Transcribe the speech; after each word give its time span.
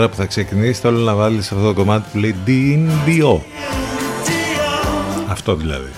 Σήμερα 0.00 0.16
που 0.16 0.22
θα 0.22 0.28
ξεκινήσει 0.28 0.80
θέλω 0.80 0.98
να 0.98 1.14
βάλεις 1.14 1.52
αυτό 1.52 1.64
το 1.64 1.74
κομμάτι 1.74 2.08
που 2.12 2.18
λέει 2.18 2.34
DNDO. 2.46 3.40
Αυτό 5.28 5.54
δηλαδή. 5.54 5.90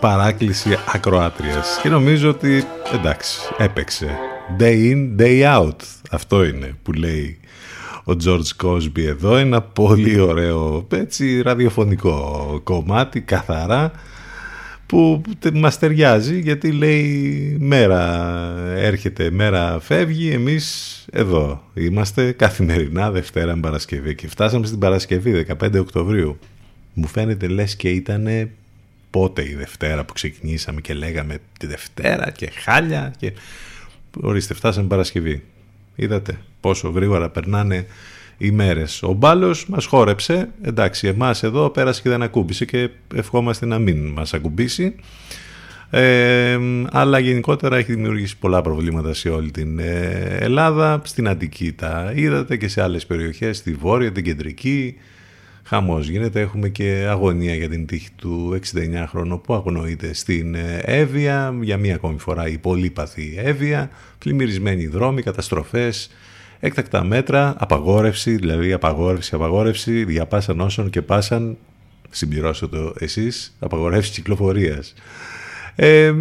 Παράκληση 0.00 0.78
ακροάτριας. 0.92 1.78
Και 1.82 1.88
νομίζω 1.88 2.28
ότι 2.28 2.64
εντάξει, 2.94 3.40
έπαιξε. 3.56 4.18
Day 4.58 4.92
in, 4.92 5.20
day 5.20 5.58
out. 5.58 5.76
Αυτό 6.10 6.44
είναι 6.44 6.76
που 6.82 6.92
λέει 6.92 7.38
ο 8.04 8.12
George 8.24 8.64
Cosby 8.64 9.04
εδώ. 9.06 9.36
Ένα 9.36 9.60
πολύ 9.60 10.20
ωραίο, 10.20 10.86
έτσι, 10.92 11.42
ραδιοφωνικό 11.42 12.60
κομμάτι, 12.64 13.20
καθαρά 13.20 13.92
που 14.86 15.22
μας 15.52 15.78
ταιριάζει 15.78 16.40
γιατί 16.40 16.72
λέει 16.72 17.56
μέρα 17.60 18.54
έρχεται, 18.76 19.30
μέρα 19.30 19.80
φεύγει, 19.80 20.30
εμείς 20.30 21.04
εδώ 21.12 21.62
είμαστε 21.74 22.32
καθημερινά 22.32 23.10
Δευτέρα 23.10 23.54
με 23.54 23.60
Παρασκευή 23.60 24.14
και 24.14 24.28
φτάσαμε 24.28 24.66
στην 24.66 24.78
Παρασκευή 24.78 25.46
15 25.60 25.78
Οκτωβρίου. 25.78 26.38
Μου 26.94 27.06
φαίνεται 27.06 27.46
λες 27.46 27.76
και 27.76 27.88
ήταν 27.88 28.50
πότε 29.10 29.48
η 29.48 29.54
Δευτέρα 29.54 30.04
που 30.04 30.12
ξεκινήσαμε 30.12 30.80
και 30.80 30.94
λέγαμε 30.94 31.38
τη 31.58 31.66
Δευτέρα 31.66 32.30
και 32.30 32.50
χάλια 32.64 33.14
και 33.18 33.32
ορίστε 34.20 34.54
φτάσαμε 34.54 34.88
Παρασκευή. 34.88 35.42
Είδατε 35.96 36.38
πόσο 36.60 36.88
γρήγορα 36.88 37.30
περνάνε 37.30 37.86
οι 38.38 38.50
μέρες. 38.50 39.02
Ο 39.02 39.12
μπάλος 39.12 39.68
μας 39.68 39.84
χόρεψε, 39.84 40.48
εντάξει 40.62 41.06
εμάς 41.06 41.42
εδώ 41.42 41.70
πέρασε 41.70 42.02
και 42.02 42.08
δεν 42.08 42.22
ακούμπησε 42.22 42.64
και 42.64 42.90
ευχόμαστε 43.14 43.66
να 43.66 43.78
μην 43.78 44.06
μας 44.06 44.34
ακουμπήσει. 44.34 44.94
Ε, 45.90 46.58
αλλά 46.90 47.18
γενικότερα 47.18 47.76
έχει 47.76 47.94
δημιουργήσει 47.94 48.38
πολλά 48.38 48.60
προβλήματα 48.60 49.14
σε 49.14 49.28
όλη 49.28 49.50
την 49.50 49.78
ε, 49.78 50.36
Ελλάδα. 50.40 51.00
Στην 51.04 51.28
Αττική 51.28 51.72
τα 51.72 52.12
είδατε 52.14 52.56
και 52.56 52.68
σε 52.68 52.82
άλλες 52.82 53.06
περιοχές, 53.06 53.56
στη 53.56 53.72
Βόρεια, 53.72 54.12
την 54.12 54.24
Κεντρική. 54.24 54.96
Χαμός 55.68 56.08
γίνεται, 56.08 56.40
έχουμε 56.40 56.68
και 56.68 57.06
αγωνία 57.08 57.54
για 57.54 57.68
την 57.68 57.86
τύχη 57.86 58.08
του 58.16 58.58
69χρονου 58.72 59.40
που 59.42 59.54
αγνοείται 59.54 60.14
στην 60.14 60.54
ε, 60.54 60.80
Εύβοια, 60.84 61.54
για 61.60 61.76
μία 61.76 61.94
ακόμη 61.94 62.18
φορά 62.18 62.48
η 62.48 62.58
πολύπαθη 62.58 63.34
Εύβοια, 63.36 63.90
πλημμυρισμένοι 64.18 64.86
δρόμοι, 64.86 65.22
καταστροφές, 65.22 66.10
έκτακτα 66.60 67.04
μέτρα, 67.04 67.54
απαγόρευση, 67.58 68.36
δηλαδή 68.36 68.72
απαγόρευση, 68.72 69.34
απαγόρευση, 69.34 70.04
διαπάσαν 70.04 70.60
όσων 70.60 70.90
και 70.90 71.02
πάσαν, 71.02 71.56
συμπληρώστε 72.10 72.66
το 72.66 72.94
εσείς, 72.98 73.56
απαγορεύση 73.58 74.10
κυκλοφορίας. 74.10 74.94
Ε, 75.76 76.14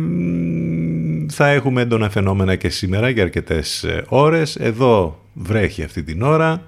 θα 1.29 1.47
έχουμε 1.47 1.81
έντονα 1.81 2.09
φαινόμενα 2.09 2.55
και 2.55 2.69
σήμερα 2.69 3.09
για 3.09 3.23
αρκετές 3.23 3.83
ε, 3.83 4.03
ώρες. 4.07 4.55
Εδώ 4.55 5.23
βρέχει 5.33 5.83
αυτή 5.83 6.03
την 6.03 6.21
ώρα. 6.21 6.63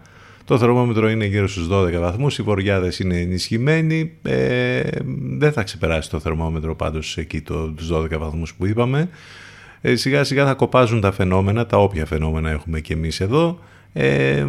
Το 0.46 0.58
θερμόμετρο 0.58 1.10
είναι 1.10 1.26
γύρω 1.26 1.48
στους 1.48 1.68
12 1.72 2.00
βαθμούς, 2.00 2.38
οι 2.38 2.42
βοριάδες 2.44 3.00
είναι 3.00 3.20
ενισχυμένοι. 3.20 4.12
Ε, 4.22 4.82
δεν 5.38 5.52
θα 5.52 5.64
ξεπεράσει 5.64 6.10
το 6.10 6.20
θερμόμετρο 6.20 6.76
πάντως 6.76 7.18
εκεί 7.18 7.42
το, 7.42 7.72
τους 7.72 7.90
12 7.92 8.18
βαθμούς 8.18 8.54
που 8.54 8.66
είπαμε. 8.66 9.10
Ε, 9.88 9.96
σιγά 9.96 10.24
σιγά 10.24 10.46
θα 10.46 10.54
κοπάζουν 10.54 11.02
τα 11.02 11.12
φαινόμενα, 11.12 11.66
τα 11.66 11.78
όποια 11.78 12.06
φαινόμενα 12.06 12.50
έχουμε 12.50 12.80
και 12.80 12.94
εμείς 12.94 13.20
εδώ. 13.20 13.60
Ε, 13.94 14.46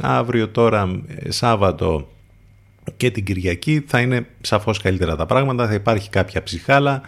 αύριο 0.00 0.48
τώρα, 0.48 1.02
ε, 1.06 1.30
Σάββατο 1.30 2.08
και 2.96 3.10
την 3.10 3.24
Κυριακή 3.24 3.84
θα 3.86 4.00
είναι 4.00 4.26
σαφώς 4.40 4.78
καλύτερα 4.78 5.16
τα 5.16 5.26
πράγματα, 5.26 5.66
θα 5.66 5.74
υπάρχει 5.74 6.10
κάποια 6.10 6.42
ψυχάλα, 6.42 7.00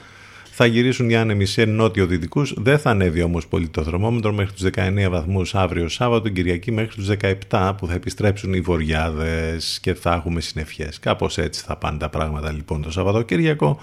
θα 0.51 0.67
γυρίσουν 0.67 1.11
οι 1.11 1.17
άνεμοι 1.17 1.45
σε 1.45 1.65
νότιο-δυτικού. 1.65 2.43
Δεν 2.57 2.79
θα 2.79 2.91
ανέβει 2.91 3.23
όμως 3.23 3.47
πολύ 3.47 3.69
το 3.69 3.83
θερμόμετρο 3.83 4.33
μέχρι 4.33 4.53
τους 4.53 4.63
19 4.75 5.09
βαθμούς 5.11 5.55
αύριο 5.55 5.89
Σάββατο, 5.89 6.29
Κυριακή 6.29 6.73
μέχρι 6.73 6.95
τους 6.95 7.09
17 7.51 7.73
που 7.77 7.87
θα 7.87 7.95
επιστρέψουν 7.95 8.53
οι 8.53 8.61
βοριάδες 8.61 9.79
και 9.81 9.95
θα 9.95 10.15
έχουμε 10.15 10.41
συννεφιές. 10.41 10.99
Κάπως 10.99 11.39
έτσι 11.39 11.63
θα 11.67 11.77
πάνε 11.77 11.99
τα 11.99 12.09
πράγματα 12.09 12.53
λοιπόν 12.53 12.83
το 12.83 12.91
Σαββατοκύριακο. 12.91 13.79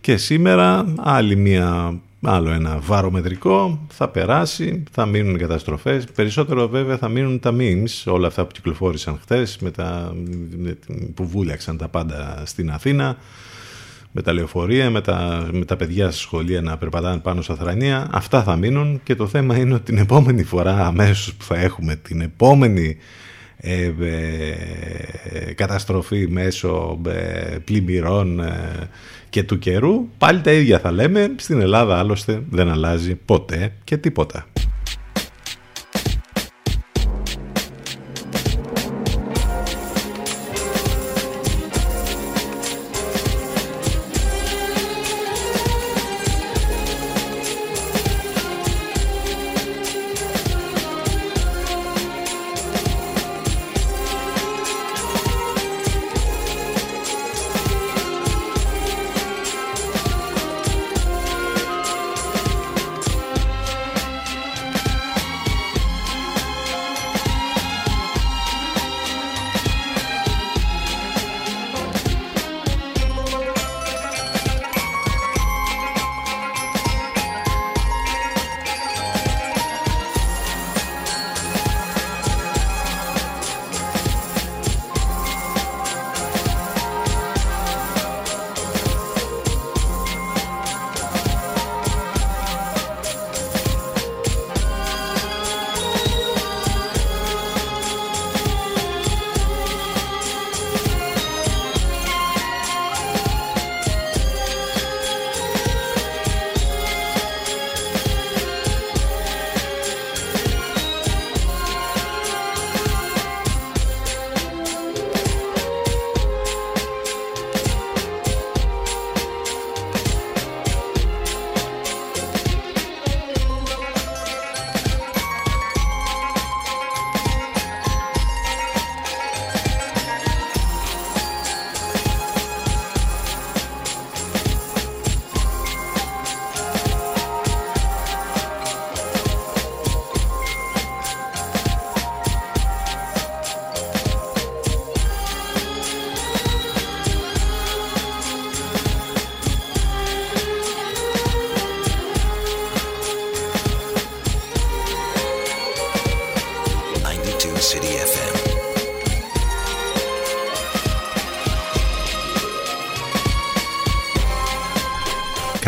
Και 0.00 0.16
σήμερα 0.16 0.94
άλλη 0.98 1.36
μια, 1.36 2.00
άλλο 2.22 2.50
ένα 2.50 2.78
βαρομετρικό 2.80 3.86
θα 3.88 4.08
περάσει, 4.08 4.82
θα 4.90 5.06
μείνουν 5.06 5.38
καταστροφές. 5.38 6.04
Περισσότερο 6.14 6.68
βέβαια 6.68 6.96
θα 6.96 7.08
μείνουν 7.08 7.40
τα 7.40 7.54
memes, 7.58 8.12
όλα 8.12 8.26
αυτά 8.26 8.44
που 8.44 8.52
κυκλοφόρησαν 8.52 9.18
χθες 9.22 9.58
με 9.58 9.70
τα, 9.70 10.14
που 11.14 11.26
βούλιαξαν 11.26 11.76
τα 11.76 11.88
πάντα 11.88 12.42
στην 12.46 12.70
Αθήνα 12.70 13.16
με 14.12 14.22
τα 14.22 14.32
λεωφορεία, 14.32 14.90
με 14.90 15.00
τα, 15.00 15.48
με 15.52 15.64
τα 15.64 15.76
παιδιά 15.76 16.10
στη 16.10 16.20
σχολεία 16.20 16.60
να 16.60 16.76
περπατάνε 16.76 17.18
πάνω 17.18 17.42
στα 17.42 17.54
θρανία. 17.54 18.08
Αυτά 18.10 18.42
θα 18.42 18.56
μείνουν 18.56 19.00
και 19.02 19.14
το 19.14 19.26
θέμα 19.26 19.56
είναι 19.56 19.74
ότι 19.74 19.82
την 19.84 19.98
επόμενη 19.98 20.42
φορά 20.42 20.86
αμέσως 20.86 21.34
που 21.34 21.44
θα 21.44 21.56
έχουμε 21.56 21.96
την 21.96 22.20
επόμενη 22.20 22.96
ε, 23.62 23.92
ε, 24.00 25.52
καταστροφή 25.52 26.28
μέσω 26.28 27.00
ε, 27.08 27.56
πλημμυρών 27.64 28.40
και 29.30 29.42
του 29.42 29.58
καιρού 29.58 30.08
πάλι 30.18 30.40
τα 30.40 30.52
ίδια 30.52 30.78
θα 30.78 30.92
λέμε. 30.92 31.34
Στην 31.36 31.60
Ελλάδα 31.60 31.98
άλλωστε 31.98 32.42
δεν 32.50 32.68
αλλάζει 32.68 33.14
ποτέ 33.14 33.72
και 33.84 33.96
τίποτα 33.96 34.46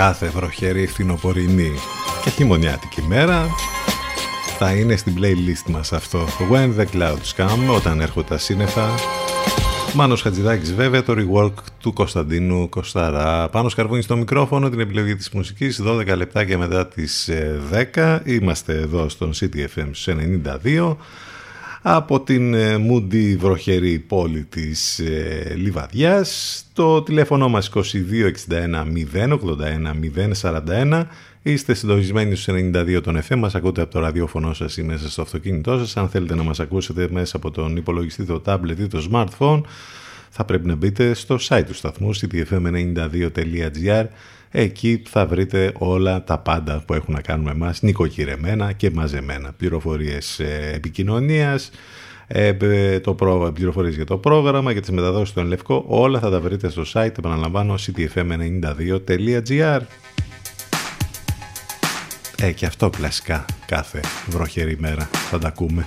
κάθε 0.03 0.29
βροχερή 0.29 0.87
φθινοπορεινή. 0.87 1.73
Και 2.25 2.31
χειμωνιάτικη 2.31 3.03
μέρα. 3.03 3.47
Θα 4.59 4.73
είναι 4.73 4.97
στην 4.97 5.15
playlist 5.19 5.71
μας 5.71 5.93
αυτό. 5.93 6.27
When 6.51 6.81
the 6.81 6.87
Clouds 6.95 7.37
Come 7.37 7.75
όταν 7.77 8.01
έρχονται 8.01 8.29
τα 8.29 8.39
σύννεφα. 8.39 8.89
Μάνος 9.95 10.23
Χατζηδάκης 10.23 10.75
βέβαια 10.75 11.03
το 11.03 11.15
rework 11.17 11.53
του 11.81 11.93
Κωνσταντίνου 11.93 12.69
Κωσταρά. 12.69 13.49
Πάνω 13.49 13.69
σκαρβούνι 13.69 14.03
στο 14.03 14.17
μικρόφωνο 14.17 14.69
την 14.69 14.81
επιλογή 14.81 15.17
της 15.17 15.31
μουσικής 15.31 15.81
12 15.87 16.17
λεπτάκια 16.17 16.59
μετά 16.59 16.87
τις 16.87 17.31
10 17.73 17.85
ε, 17.95 18.21
είμαστε 18.25 18.73
εδώ 18.73 19.09
στον 19.09 19.33
CTFM 19.41 19.91
92 20.65 20.97
από 21.83 22.21
την 22.21 22.55
μούντι 22.81 23.33
ε, 23.33 23.37
βροχερή 23.37 23.99
πόλη 23.99 24.45
της 24.45 24.99
ε, 24.99 25.55
Λιβαδιάς. 25.57 26.63
Το 26.73 27.03
τηλέφωνο 27.03 27.49
μας 27.49 27.71
2261 27.75 27.81
081 29.13 29.39
041. 30.43 31.05
Είστε 31.43 31.75
συντονισμένοι 31.75 32.35
στους 32.35 32.55
92 32.55 33.01
των 33.03 33.21
FM, 33.29 33.37
μας 33.37 33.55
ακούτε 33.55 33.83
από 33.83 33.93
το 33.93 34.01
ραδιόφωνο 34.01 34.55
σας 34.55 34.77
ή 34.77 34.83
μέσα 34.83 35.11
στο 35.11 35.23
αυτοκίνητό 35.23 35.79
σας. 35.79 35.97
Αν 35.97 36.09
θέλετε 36.09 36.35
να 36.35 36.43
μας 36.43 36.61
ακούσετε 36.61 37.09
μέσα 37.11 37.37
από 37.37 37.51
τον 37.51 37.77
υπολογιστή, 37.77 38.25
το 38.25 38.43
tablet 38.47 38.79
ή 38.79 38.87
το 38.87 39.09
smartphone, 39.13 39.61
θα 40.31 40.45
πρέπει 40.45 40.67
να 40.67 40.75
μπείτε 40.75 41.15
στο 41.15 41.39
site 41.49 41.65
του 41.67 41.75
σταθμού, 41.75 42.11
ctfm92.gr 42.17 44.05
Εκεί 44.55 45.03
θα 45.09 45.27
βρείτε 45.27 45.73
όλα 45.79 46.25
τα 46.25 46.39
πάντα 46.39 46.83
που 46.87 46.95
έχουν 46.95 47.15
να 47.15 47.21
κάνουν 47.21 47.45
με 47.45 47.51
εμάς, 47.51 47.83
νοικοκυρεμένα 47.83 48.73
και 48.73 48.91
μαζεμένα. 48.91 49.53
Πληροφορίες 49.57 50.41
ε, 50.41 50.71
επικοινωνίας, 50.75 51.71
ε, 52.27 53.01
το 53.01 53.15
προ, 53.15 53.53
πληροφορίες 53.55 53.95
για 53.95 54.05
το 54.05 54.19
πρόγραμμα, 54.19 54.73
για 54.73 54.81
τις 54.81 54.91
μεταδόσεις 54.91 55.29
στον 55.29 55.47
Λευκό, 55.47 55.85
όλα 55.89 56.19
θα 56.19 56.31
τα 56.31 56.41
βρείτε 56.41 56.71
στο 56.71 56.83
site, 56.93 57.19
επαναλαμβάνω, 57.19 57.75
ctfm92.gr 57.75 59.81
Ε, 62.43 62.53
και 62.53 62.67
αυτό 62.67 62.91
κλασικά 62.91 63.45
κάθε 63.67 64.01
βροχερή 64.29 64.77
μέρα 64.79 65.09
θα 65.31 65.39
τα 65.39 65.49
ακούμε. 65.49 65.87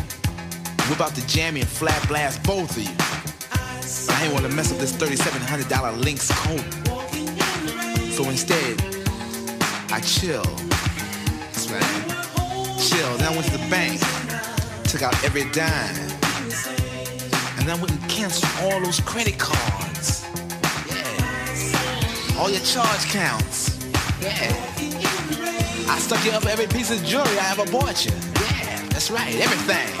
Whip 0.91 0.99
out 0.99 1.15
the 1.15 1.21
jammy 1.25 1.61
and 1.61 1.69
flat 1.69 2.05
blast 2.09 2.43
both 2.43 2.75
of 2.75 2.83
you. 2.83 4.13
I 4.13 4.25
ain't 4.25 4.33
want 4.33 4.45
to 4.45 4.51
mess 4.51 4.73
up 4.73 4.77
this 4.77 4.91
$3,700 4.91 6.03
Lynx 6.03 6.29
coat. 6.43 6.59
So 8.11 8.25
instead, 8.29 8.75
I 9.89 10.01
chill. 10.01 10.43
That's 10.43 11.71
right. 11.71 12.77
Chill. 12.77 13.17
Then 13.17 13.31
I 13.31 13.31
went 13.31 13.45
to 13.45 13.57
the 13.57 13.65
bank, 13.69 14.01
took 14.83 15.01
out 15.01 15.15
every 15.23 15.49
dime, 15.51 15.95
and 17.55 17.65
then 17.65 17.69
I 17.69 17.79
went 17.79 17.91
and 17.91 18.09
canceled 18.09 18.51
all 18.59 18.81
those 18.81 18.99
credit 18.99 19.39
cards. 19.39 20.25
Yeah. 20.89 22.37
All 22.37 22.49
your 22.49 22.59
charge 22.65 23.05
counts. 23.05 23.79
Yeah. 24.21 24.51
I 25.87 25.99
stuck 25.99 26.25
you 26.25 26.31
up 26.31 26.45
every 26.47 26.67
piece 26.67 26.91
of 26.91 27.01
jewelry 27.05 27.39
I 27.39 27.51
ever 27.51 27.71
bought 27.71 28.05
you. 28.05 28.11
Yeah, 28.11 28.85
that's 28.89 29.09
right. 29.09 29.33
Everything. 29.35 30.00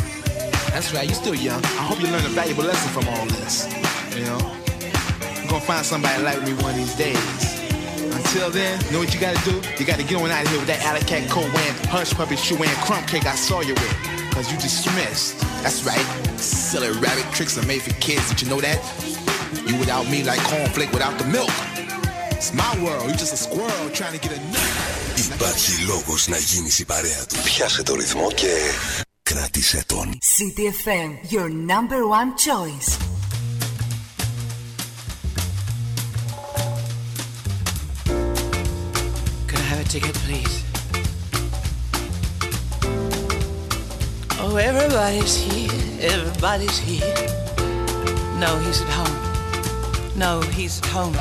That's 0.72 0.92
right, 0.94 1.08
you 1.08 1.14
still 1.14 1.34
young. 1.34 1.62
I 1.80 1.84
hope 1.88 2.00
you 2.00 2.08
learn 2.08 2.24
a 2.24 2.34
valuable 2.40 2.64
lesson 2.64 2.90
from 2.96 3.08
all 3.12 3.26
this. 3.26 3.66
You 4.16 4.24
know? 4.24 4.40
You're 5.40 5.48
gonna 5.48 5.60
find 5.60 5.84
somebody 5.84 6.22
like 6.22 6.42
me 6.42 6.52
one 6.54 6.72
of 6.72 6.76
these 6.76 6.96
days. 6.96 7.56
Until 8.18 8.50
then, 8.50 8.78
know 8.92 8.98
what 8.98 9.12
you 9.14 9.20
gotta 9.20 9.42
do? 9.48 9.54
You 9.78 9.84
gotta 9.86 10.02
get 10.02 10.16
on 10.20 10.30
out 10.30 10.44
of 10.44 10.50
here 10.50 10.58
with 10.58 10.68
that 10.68 10.82
alley 10.84 11.00
cat 11.00 11.28
coat 11.30 11.48
wearing, 11.54 11.76
hush 11.88 12.12
puppy 12.14 12.36
shoe 12.36 12.56
wearing, 12.56 12.74
crumb 12.86 13.04
cake 13.06 13.26
I 13.26 13.36
saw 13.36 13.60
you 13.60 13.74
with. 13.74 13.96
Cause 14.32 14.52
you 14.52 14.58
dismissed. 14.58 15.40
That's 15.62 15.84
right. 15.84 16.06
Silly 16.38 16.90
rabbit 17.00 17.24
tricks 17.32 17.56
are 17.56 17.66
made 17.66 17.80
for 17.80 17.94
kids. 18.00 18.28
Did 18.28 18.42
you 18.42 18.48
know 18.50 18.60
that? 18.60 18.78
You 19.66 19.78
without 19.78 20.08
me 20.10 20.22
like 20.24 20.40
cornflake 20.40 20.92
without 20.92 21.16
the 21.18 21.24
milk. 21.24 21.50
It's 22.36 22.52
my 22.52 22.72
world. 22.84 23.08
You 23.08 23.16
just 23.16 23.32
a 23.32 23.40
squirrel 23.46 23.88
trying 23.94 24.12
to 24.12 24.20
get 24.20 24.36
a 24.36 24.40
nut. 24.52 24.86
Υπάρχει 25.34 25.82
λόγος 25.86 26.28
να 26.28 26.38
γίνεις 26.38 26.78
η 26.78 26.84
παρέα 26.84 27.26
του. 27.28 27.36
Πιάσε 27.44 27.82
το 27.82 27.94
ρυθμό 27.94 28.32
και 28.32 28.48
κράτησε 29.30 29.84
τον. 29.86 30.18
CTFM, 30.36 31.30
your 31.34 31.48
number 31.48 32.00
one 32.18 32.30
choice. 32.46 32.88
Could 39.48 39.58
I 39.58 39.66
have 39.72 39.80
a 39.80 39.88
ticket, 39.94 40.14
please? 40.24 40.54
Oh, 44.40 44.56
everybody's 44.56 45.34
here. 45.46 45.70
Everybody's 46.12 46.78
here. 46.78 47.14
No, 48.42 48.50
he's 48.64 48.80
at 48.84 48.90
home. 48.98 49.18
No, 50.24 50.40
he's 50.56 50.74
at 50.82 50.86
home. 50.96 51.16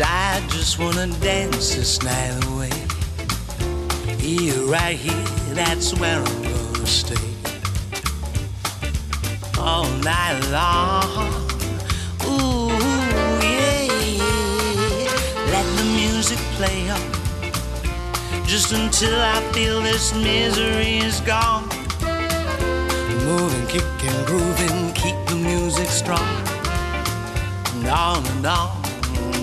Cause 0.00 0.08
I 0.08 0.40
just 0.48 0.78
wanna 0.78 1.08
dance 1.20 1.74
this 1.74 2.02
night 2.02 2.32
away. 2.46 2.70
Here, 4.16 4.58
right 4.64 4.96
here, 4.96 5.26
that's 5.52 5.92
where 5.92 6.16
I'm 6.16 6.42
gonna 6.42 6.86
stay. 6.86 7.28
All 9.58 9.90
night 10.00 10.40
long. 10.50 11.28
Ooh, 12.24 12.70
yeah. 13.44 13.90
Let 15.52 15.66
the 15.76 15.84
music 15.84 16.38
play 16.56 16.88
on. 16.88 18.46
Just 18.46 18.72
until 18.72 19.20
I 19.20 19.42
feel 19.52 19.82
this 19.82 20.14
misery 20.14 20.96
is 20.98 21.20
gone. 21.20 21.68
Moving, 23.26 23.66
kicking, 23.66 24.24
grooving, 24.24 24.94
keep 24.94 25.16
the 25.26 25.36
music 25.36 25.88
strong. 25.88 26.26
And 27.74 27.86
on 27.86 28.26
and 28.26 28.46
on, 28.46 28.79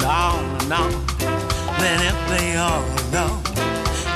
on 0.07 0.43
and 0.61 0.73
on. 0.73 0.91
Let 1.79 2.01
it 2.01 2.15
play 2.27 2.57
on 2.57 2.83
and 2.83 3.15
on. 3.15 3.43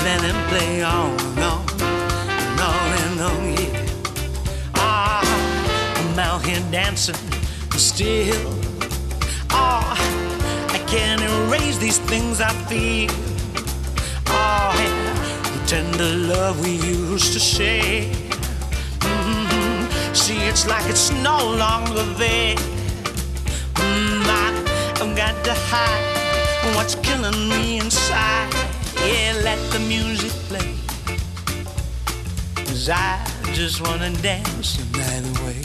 Let 0.04 0.24
it 0.24 0.36
play 0.50 0.82
on 0.84 1.12
and 1.20 1.40
on. 1.40 1.66
And 1.82 2.60
on 2.60 2.88
and 3.04 3.22
on, 3.22 3.54
yeah. 3.54 4.76
Ah, 4.76 5.22
I'm 5.98 6.20
out 6.20 6.46
here 6.46 6.64
dancing 6.72 7.16
still. 7.78 8.54
Oh, 9.50 9.84
I 10.70 10.80
can't 10.88 11.22
erase 11.22 11.78
these 11.78 11.98
things 11.98 12.40
I 12.42 12.54
feel. 12.70 13.12
Oh, 14.28 14.72
yeah, 14.78 15.42
the 15.44 15.68
tender 15.68 16.16
love 16.34 16.64
we 16.64 16.72
used 16.72 17.34
to 17.34 17.40
share. 17.40 18.04
Mhm. 19.00 20.16
See, 20.16 20.40
it's 20.50 20.66
like 20.68 20.86
it's 20.90 21.12
no 21.12 21.38
longer 21.66 22.04
there. 22.18 22.71
To 25.44 25.54
hide 25.54 26.76
what's 26.76 26.96
killing 26.96 27.50
me 27.50 27.80
inside. 27.80 28.54
Yeah, 28.98 29.34
let 29.44 29.60
the 29.72 29.80
music 29.80 30.32
play. 30.50 30.76
Cause 32.56 32.90
I 32.90 33.20
just 33.54 33.82
wanna 33.82 34.12
dance 34.22 34.78
the 34.78 34.86
night 34.98 35.26
away. 35.40 35.62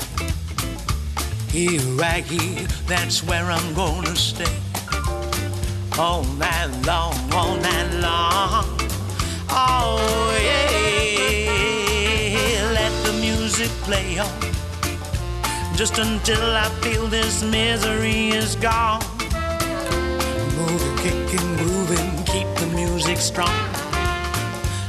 Here, 1.50 1.80
right 1.96 2.24
here, 2.24 2.66
that's 2.86 3.22
where 3.22 3.50
I'm 3.50 3.74
gonna 3.74 4.16
stay. 4.16 4.56
All 5.98 6.24
night 6.38 6.70
long, 6.86 7.14
all 7.32 7.56
night 7.56 7.92
long. 8.00 8.64
Oh, 9.50 10.32
yeah. 10.42 11.50
Let 12.72 12.92
the 13.04 13.12
music 13.20 13.70
play 13.84 14.18
on. 14.18 14.30
Just 15.76 15.98
until 15.98 16.56
I 16.56 16.68
feel 16.82 17.06
this 17.06 17.42
misery 17.42 18.30
is 18.30 18.56
gone. 18.56 19.05
Moving, 20.76 20.96
kicking, 20.98 21.56
grooving, 21.56 22.24
keep 22.26 22.46
the 22.56 22.66
music 22.74 23.16
strong. 23.16 23.48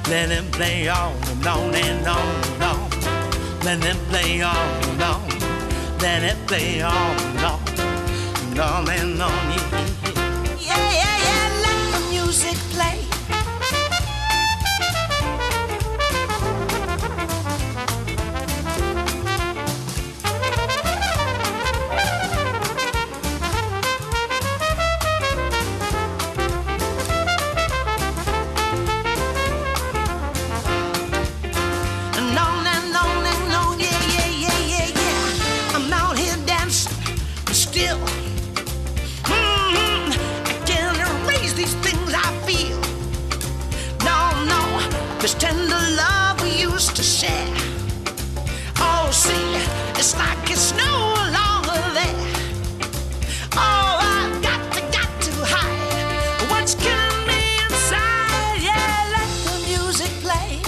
Let 0.09 0.31
it 0.31 0.51
play 0.51 0.89
on 0.89 1.13
and 1.29 1.47
on 1.47 1.75
and 1.75 2.05
on 2.05 2.43
and 2.45 2.63
on. 2.63 2.89
Let 3.63 3.85
it 3.85 3.95
play 4.09 4.41
on 4.41 4.83
and 4.83 5.01
on. 5.01 5.29
Let 5.99 6.23
it 6.23 6.45
play 6.45 6.81
on 6.81 6.93
and 6.93 7.39
on 7.39 7.61
and 8.49 8.59
on 8.59 8.89
and 8.89 9.21
on. 9.21 9.96
It's 50.09 50.17
like 50.17 50.49
it's 50.49 50.71
no 50.71 50.93
longer 51.37 51.81
there. 51.91 52.15
Oh, 53.59 53.99
I've 54.15 54.41
got 54.41 54.71
to, 54.75 54.81
got 54.97 55.21
to 55.21 55.33
hide 55.43 56.49
what's 56.49 56.75
killing 56.75 57.27
me 57.27 57.59
inside. 57.67 58.55
Yeah, 58.63 59.11
let 59.15 59.29
the 59.43 59.55
music 59.67 60.11
play. 60.23 60.61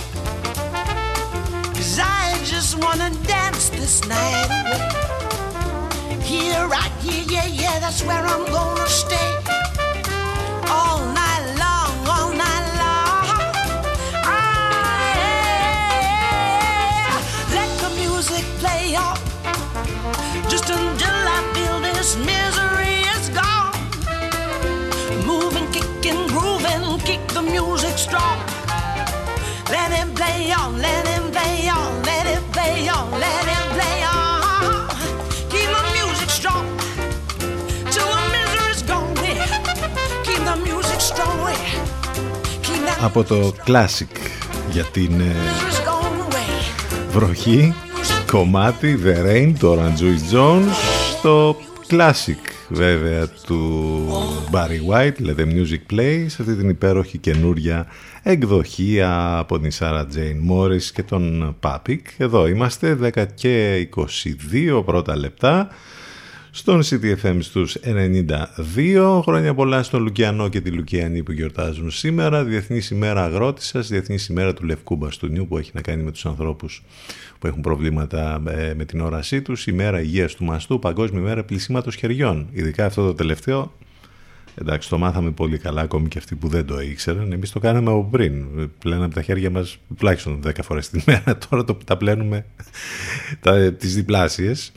Cause 1.74 2.00
I 2.00 2.38
just 2.44 2.84
wanna 2.84 3.12
dance 3.28 3.70
this 3.70 4.06
night 4.10 4.50
away. 4.60 6.20
Here, 6.22 6.68
right 6.68 6.92
here, 7.00 7.24
yeah, 7.30 7.48
yeah, 7.48 7.80
that's 7.80 8.04
where 8.04 8.22
I'm 8.22 8.44
gonna 8.52 8.90
stay. 8.90 9.39
Από 43.02 43.24
το 43.24 43.54
classic 43.66 44.16
για 44.72 44.84
την 44.84 45.20
ε, 45.20 45.24
misery's 45.24 45.88
gone 45.88 46.32
away. 46.32 47.12
βροχή 47.12 47.74
κομμάτι 48.32 49.00
The 49.06 49.26
Rain 49.26 49.54
του 49.60 49.78
Orange 49.78 50.02
Juice 50.02 50.36
Jones 50.36 50.74
στο 51.18 51.56
classic 51.90 52.50
βέβαια 52.70 53.28
του 53.28 54.08
Barry 54.52 54.94
White 54.94 55.28
Let 55.28 55.40
the 55.40 55.46
Music 55.46 55.94
Play 55.94 56.26
σε 56.28 56.42
αυτή 56.42 56.56
την 56.56 56.70
υπέροχη 56.70 57.18
καινούρια 57.18 57.88
εκδοχή 58.24 59.02
από 59.38 59.60
την 59.60 59.72
Sarah 59.80 60.06
Jane 60.16 60.52
Morris 60.52 60.84
και 60.94 61.04
τον 61.04 61.56
Papik 61.64 62.02
εδώ 62.18 62.48
είμαστε 62.48 62.98
10 63.16 63.26
και 63.36 63.88
22 63.96 64.84
πρώτα 64.86 65.18
λεπτά 65.18 65.70
στον 66.52 66.82
CTFM 66.84 67.38
στους 67.40 67.78
92 68.76 69.22
χρόνια 69.24 69.54
πολλά 69.54 69.84
στον 69.84 70.04
Λουκιανό 70.04 70.50
και 70.50 70.62
τη 70.62 70.70
Λουκιανή 70.70 71.24
που 71.24 71.32
γιορτάζουν 71.32 71.92
σήμερα 71.92 72.44
Διεθνής 72.44 72.90
ημέρα 72.90 73.24
αγρότησας, 73.24 73.88
Διεθνής 73.88 74.28
ημέρα 74.28 74.54
του 74.54 74.66
Λευκού 74.66 74.96
Μπαστούνιου 74.96 75.48
που 75.48 75.58
έχει 75.58 75.72
να 75.74 75.82
κάνει 75.82 76.04
με 76.04 76.12
τους 76.12 76.26
ανθρώπους 76.26 76.84
που 77.40 77.48
έχουν 77.48 77.62
προβλήματα 77.62 78.42
ε, 78.48 78.74
με 78.74 78.86
την 78.86 79.02
όρασή 79.02 79.42
τους 79.42 79.68
ημέρα 79.68 80.02
υγείας 80.02 80.36
του 80.36 80.44
μαστού, 80.44 80.80
παγκόσμια 80.80 81.22
ημέρα 81.22 81.44
πλησίματος 81.44 81.96
χεριών 81.96 82.48
ειδικά 82.52 82.86
αυτό 82.86 83.06
το 83.06 83.14
τελευταίο 83.14 83.74
Εντάξει, 84.62 84.90
το 84.90 84.98
μάθαμε 84.98 85.32
πολύ 85.32 85.58
καλά, 85.58 85.82
ακόμη 85.82 86.08
και 86.08 86.18
αυτοί 86.18 86.36
που 86.36 86.48
δεν 86.48 86.66
το 86.66 86.82
ήξεραν. 86.82 87.32
Εμείς 87.32 87.52
το 87.52 87.60
κάναμε 87.60 87.90
από 87.90 88.08
πριν. 88.12 88.46
Πλέναμε 88.80 89.14
τα 89.14 89.22
χέρια 89.22 89.50
μας 89.50 89.78
τουλάχιστον 89.98 90.40
10 90.46 90.52
φορές 90.64 90.90
την 90.90 91.02
μέρα. 91.06 91.38
Τώρα 91.50 91.64
το, 91.64 91.78
τα 91.86 91.98
πλένουμε 91.98 92.46
τις 93.78 93.96
διπλάσιες. 93.96 94.72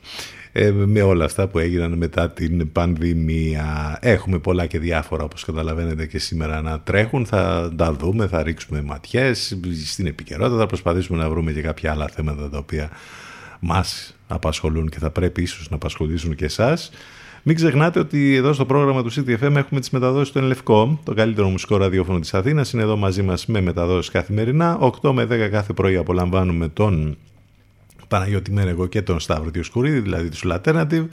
Ε, 0.55 0.71
με 0.71 1.03
όλα 1.03 1.25
αυτά 1.25 1.49
που 1.49 1.59
έγιναν 1.59 1.93
μετά 1.93 2.31
την 2.31 2.73
πανδημία. 2.73 3.99
Έχουμε 4.01 4.39
πολλά 4.39 4.67
και 4.67 4.79
διάφορα 4.79 5.25
όπως 5.25 5.45
καταλαβαίνετε 5.45 6.07
και 6.07 6.19
σήμερα 6.19 6.63
να 6.63 6.81
τρέχουν. 6.81 7.27
Θα 7.27 7.73
τα 7.77 7.93
δούμε, 7.93 8.27
θα 8.27 8.43
ρίξουμε 8.43 8.83
ματιές 8.83 9.59
στην 9.85 10.07
επικαιρότητα. 10.07 10.59
Θα 10.59 10.67
προσπαθήσουμε 10.67 11.19
να 11.19 11.31
βρούμε 11.31 11.53
και 11.53 11.61
κάποια 11.61 11.91
άλλα 11.91 12.09
θέματα 12.09 12.49
τα 12.49 12.59
οποία 12.59 12.91
μας 13.61 14.17
απασχολούν 14.27 14.89
και 14.89 14.99
θα 14.99 15.11
πρέπει 15.11 15.43
ίσως 15.43 15.71
να 15.71 15.77
απασχολήσουν 15.77 16.35
και 16.35 16.45
εσάς. 16.45 16.91
Μην 17.43 17.57
ξεχνάτε 17.57 17.99
ότι 17.99 18.35
εδώ 18.35 18.53
στο 18.53 18.67
πρόγραμμα 18.67 19.03
του 19.03 19.13
CTFM 19.13 19.55
έχουμε 19.57 19.81
τις 19.81 19.91
μεταδόσεις 19.91 20.29
στο 20.29 20.39
Ενλευκό, 20.39 21.01
το 21.05 21.15
καλύτερο 21.15 21.49
μουσικό 21.49 21.77
ραδιόφωνο 21.77 22.19
της 22.19 22.35
Αθήνας. 22.35 22.73
Είναι 22.73 22.83
εδώ 22.83 22.97
μαζί 22.97 23.23
μας 23.23 23.47
με 23.47 23.61
μεταδόσεις 23.61 24.11
καθημερινά. 24.11 24.79
8 25.03 25.13
με 25.13 25.25
10 25.25 25.49
κάθε 25.51 25.73
πρωί 25.73 25.97
απολαμβάνουμε 25.97 26.69
τον 26.69 27.17
Παναγιώτη 28.13 28.53
Μένεγο 28.53 28.87
και 28.87 29.03
τον 29.03 29.21
Σταύρο 29.21 29.51
Διοσκουρίδη, 29.51 30.01
δηλαδή 30.01 30.29
τους 30.29 30.45
Alternative. 30.47 31.07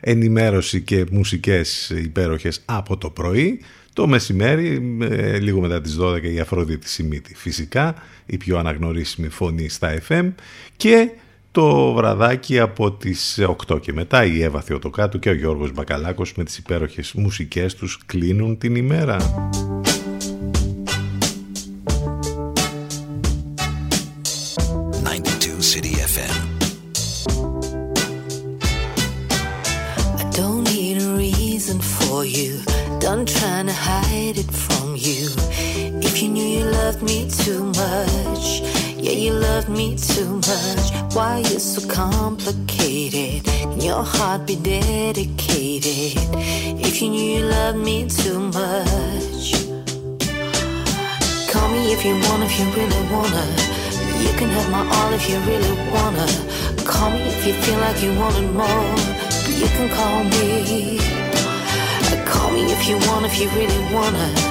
Ενημέρωση 0.00 0.80
και 0.80 1.04
μουσικές 1.10 1.90
υπέροχες 1.90 2.62
από 2.64 2.96
το 2.96 3.10
πρωί. 3.10 3.60
Το 3.92 4.06
μεσημέρι, 4.06 4.96
ε, 5.00 5.38
λίγο 5.38 5.60
μετά 5.60 5.80
τις 5.80 5.96
12 5.96 6.32
η 6.32 6.40
Αφροδίτη 6.40 6.88
Σιμίτη 6.88 7.34
φυσικά, 7.34 7.94
η 8.26 8.36
πιο 8.36 8.58
αναγνωρίσιμη 8.58 9.28
φωνή 9.28 9.68
στα 9.68 10.02
FM 10.08 10.32
και 10.76 11.10
το 11.50 11.92
βραδάκι 11.92 12.58
από 12.58 12.92
τις 12.92 13.38
8 13.68 13.80
και 13.80 13.92
μετά 13.92 14.24
η 14.24 14.42
Εύα 14.42 14.60
Θεοτοκάτου 14.60 15.18
και 15.18 15.28
ο 15.28 15.34
Γιώργος 15.34 15.72
Μπακαλάκος 15.72 16.34
με 16.34 16.44
τις 16.44 16.58
υπέροχες 16.58 17.12
μουσικές 17.12 17.74
τους 17.74 17.98
κλείνουν 18.06 18.58
την 18.58 18.74
ημέρα. 18.74 19.16
Loved 36.90 37.02
me 37.04 37.30
too 37.30 37.62
much, 37.66 38.62
yeah, 38.96 39.12
you 39.12 39.32
loved 39.32 39.68
me 39.68 39.96
too 39.96 40.34
much. 40.34 41.14
Why 41.14 41.38
you 41.38 41.60
so 41.60 41.86
complicated? 41.86 43.44
Can 43.44 43.80
your 43.80 44.02
heart 44.02 44.44
be 44.44 44.56
dedicated? 44.56 46.18
If 46.84 47.00
you 47.00 47.10
knew 47.10 47.26
you 47.34 47.42
loved 47.44 47.78
me 47.78 48.08
too 48.08 48.40
much. 48.40 49.54
Call 51.52 51.68
me 51.68 51.92
if 51.92 52.04
you 52.04 52.14
want, 52.26 52.42
if 52.42 52.58
you 52.58 52.66
really 52.78 53.02
wanna. 53.14 53.46
You 54.24 54.32
can 54.38 54.48
have 54.56 54.68
my 54.72 54.82
all 54.96 55.12
if 55.12 55.30
you 55.30 55.38
really 55.50 55.74
wanna. 55.94 56.26
Call 56.84 57.10
me 57.12 57.22
if 57.22 57.46
you 57.46 57.54
feel 57.62 57.78
like 57.78 58.02
you 58.02 58.18
wanted 58.18 58.50
more. 58.52 58.96
You 59.60 59.68
can 59.76 59.88
call 59.98 60.24
me. 60.24 60.98
Call 62.26 62.50
me 62.50 62.62
if 62.72 62.88
you 62.88 62.96
want, 63.06 63.26
if 63.26 63.40
you 63.40 63.48
really 63.50 63.94
wanna. 63.94 64.49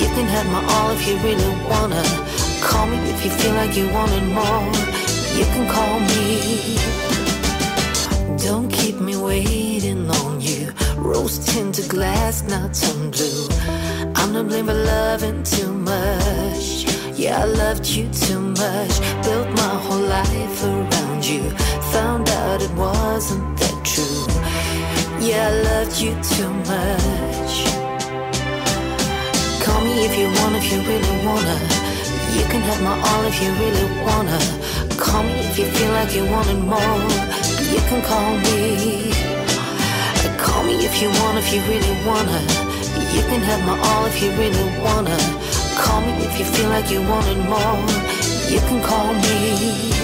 You 0.00 0.06
can 0.14 0.26
have 0.26 0.46
my 0.46 0.62
all 0.74 0.90
if 0.92 1.06
you 1.08 1.16
really 1.26 1.50
wanna. 1.68 2.02
Call 2.60 2.86
me 2.86 2.96
if 3.10 3.24
you 3.24 3.30
feel 3.30 3.54
like 3.54 3.76
you 3.76 3.86
wanted 3.92 4.24
more. 4.38 4.64
You 5.38 5.44
can 5.54 5.66
call 5.68 5.98
me. 6.12 6.78
Don't 8.38 8.70
keep 8.70 9.00
me 9.00 9.16
waiting 9.16 10.08
on 10.22 10.40
you. 10.40 10.72
Rose 10.96 11.38
tinted 11.38 11.88
glass, 11.88 12.44
not 12.48 12.76
some 12.76 13.10
blue. 13.10 13.48
I'm 14.14 14.32
to 14.34 14.44
blame 14.44 14.66
for 14.66 14.74
loving 14.74 15.42
too 15.42 15.72
much. 15.72 16.86
Yeah, 17.18 17.42
I 17.42 17.46
loved 17.46 17.86
you 17.86 18.08
too 18.10 18.40
much. 18.40 18.94
Built 19.24 19.48
my 19.62 19.74
whole 19.84 20.06
life 20.18 20.64
around 20.64 21.24
you. 21.24 21.50
Found 21.92 22.28
out 22.30 22.62
it 22.62 22.72
wasn't 22.74 23.58
that 23.58 23.76
true. 23.84 24.26
Yeah, 25.20 25.48
I 25.48 25.52
loved 25.70 26.00
you 26.00 26.14
too 26.22 26.52
much. 26.72 27.67
If 30.00 30.16
you 30.16 30.28
want, 30.40 30.54
if 30.54 30.70
you 30.70 30.78
really 30.80 31.26
wanna. 31.26 31.58
You 32.30 32.44
can 32.46 32.62
have 32.62 32.80
my 32.82 32.94
all 32.94 33.24
if 33.26 33.42
you 33.42 33.50
really 33.58 33.86
wanna. 34.06 34.38
Call 34.96 35.24
me 35.24 35.34
if 35.40 35.58
you 35.58 35.66
feel 35.66 35.90
like 35.90 36.14
you 36.14 36.24
wanted 36.24 36.60
more. 36.62 37.02
You 37.72 37.80
can 37.90 38.00
call 38.06 38.30
me. 38.46 39.10
Call 40.38 40.62
me 40.62 40.74
if 40.86 41.02
you 41.02 41.08
want, 41.18 41.38
if 41.38 41.52
you 41.52 41.60
really 41.62 41.94
wanna. 42.06 42.38
You 43.12 43.22
can 43.26 43.42
have 43.42 43.62
my 43.66 43.76
all 43.90 44.06
if 44.06 44.22
you 44.22 44.30
really 44.38 44.66
wanna. 44.86 45.18
Call 45.82 46.00
me 46.00 46.12
if 46.26 46.38
you 46.38 46.44
feel 46.44 46.68
like 46.70 46.88
you 46.92 47.02
wanted 47.02 47.38
more. 47.50 47.82
You 48.48 48.60
can 48.68 48.80
call 48.80 49.12
me. 49.12 49.97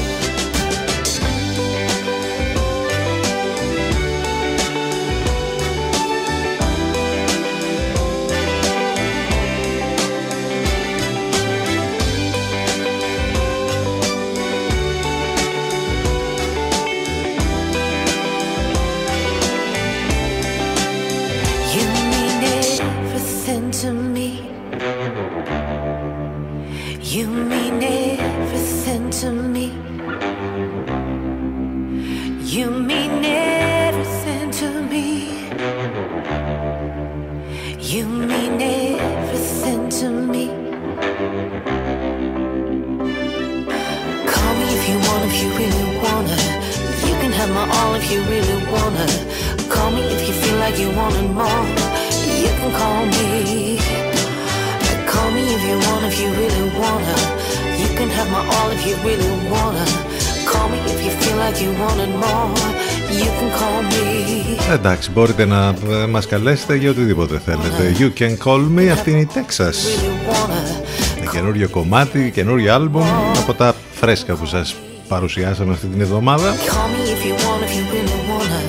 Μπορείτε 65.14 65.44
να 65.44 65.74
ε, 65.90 66.06
μας 66.06 66.26
καλέσετε 66.26 66.76
για 66.76 66.90
οτιδήποτε 66.90 67.38
θέλετε. 67.38 67.96
You 67.98 68.20
can 68.20 68.36
call 68.44 68.78
me, 68.78 68.86
αυτή 68.86 69.10
είναι 69.10 69.20
η 69.20 69.28
Texas. 69.34 69.60
Really 69.60 70.30
wanna. 70.30 71.18
Είναι 71.18 71.30
καινούριο 71.32 71.68
κομμάτι, 71.68 72.30
καινούριο 72.34 72.74
άλμπουμ 72.74 73.06
από 73.38 73.54
τα 73.54 73.74
φρέσκα 73.92 74.34
που 74.34 74.46
σας 74.46 74.74
παρουσιάσαμε 75.08 75.72
αυτή 75.72 75.86
την 75.86 76.00
εβδομάδα. 76.00 76.54
Call 76.54 76.58
me 76.58 77.02
if 77.14 77.24
you 77.28 77.34
want, 77.44 77.62
if 77.66 77.72
you 77.76 77.84
really 77.94 78.20
wanna. 78.30 78.60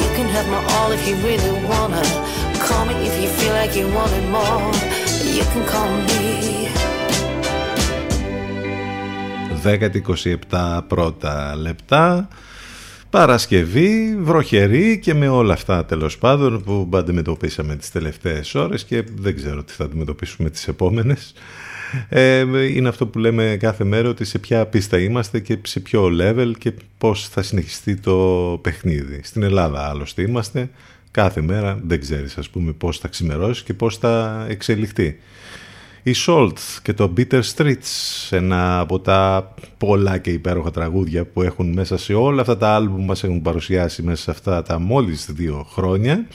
You 0.00 0.08
can 0.16 0.28
have 0.36 0.48
my 0.54 0.60
all 0.74 0.90
if 0.96 1.02
you 1.08 1.16
really 1.28 1.54
wanna. 1.70 2.02
Call 2.66 2.84
me 2.88 2.94
if 3.08 3.14
you 3.22 3.30
feel 3.38 3.54
like 3.60 3.72
you 3.80 3.86
wanted 3.98 4.24
more. 4.36 4.72
You 5.36 5.44
can 5.52 5.64
call 5.72 5.90
me. 6.08 6.22
10-27 10.50 10.80
πρώτα 10.88 11.54
λεπτά 11.56 12.28
Παρασκευή, 13.14 14.16
βροχερή 14.20 14.98
και 14.98 15.14
με 15.14 15.28
όλα 15.28 15.52
αυτά 15.52 15.84
τέλος 15.84 16.18
πάντων 16.18 16.62
που 16.62 16.88
αντιμετωπίσαμε 16.94 17.76
τις 17.76 17.90
τελευταίες 17.90 18.54
ώρες 18.54 18.84
και 18.84 19.04
δεν 19.16 19.36
ξέρω 19.36 19.62
τι 19.62 19.72
θα 19.72 19.84
αντιμετωπίσουμε 19.84 20.50
τις 20.50 20.68
επόμενες. 20.68 21.32
Ε, 22.08 22.44
είναι 22.66 22.88
αυτό 22.88 23.06
που 23.06 23.18
λέμε 23.18 23.56
κάθε 23.60 23.84
μέρα 23.84 24.08
ότι 24.08 24.24
σε 24.24 24.38
ποια 24.38 24.66
πίστα 24.66 24.98
είμαστε 24.98 25.40
και 25.40 25.58
σε 25.62 25.80
ποιο 25.80 26.10
level 26.20 26.52
και 26.58 26.72
πώς 26.98 27.28
θα 27.28 27.42
συνεχιστεί 27.42 27.96
το 27.96 28.14
παιχνίδι. 28.62 29.20
Στην 29.24 29.42
Ελλάδα 29.42 29.88
άλλωστε 29.88 30.22
είμαστε, 30.22 30.70
κάθε 31.10 31.40
μέρα 31.40 31.80
δεν 31.86 32.00
ξέρεις 32.00 32.38
ας 32.38 32.48
πούμε 32.48 32.72
πώς 32.72 32.98
θα 32.98 33.08
ξημερώσει 33.08 33.64
και 33.64 33.74
πώς 33.74 33.96
θα 33.96 34.46
εξελιχθεί. 34.48 35.16
Η 36.06 36.14
Salt 36.26 36.58
και 36.82 36.92
το 36.92 37.12
Bitter 37.16 37.40
Streets, 37.56 37.76
ένα 38.30 38.78
από 38.78 39.00
τα 39.00 39.54
πολλά 39.78 40.18
και 40.18 40.30
υπέροχα 40.30 40.70
τραγούδια 40.70 41.24
που 41.24 41.42
έχουν 41.42 41.72
μέσα 41.72 41.96
σε 41.96 42.14
όλα 42.14 42.40
αυτά 42.40 42.56
τα 42.56 42.74
άλμπου 42.74 42.96
που 42.96 43.02
μας 43.02 43.24
έχουν 43.24 43.42
παρουσιάσει 43.42 44.02
μέσα 44.02 44.22
σε 44.22 44.30
αυτά 44.30 44.62
τα 44.62 44.78
μόλις 44.78 45.28
δύο 45.32 45.66
χρόνια. 45.70 46.26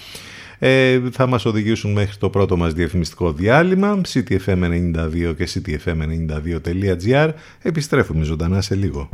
Ε, 0.60 1.00
θα 1.12 1.28
μας 1.28 1.46
οδηγήσουν 1.46 1.92
μέχρι 1.92 2.18
το 2.18 2.30
πρώτο 2.30 2.58
μας 2.58 2.74
διαφημιστικό 2.74 3.32
διάλειμμα 3.32 4.02
ctfm92 4.14 5.34
και 5.38 5.50
ctfm92.gr 5.54 7.30
επιστρέφουμε 7.62 8.24
ζωντανά 8.24 8.62
σε 8.62 8.76
λίγο. 8.76 9.10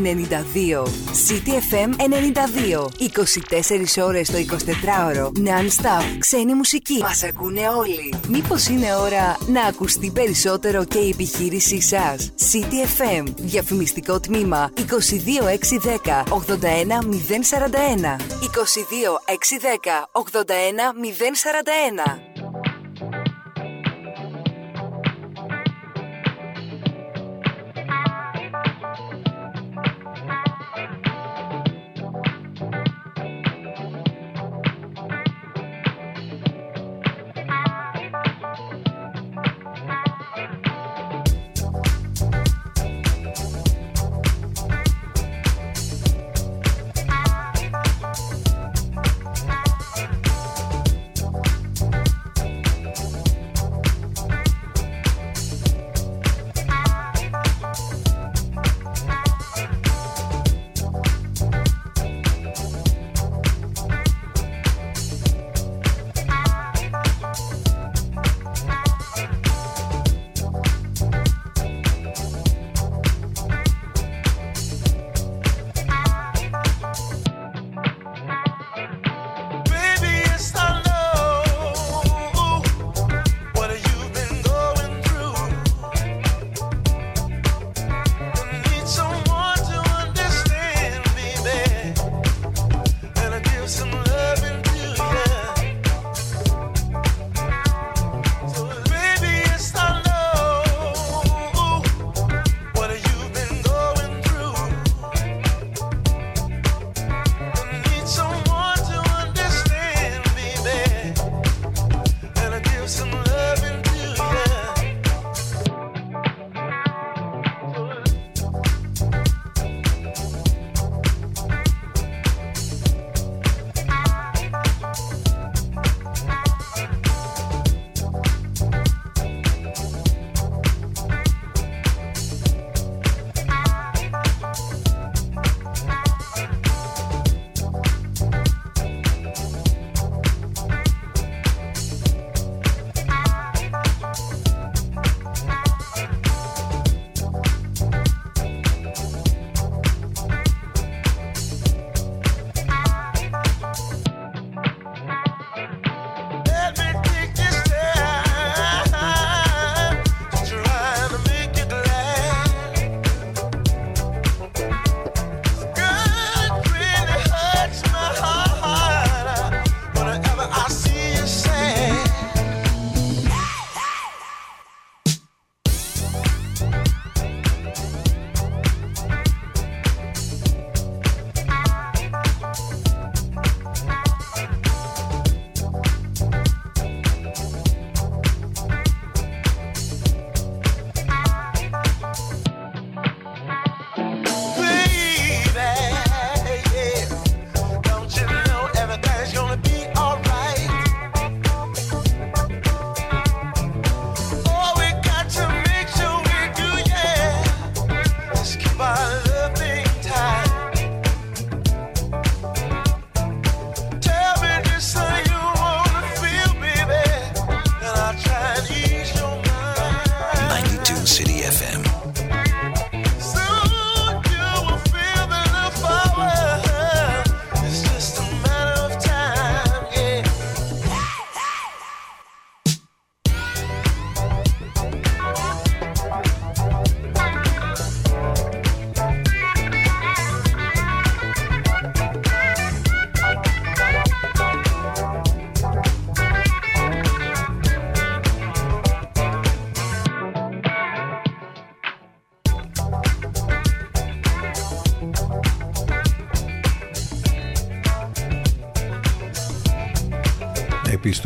92. 0.00 0.86
City 1.28 1.52
FM 1.70 1.90
92. 1.98 2.88
24 3.98 4.04
ώρες 4.04 4.30
το 4.30 4.38
24ωρο. 4.38 5.26
Non-stop. 5.26 6.04
Ξένη 6.18 6.54
μουσική. 6.54 6.98
Μας 7.00 7.22
ακούνε 7.22 7.68
όλοι. 7.68 8.14
Μήπως 8.28 8.66
είναι 8.66 8.94
ώρα 8.94 9.36
να 9.46 9.62
ακουστεί 9.62 10.10
περισσότερο 10.10 10.84
και 10.84 10.98
η 10.98 11.08
επιχείρησή 11.08 11.80
σας; 11.80 12.32
City 12.52 12.84
FM. 13.00 13.24
Διαφημιστικό 13.36 14.20
τμήμα 14.20 14.72
22610 14.76 16.24
81041. 16.28 18.16
22610 18.40 20.08
81041. 20.12 22.29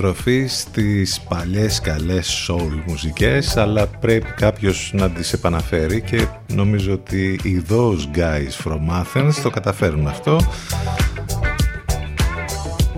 Επιστροφή 0.09 0.47
στις 0.47 1.21
παλιές 1.21 1.81
καλές 1.81 2.49
soul 2.49 2.83
μουσικές 2.87 3.57
αλλά 3.57 3.87
πρέπει 3.87 4.31
κάποιος 4.37 4.91
να 4.95 5.11
τις 5.11 5.33
επαναφέρει 5.33 6.01
και 6.01 6.27
νομίζω 6.55 6.93
ότι 6.93 7.41
οι 7.43 7.63
Those 7.69 8.17
Guys 8.17 8.65
from 8.65 9.03
Athens 9.03 9.33
το 9.43 9.51
καταφέρουν 9.51 10.07
αυτό. 10.07 10.41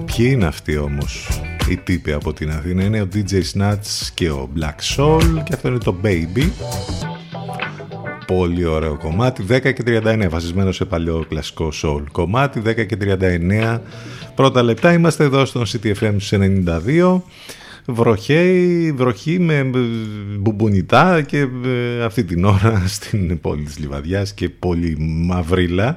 Ποιοι 0.04 0.28
είναι 0.30 0.46
αυτοί 0.46 0.76
όμως 0.76 1.28
οι 1.68 1.76
τύποι 1.76 2.12
από 2.12 2.32
την 2.32 2.50
Αθήνα; 2.50 2.84
Είναι 2.84 3.00
ο 3.00 3.08
DJ 3.14 3.40
Snatch 3.54 4.08
και 4.14 4.30
ο 4.30 4.48
Black 4.58 4.96
Soul 4.96 5.42
και 5.44 5.54
αυτό 5.54 5.68
είναι 5.68 5.78
το 5.78 5.96
Baby 6.02 6.50
Πολύ 8.26 8.64
ωραίο 8.64 8.96
κομμάτι. 8.96 9.44
10 9.48 9.60
και 9.60 9.82
39 9.86 10.26
βασισμένο 10.28 10.72
σε 10.72 10.84
παλιό 10.84 11.24
κλασικό 11.28 11.72
soul 11.82 12.02
κομμάτι. 12.12 12.62
10 12.66 12.86
και 12.86 12.96
39 13.00 13.80
πρώτα 14.34 14.62
λεπτά 14.62 14.92
είμαστε 14.92 15.24
εδώ 15.24 15.44
στο 15.44 15.62
CTFM 15.62 16.16
92 16.30 17.20
βροχή, 17.86 18.92
βροχή 18.96 19.38
με 19.38 19.54
ε, 19.54 19.64
μπουμπουνιτά 20.38 21.22
και 21.22 21.46
ε, 21.64 22.04
αυτή 22.04 22.24
την 22.24 22.44
ώρα 22.44 22.82
στην 22.96 23.40
πόλη 23.40 23.62
της 23.62 23.78
Λιβαδιάς 23.78 24.34
και 24.34 24.48
πολύ 24.48 24.96
μαυρίλα. 24.98 25.96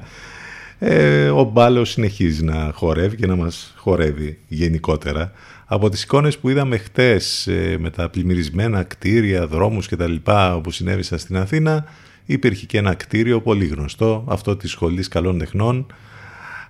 Ε, 0.78 1.28
ο 1.28 1.44
Μπάλος 1.44 1.90
συνεχίζει 1.90 2.44
να 2.44 2.70
χορεύει 2.74 3.16
και 3.16 3.26
να 3.26 3.36
μας 3.36 3.74
χορεύει 3.76 4.38
γενικότερα. 4.48 5.32
Από 5.66 5.88
τις 5.88 6.02
εικόνες 6.02 6.38
που 6.38 6.48
είδαμε 6.48 6.76
χτες 6.76 7.46
ε, 7.46 7.76
με 7.78 7.90
τα 7.90 8.08
πλημμυρισμένα 8.08 8.82
κτίρια, 8.82 9.46
δρόμους 9.46 9.88
και 9.88 9.96
τα 9.96 10.08
λοιπά 10.08 10.56
όπου 10.56 10.70
συνέβησαν 10.70 11.18
στην 11.18 11.36
Αθήνα 11.36 11.84
υπήρχε 12.32 12.66
και 12.66 12.78
ένα 12.78 12.94
κτίριο 12.94 13.40
πολύ 13.40 13.66
γνωστό, 13.66 14.24
αυτό 14.28 14.56
της 14.56 14.70
Σχολής 14.70 15.08
Καλών 15.08 15.38
Τεχνών 15.38 15.86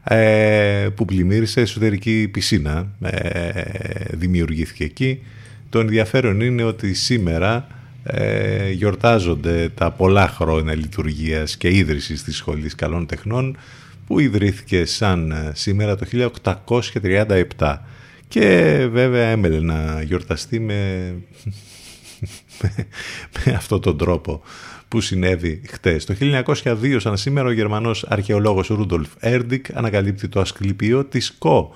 ε, 0.05 0.89
που 0.95 1.05
πλημμύρισε 1.05 1.61
εσωτερική 1.61 2.29
πισίνα, 2.33 2.89
ε, 3.01 3.63
δημιουργήθηκε 4.11 4.85
εκεί. 4.85 5.23
Το 5.69 5.81
ενδιαφέρον 5.81 6.41
είναι 6.41 6.63
ότι 6.63 6.95
σήμερα 6.95 7.67
ε, 8.03 8.71
γιορτάζονται 8.71 9.69
τα 9.69 9.91
πολλά 9.91 10.29
χρόνια 10.29 10.75
λειτουργίας 10.75 11.57
και 11.57 11.77
ίδρυσης 11.77 12.25
της 12.25 12.37
Σχολής 12.37 12.75
Καλών 12.75 13.07
Τεχνών 13.07 13.57
που 14.07 14.19
ιδρύθηκε 14.19 14.85
σαν 14.85 15.31
ε, 15.31 15.53
σήμερα 15.55 15.97
το 15.97 16.07
1837 17.59 17.77
και 18.29 18.87
βέβαια 18.91 19.29
έμελε 19.29 19.61
να 19.61 20.03
γιορταστεί 20.03 20.61
με, 20.61 21.13
με, 23.45 23.53
αυτόν 23.53 23.81
τον 23.81 23.99
τρόπο 23.99 24.43
που 24.91 25.01
συνέβη 25.01 25.63
χτες. 25.69 26.05
Το 26.05 26.15
1902 26.55 26.97
σαν 26.99 27.17
σήμερα 27.17 27.49
ο 27.49 27.53
Γερμανός 27.53 28.05
αρχαιολόγος 28.09 28.69
Ρούντολφ 28.69 29.09
Έρντικ 29.19 29.67
ανακαλύπτει 29.77 30.29
το 30.29 30.41
ασκληπείο 30.41 31.05
της 31.05 31.35
Κο 31.39 31.75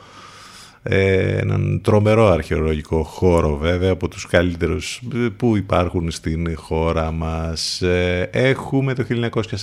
ε, 0.86 1.38
έναν 1.38 1.80
τρομερό 1.82 2.26
αρχαιολογικό 2.26 3.02
χώρο 3.02 3.56
βέβαια 3.56 3.90
από 3.90 4.08
τους 4.08 4.26
καλύτερους 4.26 5.02
που 5.36 5.56
υπάρχουν 5.56 6.10
στην 6.10 6.56
χώρα 6.56 7.10
μας. 7.10 7.82
Ε, 7.82 8.28
έχουμε 8.32 8.94
το 8.94 9.04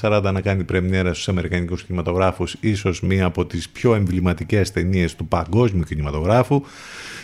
1940 0.01 0.29
να 0.33 0.41
κάνει 0.41 0.63
πρεμιέρα 0.63 1.13
στους 1.13 1.29
Αμερικανικούς 1.29 1.83
κινηματογράφους 1.83 2.55
ίσως 2.59 3.01
μία 3.01 3.25
από 3.25 3.45
τις 3.45 3.69
πιο 3.69 3.95
εμβληματικές 3.95 4.71
ταινίες 4.71 5.15
του 5.15 5.27
παγκόσμιου 5.27 5.83
κινηματογράφου. 5.83 6.61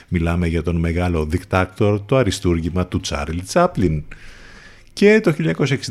Μιλάμε 0.08 0.48
για 0.48 0.64
τον 0.64 0.76
μεγάλο 0.76 1.26
δικτάκτορ, 1.26 2.02
το 2.06 2.16
αριστούργημα 2.18 2.88
του 2.88 3.00
Τσάρλι 3.00 3.42
Τσάπλιν. 3.42 4.04
Και 4.98 5.20
το 5.20 5.34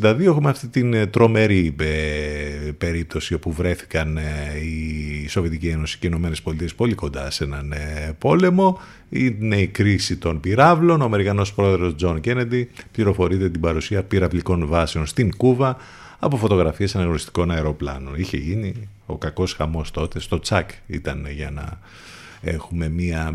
1962 0.02 0.20
έχουμε 0.20 0.50
αυτή 0.50 0.68
την 0.68 0.94
ε, 0.94 1.06
τρομερή 1.06 1.74
ε, 1.80 2.70
περίπτωση 2.78 3.34
όπου 3.34 3.52
βρέθηκαν 3.52 4.16
ε, 4.16 4.22
η 4.64 5.28
Σοβιετική 5.28 5.68
Ένωση 5.68 5.98
και 5.98 6.06
οι 6.06 6.10
Ηνωμένες 6.12 6.42
Πολιτείες 6.42 6.74
πολύ 6.74 6.94
κοντά 6.94 7.30
σε 7.30 7.44
έναν 7.44 7.74
πόλεμο. 8.18 8.80
Είναι 9.08 9.56
η 9.56 9.66
κρίση 9.66 10.16
των 10.16 10.40
πυραύλων. 10.40 11.00
Ο 11.00 11.04
Αμερικανός 11.04 11.52
πρόεδρος 11.52 11.94
Τζον 11.94 12.20
Κέννεντι 12.20 12.70
πληροφορείται 12.92 13.50
την 13.50 13.60
παρουσία 13.60 14.02
πυραυλικών 14.02 14.66
βάσεων 14.66 15.06
στην 15.06 15.36
Κούβα 15.36 15.76
από 16.18 16.36
φωτογραφίες 16.36 16.94
αναγνωριστικών 16.94 17.50
αεροπλάνων. 17.50 18.14
Είχε 18.16 18.36
γίνει 18.36 18.88
ο 19.06 19.18
κακός 19.18 19.54
χαμός 19.54 19.90
τότε. 19.90 20.20
Στο 20.20 20.38
τσακ 20.38 20.70
ήταν 20.86 21.26
για 21.30 21.50
να 21.50 21.78
έχουμε 22.40 22.88
μία 22.88 23.34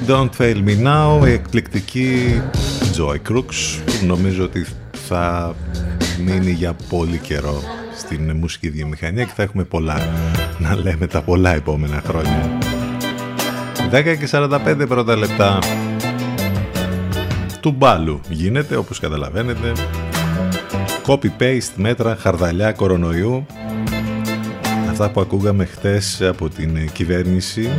Don't 0.07 0.29
Fail 0.37 0.63
Me 0.67 0.85
Now, 0.85 1.27
η 1.27 1.31
εκπληκτική 1.31 2.41
Joy 2.97 3.31
Crooks 3.31 3.79
που 3.85 4.05
νομίζω 4.05 4.43
ότι 4.43 4.65
θα 5.07 5.55
μείνει 6.25 6.51
για 6.51 6.75
πολύ 6.89 7.17
καιρό 7.17 7.61
στην 7.97 8.31
μουσική 8.35 8.69
βιομηχανία 8.69 9.23
και 9.23 9.31
θα 9.35 9.43
έχουμε 9.43 9.63
πολλά 9.63 9.97
να 10.57 10.75
λέμε 10.75 11.07
τα 11.07 11.21
πολλά 11.21 11.55
επόμενα 11.55 12.01
χρόνια. 12.07 12.57
10 13.91 14.17
και 14.17 14.27
45 14.31 14.85
πρώτα 14.87 15.15
λεπτά. 15.15 15.59
Του 17.59 17.71
μπάλου 17.71 18.19
γίνεται 18.29 18.75
όπως 18.75 18.99
καταλαβαίνετε. 18.99 19.71
Copy-paste 21.05 21.73
μέτρα 21.75 22.15
χαρδαλιά 22.19 22.71
κορονοϊού. 22.71 23.45
Αυτά 24.89 25.09
που 25.09 25.21
ακούγαμε 25.21 25.65
χτες 25.65 26.21
από 26.21 26.49
την 26.49 26.91
κυβέρνηση 26.91 27.69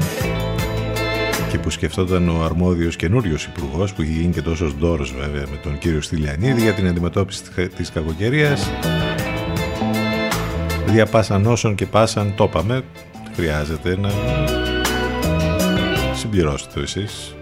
και 1.57 1.63
που 1.63 1.71
σκεφτόταν 1.71 2.29
ο 2.29 2.45
αρμόδιος 2.45 2.97
καινούριος 2.97 3.45
υπουργός 3.45 3.93
που 3.93 4.03
είχε 4.03 4.13
γίνει 4.13 4.33
και 4.33 4.43
τόσος 4.43 4.75
ντόρος 4.75 5.15
βέβαια 5.21 5.45
με 5.51 5.57
τον 5.63 5.79
κύριο 5.79 6.01
Στυλιανίδη 6.01 6.61
για 6.61 6.73
την 6.73 6.87
αντιμετώπιση 6.87 7.43
της 7.77 7.91
κακοκαιρίας. 7.91 8.71
Διαπάσαν 10.87 11.47
όσων 11.47 11.75
και 11.75 11.87
πάσαν 11.87 12.35
το 12.37 12.45
είπαμε 12.45 12.83
χρειάζεται 13.35 13.97
να 13.97 14.11
συμπληρώσετε 16.15 16.81
εσείς. 16.81 17.35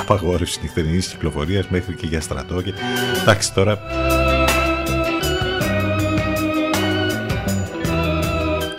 Απαγόρευση 0.00 0.58
νυχτερινής 0.62 1.06
κυκλοφορίας 1.06 1.68
μέχρι 1.68 1.94
και 1.94 2.06
για 2.06 2.20
στρατό 2.20 2.62
και 2.62 2.72
εντάξει 3.22 3.54
τώρα 3.54 3.78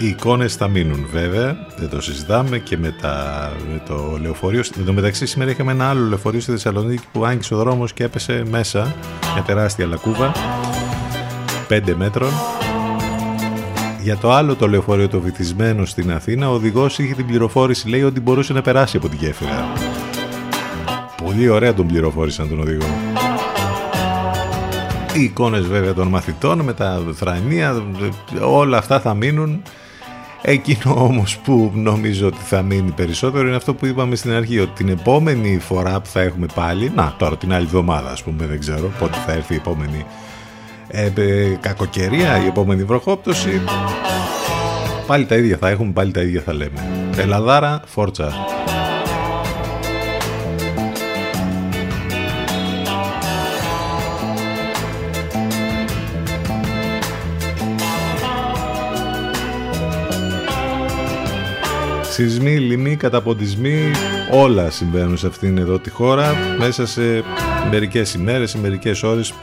Οι 0.02 0.08
εικόνες 0.08 0.56
θα 0.56 0.68
μείνουν 0.68 1.08
βέβαια, 1.12 1.68
δεν 1.78 1.89
το 1.89 2.02
συζητάμε 2.02 2.58
και 2.58 2.78
με, 2.78 2.95
τα, 3.02 3.52
με 3.72 3.82
το 3.88 4.18
λεωφορείο. 4.22 4.64
Εν 4.78 4.86
τω 4.86 4.93
μεταξύ 4.93 5.26
σήμερα 5.26 5.52
είχαμε 5.52 5.72
ένα 5.72 5.89
άλλο 5.89 6.08
λεωφορείο 6.08 6.39
στη 6.39 6.52
Θεσσαλονίκη 6.52 7.04
που 7.12 7.26
άγγιξε 7.26 7.54
ο 7.54 7.58
δρόμος 7.58 7.93
και 7.93 8.04
έπεσε 8.04 8.43
μέσα, 8.50 8.95
μια 9.34 9.43
τεράστια 9.43 9.86
λακκούβα, 9.86 10.32
5 11.70 11.93
μέτρων. 11.95 12.30
Για 14.02 14.18
το 14.18 14.32
άλλο 14.32 14.56
το 14.56 14.68
λεωφορείο 14.68 15.08
το 15.08 15.20
βυθισμένο 15.20 15.86
στην 15.86 16.12
Αθήνα, 16.12 16.50
ο 16.50 16.54
οδηγός 16.54 17.00
είχε 17.00 17.14
την 17.14 17.26
πληροφόρηση, 17.26 17.89
λέει 17.89 18.04
ότι 18.04 18.20
μπορούσε 18.20 18.54
να 18.54 18.62
περάσει 18.62 18.97
από 18.97 19.10
τη 19.10 19.16
γέφυρα. 19.16 19.74
Πολύ 21.24 21.50
ωραία 21.50 21.74
τον 21.74 21.88
πληροφόρησαν 21.88 22.50
τον 22.50 22.60
οδηγό. 22.60 22.88
Οι 25.14 25.24
εικόνες 25.24 25.66
βέβαια 25.68 25.93
των 25.93 26.08
μαθητών 26.08 26.60
με 26.60 26.74
τα 26.74 27.04
θρανία, 27.14 27.84
όλα 28.41 28.78
αυτά 28.78 29.00
θα 29.00 29.14
μείνουν 29.14 29.62
Εκείνο 30.42 30.94
όμως 31.04 31.38
που 31.38 31.72
νομίζω 31.76 32.28
ότι 32.28 32.42
θα 32.44 32.62
μείνει 32.62 32.92
περισσότερο 32.92 33.48
είναι 33.48 33.56
αυτό 33.56 33.74
που 33.74 33.86
είπαμε 33.86 34.16
στην 34.16 34.32
αρχή 34.32 34.60
ότι 34.60 34.72
την 34.84 34.90
επόμενη 34.90 35.60
φορά 35.60 36.02
που 36.02 36.08
θα 36.10 36.22
έχουμε 36.22 36.46
πάλι, 36.56 36.92
να 36.96 37.14
τώρα 37.18 37.38
την 37.38 37.54
άλλη 37.54 37.66
εβδομάδα 37.66 38.12
ας 38.12 38.24
πούμε 38.24 38.46
δεν 38.46 38.60
ξέρω 38.60 38.92
πότε 39.00 39.18
θα 39.26 39.32
έρθει 39.32 39.54
η 39.54 39.58
επόμενη 39.58 40.06
ε, 40.88 41.12
ε, 41.16 41.58
κακοκαιρία, 41.62 42.44
η 42.44 42.48
επόμενη 42.48 42.84
βροχόπτωση 42.84 43.62
πάλι 45.10 45.26
τα 45.26 45.36
ίδια 45.36 45.58
θα 45.58 45.70
έχουμε, 45.70 45.92
πάλι 45.92 46.12
τα 46.12 46.22
ίδια 46.22 46.42
θα 46.42 46.54
λέμε. 46.54 47.12
Ελαδάρα, 47.18 47.82
φόρτσα. 47.86 48.34
Σεισμοί, 62.20 62.57
λοιμοί, 62.57 62.95
καταποντισμοί, 62.95 63.91
όλα 64.32 64.70
συμβαίνουν 64.70 65.17
σε 65.17 65.28
αυτήν 65.28 65.57
εδώ 65.57 65.80
τη 65.80 65.89
χώρα 65.89 66.36
μέσα 66.57 66.86
σε 66.86 67.24
μερικές 67.70 68.13
ημέρες, 68.13 68.49
σε 68.49 68.57
μερικές 68.57 69.03
ώρες, 69.03 69.34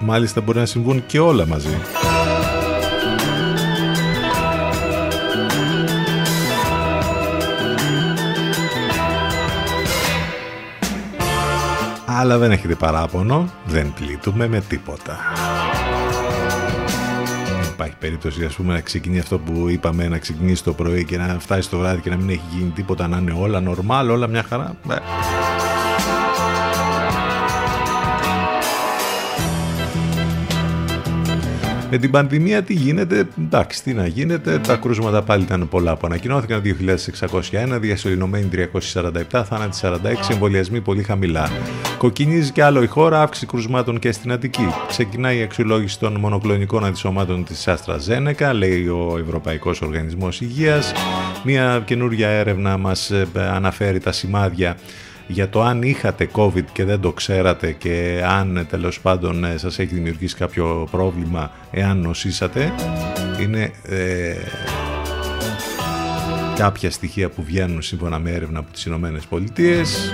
μάλιστα 0.00 0.40
μπορεί 0.40 0.58
να 0.58 0.66
συμβούν 0.66 1.06
και 1.06 1.18
όλα 1.18 1.46
μαζί. 1.46 1.78
Αλλά 12.06 12.38
δεν 12.38 12.50
έχετε 12.50 12.74
παράπονο, 12.74 13.52
δεν 13.66 13.92
πλήττουμε 13.94 14.48
με 14.48 14.60
τίποτα 14.60 15.18
υπάρχει 17.96 18.18
περίπτωση 18.20 18.44
ας 18.44 18.54
πούμε, 18.54 18.72
να 18.72 18.80
ξεκινήσει 18.80 19.20
αυτό 19.20 19.38
που 19.38 19.68
είπαμε, 19.68 20.08
να 20.08 20.18
ξεκινήσει 20.18 20.64
το 20.64 20.72
πρωί 20.72 21.04
και 21.04 21.16
να 21.16 21.38
φτάσει 21.38 21.70
το 21.70 21.78
βράδυ 21.78 22.00
και 22.00 22.10
να 22.10 22.16
μην 22.16 22.30
έχει 22.30 22.42
γίνει 22.52 22.70
τίποτα, 22.70 23.08
να 23.08 23.18
είναι 23.18 23.32
όλα 23.32 23.60
νορμάλ, 23.60 24.10
όλα 24.10 24.26
μια 24.26 24.42
χαρά. 24.42 24.76
Με 31.90 31.98
την 31.98 32.10
πανδημία 32.10 32.62
τι 32.62 32.74
γίνεται, 32.74 33.28
εντάξει 33.38 33.82
τι 33.82 33.92
να 33.92 34.06
γίνεται, 34.06 34.58
τα 34.58 34.76
κρούσματα 34.76 35.22
πάλι 35.22 35.42
ήταν 35.42 35.68
πολλά 35.68 35.96
που 35.96 36.06
ανακοινώθηκαν, 36.06 36.62
2.601, 36.64 37.78
διασωληνωμένοι 37.80 38.48
347, 39.32 39.42
θάνατοι 39.44 39.78
46, 39.82 39.96
εμβολιασμοί 40.30 40.80
πολύ 40.80 41.02
χαμηλά. 41.02 41.50
Κοκκινίζει 41.98 42.52
και 42.52 42.62
άλλο 42.62 42.82
η 42.82 42.86
χώρα, 42.86 43.22
αύξηση 43.22 43.46
κρουσμάτων 43.46 43.98
και 43.98 44.12
στην 44.12 44.32
Αττική. 44.32 44.66
Ξεκινάει 44.88 45.38
η 45.38 45.42
αξιολόγηση 45.42 45.98
των 45.98 46.16
μονοκλονικών 46.16 46.84
αντισωμάτων 46.84 47.44
της 47.44 47.68
Άστρα 47.68 47.98
Ζένεκα, 47.98 48.52
λέει 48.52 48.88
ο 48.88 49.18
Ευρωπαϊκός 49.20 49.80
Οργανισμός 49.80 50.40
Υγείας. 50.40 50.92
Μια 51.44 51.82
καινούργια 51.84 52.28
έρευνα 52.28 52.78
μας 52.78 53.10
ε, 53.10 53.26
αναφέρει 53.34 54.00
τα 54.00 54.12
σημάδια 54.12 54.76
για 55.26 55.48
το 55.48 55.62
αν 55.62 55.82
είχατε 55.82 56.28
COVID 56.32 56.64
και 56.72 56.84
δεν 56.84 57.00
το 57.00 57.12
ξέρατε 57.12 57.72
και 57.72 58.22
αν 58.26 58.66
τέλος 58.68 59.00
πάντων 59.00 59.44
ε, 59.44 59.56
σας 59.56 59.78
έχει 59.78 59.94
δημιουργήσει 59.94 60.36
κάποιο 60.36 60.88
πρόβλημα 60.90 61.50
εάν 61.70 61.98
νοσήσατε 61.98 62.72
είναι 63.40 63.70
ε, 63.88 64.34
κάποια 66.56 66.90
στοιχεία 66.90 67.28
που 67.28 67.42
βγαίνουν 67.42 67.82
σύμφωνα 67.82 68.18
με 68.18 68.30
έρευνα 68.30 68.58
από 68.58 68.72
τις 68.72 68.84
Ηνωμένες 68.84 69.24
Πολιτείες 69.26 70.12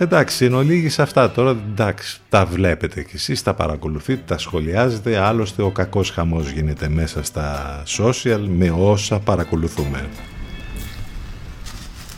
Εντάξει, 0.00 0.44
εν 0.44 0.54
ολίγης 0.54 0.98
αυτά 0.98 1.30
τώρα, 1.30 1.50
εντάξει, 1.50 2.20
τα 2.28 2.46
βλέπετε 2.46 3.02
κι 3.02 3.16
εσείς, 3.16 3.42
τα 3.42 3.54
παρακολουθείτε, 3.54 4.22
τα 4.26 4.38
σχολιάζετε, 4.38 5.18
άλλωστε 5.18 5.62
ο 5.62 5.70
κακός 5.70 6.10
χαμός 6.10 6.50
γίνεται 6.50 6.88
μέσα 6.88 7.22
στα 7.22 7.82
social 7.98 8.40
με 8.48 8.70
όσα 8.70 9.18
παρακολουθούμε. 9.18 10.08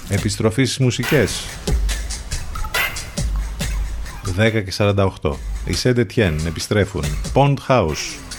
Επιστροφή 0.09 0.65
στις 0.65 0.79
μουσικές. 0.79 1.45
10 4.37 4.63
και 4.65 4.73
48. 4.77 5.37
Οι 5.65 5.73
Σέντετιέν 5.73 6.41
επιστρέφουν. 6.47 7.05
Pond 7.35 7.55
House. 7.69 8.30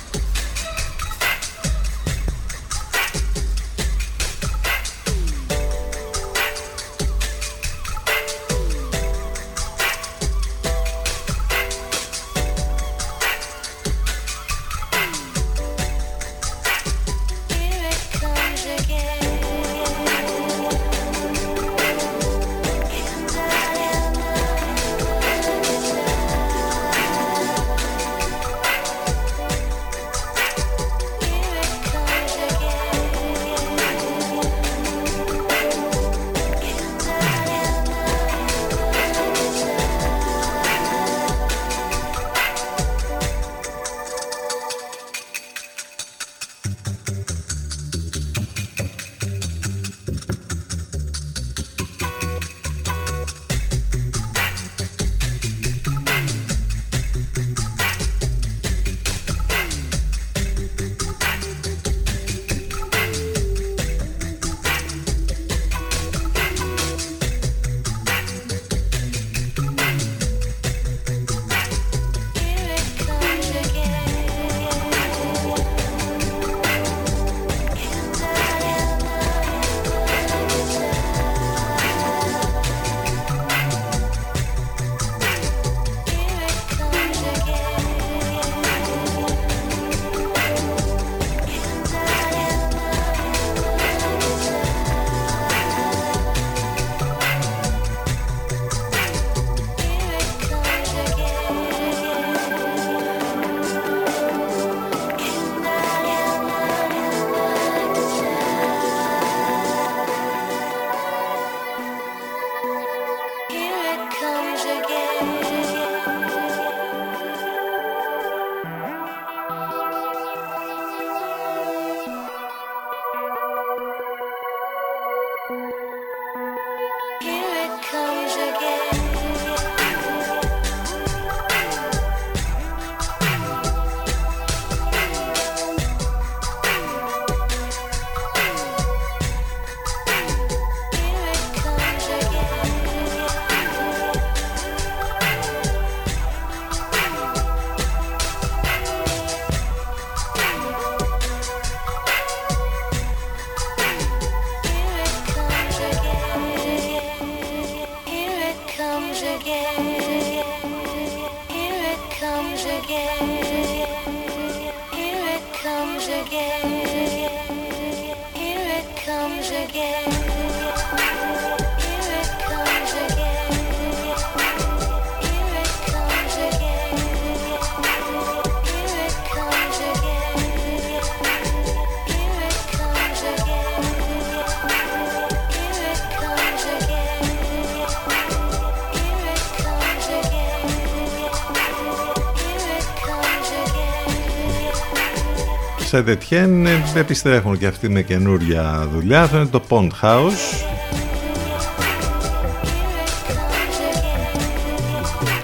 Again. 195.92 195.98
Σε 195.98 196.02
Δετιέν 196.02 196.68
επιστρέφουν 196.96 197.58
και 197.58 197.68
αυτοί 197.68 197.90
με 197.90 198.02
καινούρια 198.02 198.88
δουλειά. 198.94 199.22
Αυτό 199.22 199.38
είναι 199.38 199.46
το 199.46 199.62
Pond 199.70 199.90
House. 200.02 200.66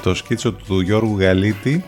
Το 0.03 0.13
σκίτσο 0.13 0.51
του 0.51 0.79
Γιώργου 0.79 1.19
Γαλίτη 1.19 1.85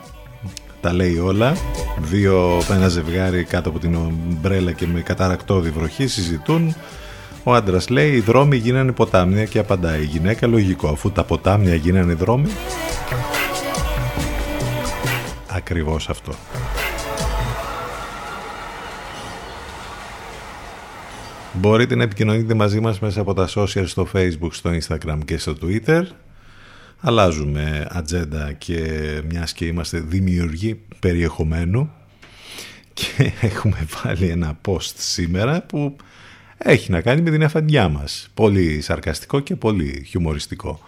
τα 0.81 0.93
λέει 0.93 1.17
όλα. 1.17 1.55
Δύο, 2.01 2.61
ένα 2.71 2.87
ζευγάρι 2.87 3.43
κάτω 3.43 3.69
από 3.69 3.79
την 3.79 3.95
ομπρέλα 3.95 4.71
και 4.71 4.87
με 4.87 5.01
καταρακτώδη 5.01 5.69
βροχή 5.69 6.07
συζητούν. 6.07 6.75
Ο 7.43 7.53
άντρας 7.53 7.89
λέει 7.89 8.11
οι 8.11 8.19
δρόμοι 8.19 8.55
γίνανε 8.55 8.91
ποτάμια 8.91 9.45
και 9.45 9.59
απαντάει 9.59 10.01
η 10.01 10.05
γυναίκα 10.05 10.47
λογικό 10.47 10.87
αφού 10.87 11.11
τα 11.11 11.23
ποτάμια 11.23 11.75
γίνανε 11.75 12.13
δρόμοι. 12.13 12.49
Ακριβώς 15.47 16.09
αυτό. 16.09 16.33
Μπορείτε 21.59 21.95
να 21.95 22.03
επικοινωνείτε 22.03 22.53
μαζί 22.53 22.79
μας 22.79 22.99
μέσα 22.99 23.21
από 23.21 23.33
τα 23.33 23.47
social 23.55 23.83
στο 23.85 24.07
facebook, 24.13 24.51
στο 24.51 24.71
instagram 24.81 25.17
και 25.25 25.37
στο 25.37 25.55
twitter. 25.61 26.03
Αλλάζουμε 26.99 27.87
ατζέντα 27.89 28.53
και 28.53 28.81
μιας 29.29 29.53
και 29.53 29.65
είμαστε 29.65 29.99
δημιουργοί 29.99 30.79
περιεχομένου 30.99 31.91
και 32.93 33.31
έχουμε 33.47 33.87
βάλει 34.03 34.27
ένα 34.27 34.59
post 34.67 34.93
σήμερα 34.95 35.61
που 35.61 35.95
έχει 36.57 36.91
να 36.91 37.01
κάνει 37.01 37.21
με 37.21 37.29
την 37.29 37.43
αφαντιά 37.43 37.89
μας. 37.89 38.29
Πολύ 38.33 38.81
σαρκαστικό 38.81 39.39
και 39.39 39.55
πολύ 39.55 40.03
χιουμοριστικό. 40.07 40.79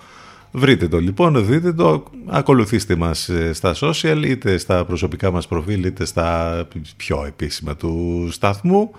Βρείτε 0.52 0.88
το 0.88 1.00
λοιπόν, 1.00 1.46
δείτε 1.46 1.74
το, 1.74 2.04
ακολουθήστε 2.28 2.96
μας 2.96 3.30
ε, 3.30 3.54
στα 3.54 3.76
social, 3.80 4.24
είτε 4.26 4.58
στα 4.58 4.86
προσωπικά 4.86 5.32
μας 5.32 5.48
προφίλ, 5.48 5.84
είτε 5.84 6.06
στα 6.06 6.68
πιο 6.98 7.24
επίσημα 7.28 7.76
του 7.76 8.28
σταθμού. 8.32 8.92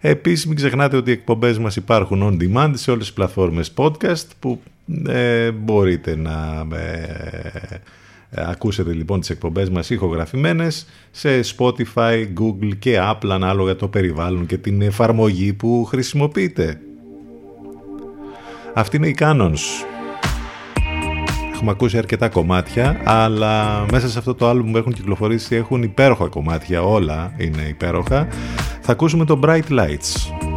Επίσης 0.00 0.46
μην 0.46 0.56
ξεχνάτε 0.56 0.96
ότι 0.96 1.10
οι 1.10 1.12
εκπομπές 1.12 1.58
μας 1.58 1.76
υπάρχουν 1.76 2.22
on 2.22 2.42
demand 2.42 2.72
σε 2.74 2.90
όλες 2.90 3.04
τις 3.04 3.12
πλατφόρμες 3.12 3.72
podcast 3.76 4.26
που 4.38 4.60
ε, 5.06 5.50
μπορείτε 5.50 6.16
να 6.16 6.66
ε, 6.76 7.80
ακούσετε 8.30 8.92
λοιπόν 8.92 9.20
τις 9.20 9.30
εκπομπές 9.30 9.70
μας 9.70 9.90
ηχογραφημένες 9.90 10.86
σε 11.10 11.40
Spotify, 11.56 12.26
Google 12.40 12.76
και 12.78 12.98
Apple 13.00 13.28
ανάλογα 13.30 13.76
το 13.76 13.88
περιβάλλον 13.88 14.46
και 14.46 14.56
την 14.56 14.82
εφαρμογή 14.82 15.52
που 15.52 15.84
χρησιμοποιείτε. 15.84 16.80
Αυτή 18.74 18.96
είναι 18.96 19.08
η 19.08 19.16
Canons. 19.18 19.58
Έχουμε 21.54 21.70
ακούσει 21.70 21.98
αρκετά 21.98 22.28
κομμάτια, 22.28 23.00
αλλά 23.04 23.84
μέσα 23.92 24.08
σε 24.08 24.18
αυτό 24.18 24.34
το 24.34 24.48
άλμπουμ 24.48 24.70
που 24.70 24.78
έχουν 24.78 24.92
κυκλοφορήσει 24.92 25.54
έχουν 25.54 25.82
υπέροχα 25.82 26.28
κομμάτια, 26.28 26.82
όλα 26.82 27.32
είναι 27.36 27.62
υπέροχα. 27.68 28.28
Θα 28.90 28.96
ακούσουμε 28.96 29.24
το 29.24 29.40
Bright 29.42 29.68
Lights. 29.68 30.49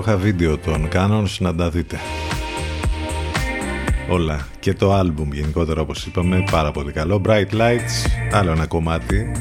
Υπέροχα 0.00 0.24
βίντεο 0.24 0.58
των 0.58 0.88
Canons 0.92 1.36
να 1.38 1.54
τα 1.54 1.70
δείτε. 1.70 1.98
Όλα 4.08 4.48
και 4.60 4.74
το 4.74 4.92
άλμπουμ 4.92 5.32
γενικότερα 5.32 5.80
όπως 5.80 6.06
είπαμε 6.06 6.44
πάρα 6.50 6.70
πολύ 6.70 6.92
καλό. 6.92 7.22
Bright 7.26 7.50
Lights, 7.52 8.08
άλλο 8.32 8.50
ένα 8.50 8.66
κομμάτι 8.66 9.32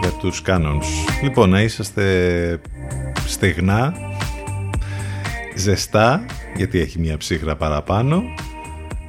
για 0.00 0.10
τους 0.10 0.42
Canons. 0.46 0.84
Λοιπόν, 1.22 1.50
να 1.50 1.62
είσαστε 1.62 2.60
στεγνά, 3.26 3.94
ζεστά, 5.56 6.24
γιατί 6.56 6.80
έχει 6.80 6.98
μια 6.98 7.16
ψύχρα 7.16 7.56
παραπάνω, 7.56 8.22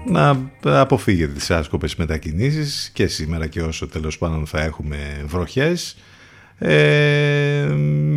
να 0.06 0.52
αποφύγετε 0.64 1.34
τις 1.34 1.52
άσκοπες 1.52 1.96
μετακινήσεις 1.96 2.90
και 2.94 3.08
σήμερα 3.08 3.48
και 3.48 3.62
όσο 3.62 3.88
τέλος 3.88 4.18
πάντων 4.18 4.46
θα 4.46 4.62
έχουμε 4.62 4.98
βροχές. 5.26 5.98
Ε, 6.62 7.68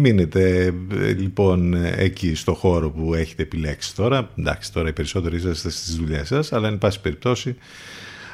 μείνετε 0.01 0.75
λοιπόν 1.17 1.75
εκεί 1.97 2.35
στο 2.35 2.55
χώρο 2.55 2.91
που 2.91 3.15
έχετε 3.15 3.43
επιλέξει 3.43 3.95
τώρα. 3.95 4.31
Εντάξει, 4.39 4.73
τώρα 4.73 4.89
οι 4.89 4.93
περισσότεροι 4.93 5.37
είσαστε 5.37 5.71
στις 5.71 5.97
δουλειές 5.97 6.27
σας, 6.27 6.53
αλλά 6.53 6.69
εν 6.69 6.79
πάση 6.79 7.01
περιπτώσει 7.01 7.57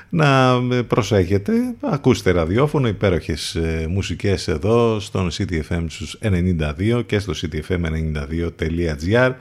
να 0.09 0.61
προσέχετε. 0.86 1.52
Ακούστε 1.80 2.30
ραδιόφωνο, 2.30 2.88
υπέροχες 2.88 3.54
ε, 3.54 3.86
μουσικές 3.90 4.48
εδώ 4.48 5.00
στον 5.00 5.30
CTFM 5.30 5.84
στους 5.88 6.18
92 6.22 7.02
και 7.06 7.18
στο 7.18 7.32
ctfm92.gr. 7.42 9.32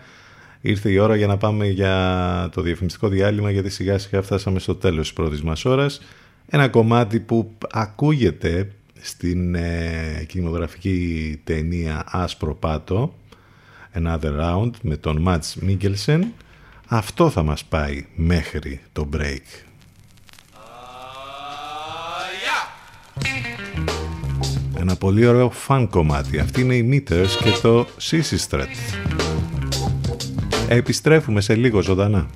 Ήρθε 0.62 0.90
η 0.90 0.98
ώρα 0.98 1.16
για 1.16 1.28
να 1.28 1.38
πάμε 1.38 1.68
για 1.68 2.50
το 2.52 2.62
διαφημιστικό 2.62 3.08
διάλειμμα 3.08 3.52
γιατί 3.52 3.70
σιγά 3.70 3.98
σιγά 3.98 4.22
φτάσαμε 4.22 4.60
στο 4.60 4.76
τέλος 4.76 5.00
της 5.00 5.14
πρώτης 5.14 5.42
μας 5.42 5.66
ώρας. 5.66 6.02
Ένα 6.50 6.68
κομμάτι 6.68 7.20
που 7.20 7.52
ακούγεται 7.72 8.72
στην 9.02 9.56
ε, 9.56 10.26
κινηματογραφική 10.28 11.42
ταινία 11.44 12.04
Άσπρο 12.08 12.56
Πάτο 12.56 13.14
Another 13.94 14.40
Round 14.40 14.72
με 14.82 14.98
τον 14.98 15.22
Μάτς 15.22 15.56
Μίγκελσεν 15.56 16.34
αυτό 16.90 17.30
θα 17.30 17.44
μας 17.44 17.66
πάει 17.66 18.06
μέχρι 18.16 18.82
το 18.94 19.10
break. 19.14 19.66
Ένα 24.80 24.96
πολύ 24.96 25.26
ωραίο 25.26 25.50
φαν 25.50 25.90
κομμάτι. 25.90 26.40
Αυτή 26.40 26.62
είναι 26.62 26.76
η 26.76 26.90
Meters 26.92 27.28
και 27.44 27.52
το 27.62 27.88
Sissy 28.02 28.50
Strat. 28.50 28.66
Επιστρέφουμε 30.68 31.42
σε 31.42 31.56
λίγο 31.56 31.82
ζωντανά. 31.82 32.28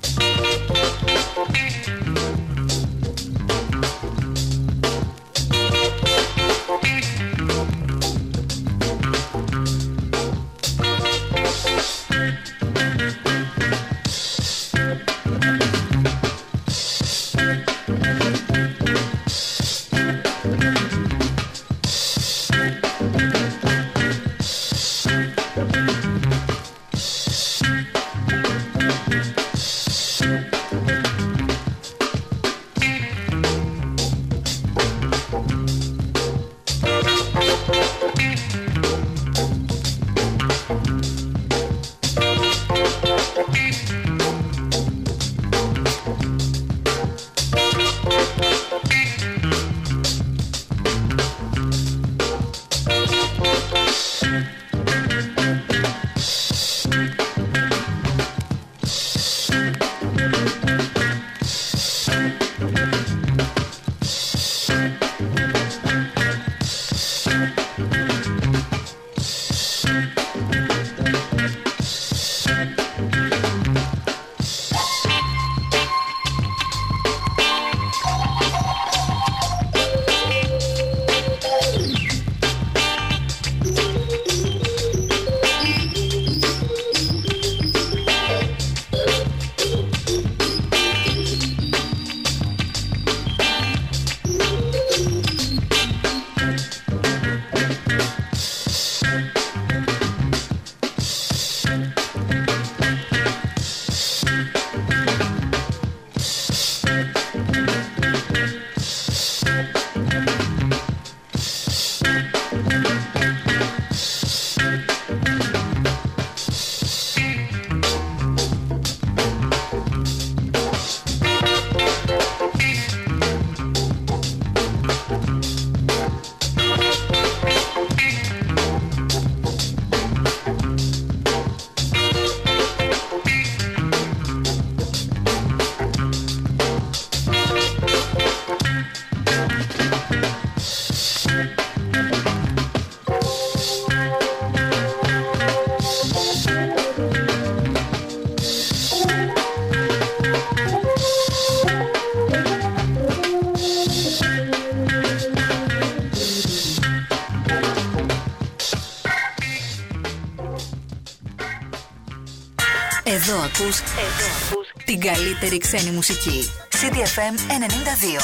Καλύτερη 165.32 165.58
ξένη 165.58 165.90
μουσική. 165.90 166.48
CDFM 166.70 167.34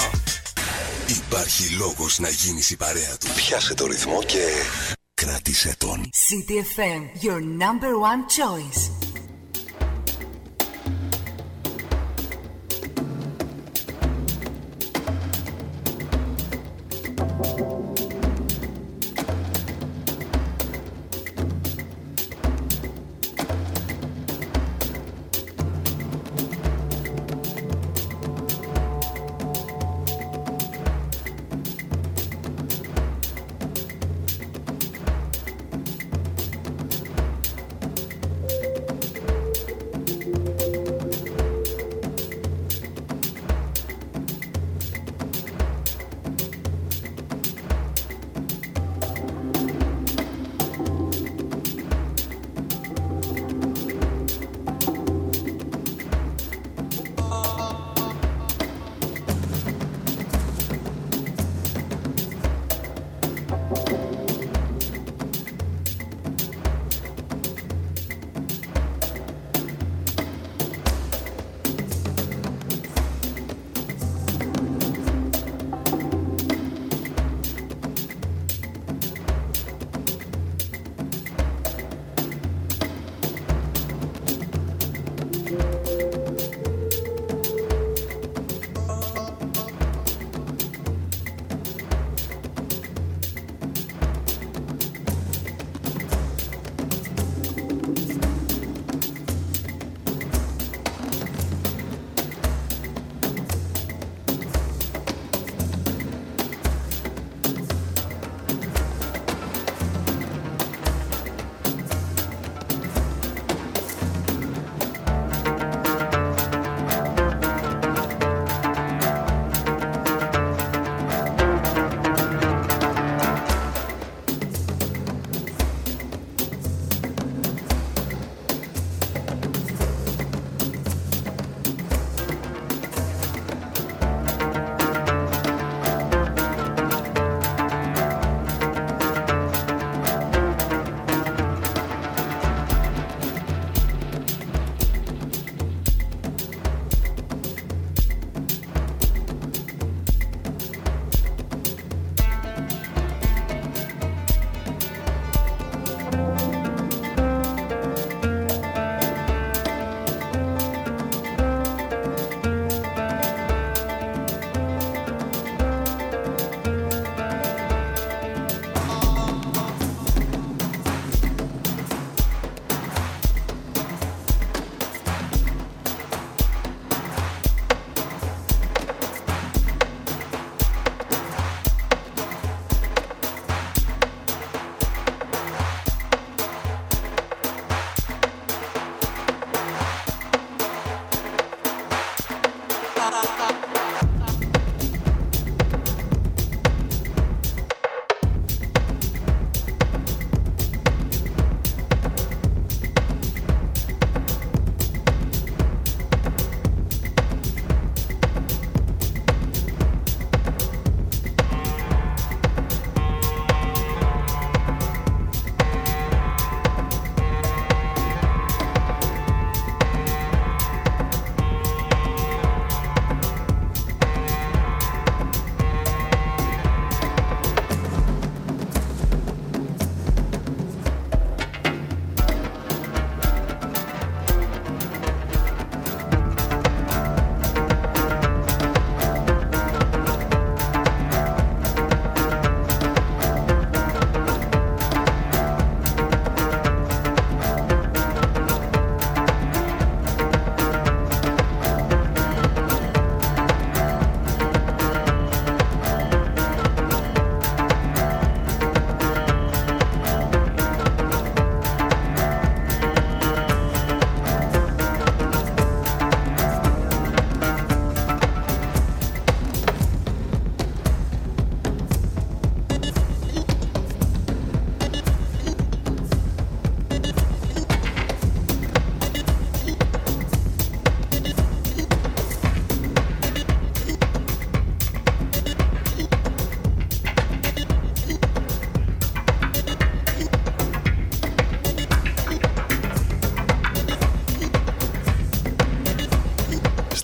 92. 0.06 0.10
Υπάρχει 1.06 1.74
λόγος 1.74 2.18
να 2.18 2.28
γίνεις 2.28 2.70
η 2.70 2.76
παρέα 2.76 3.16
του. 3.20 3.26
Πιάσε 3.36 3.74
το 3.74 3.86
ρυθμό 3.86 4.22
και 4.22 4.44
κράτησε 5.14 5.74
τον. 5.78 6.10
CDFM, 6.10 7.24
your 7.24 7.40
number 7.40 7.92
one 8.10 8.22
choice. 8.38 8.97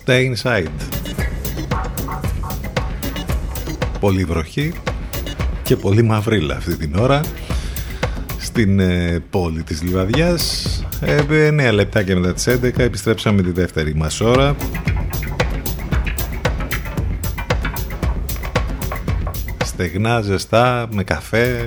Stay 0.06 0.34
Inside. 0.34 0.66
Πολύ 4.00 4.24
βροχή 4.24 4.72
και 5.62 5.76
πολύ 5.76 6.02
μαυρίλα 6.02 6.56
αυτή 6.56 6.76
την 6.76 6.94
ώρα 6.98 7.20
στην 8.38 8.80
ε, 8.80 9.22
πόλη 9.30 9.62
της 9.62 9.82
Λιβαδιάς. 9.82 10.66
Ε, 11.00 11.50
9 11.70 11.72
λεπτά 11.72 12.02
και 12.02 12.14
μετά 12.14 12.32
τις 12.32 12.48
11 12.48 12.78
επιστρέψαμε 12.78 13.42
τη 13.42 13.50
δεύτερη 13.50 13.94
μας 13.94 14.20
ώρα. 14.20 14.56
Στεγνά, 19.64 20.20
ζεστά, 20.20 20.88
με 20.92 21.04
καφέ 21.04 21.66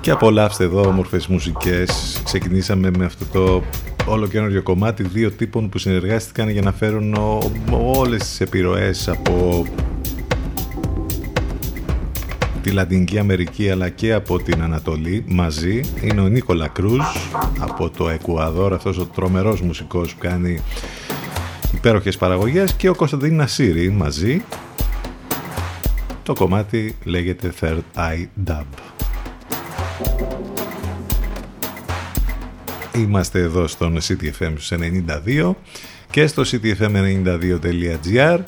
και 0.00 0.10
απολαύστε 0.10 0.64
εδώ 0.64 0.80
όμορφες 0.80 1.26
μουσικές. 1.26 2.20
Ξεκινήσαμε 2.24 2.90
με 2.98 3.04
αυτό 3.04 3.24
το 3.24 3.62
όλο 4.06 4.26
καινούριο 4.26 4.62
κομμάτι 4.62 5.02
δύο 5.02 5.30
τύπων 5.30 5.68
που 5.68 5.78
συνεργάστηκαν 5.78 6.48
για 6.48 6.62
να 6.62 6.72
φέρουν 6.72 7.14
ο, 7.14 7.38
όλες 7.70 8.20
τις 8.22 8.40
επιρροές 8.40 9.08
από 9.08 9.66
τη 12.62 12.70
Λατινική 12.70 13.18
Αμερική 13.18 13.70
αλλά 13.70 13.88
και 13.88 14.12
από 14.12 14.38
την 14.42 14.62
Ανατολή 14.62 15.24
μαζί. 15.26 15.80
Είναι 16.02 16.20
ο 16.20 16.28
Νίκολα 16.28 16.68
Κρούζ 16.68 17.04
από 17.58 17.90
το 17.90 18.08
Εκουαδόρ 18.08 18.72
αυτός 18.72 18.98
ο 18.98 19.04
τρομερός 19.04 19.60
μουσικός 19.60 20.14
που 20.14 20.18
κάνει 20.20 20.60
υπέροχες 21.74 22.16
παραγωγές. 22.16 22.72
Και 22.72 22.88
ο 22.88 22.94
Κωνσταντίν 22.94 23.36
Νασίρη 23.36 23.90
μαζί. 23.90 24.42
Το 26.22 26.32
κομμάτι 26.32 26.96
λέγεται 27.04 27.52
Third 27.60 27.82
Eye 27.96 28.26
Dub 28.46 28.64
Είμαστε 32.96 33.40
εδώ 33.40 33.66
στον 33.66 33.98
CTFM 34.00 34.52
92 35.26 35.52
και 36.10 36.26
στο 36.26 36.42
ctfm92.gr 36.46 38.38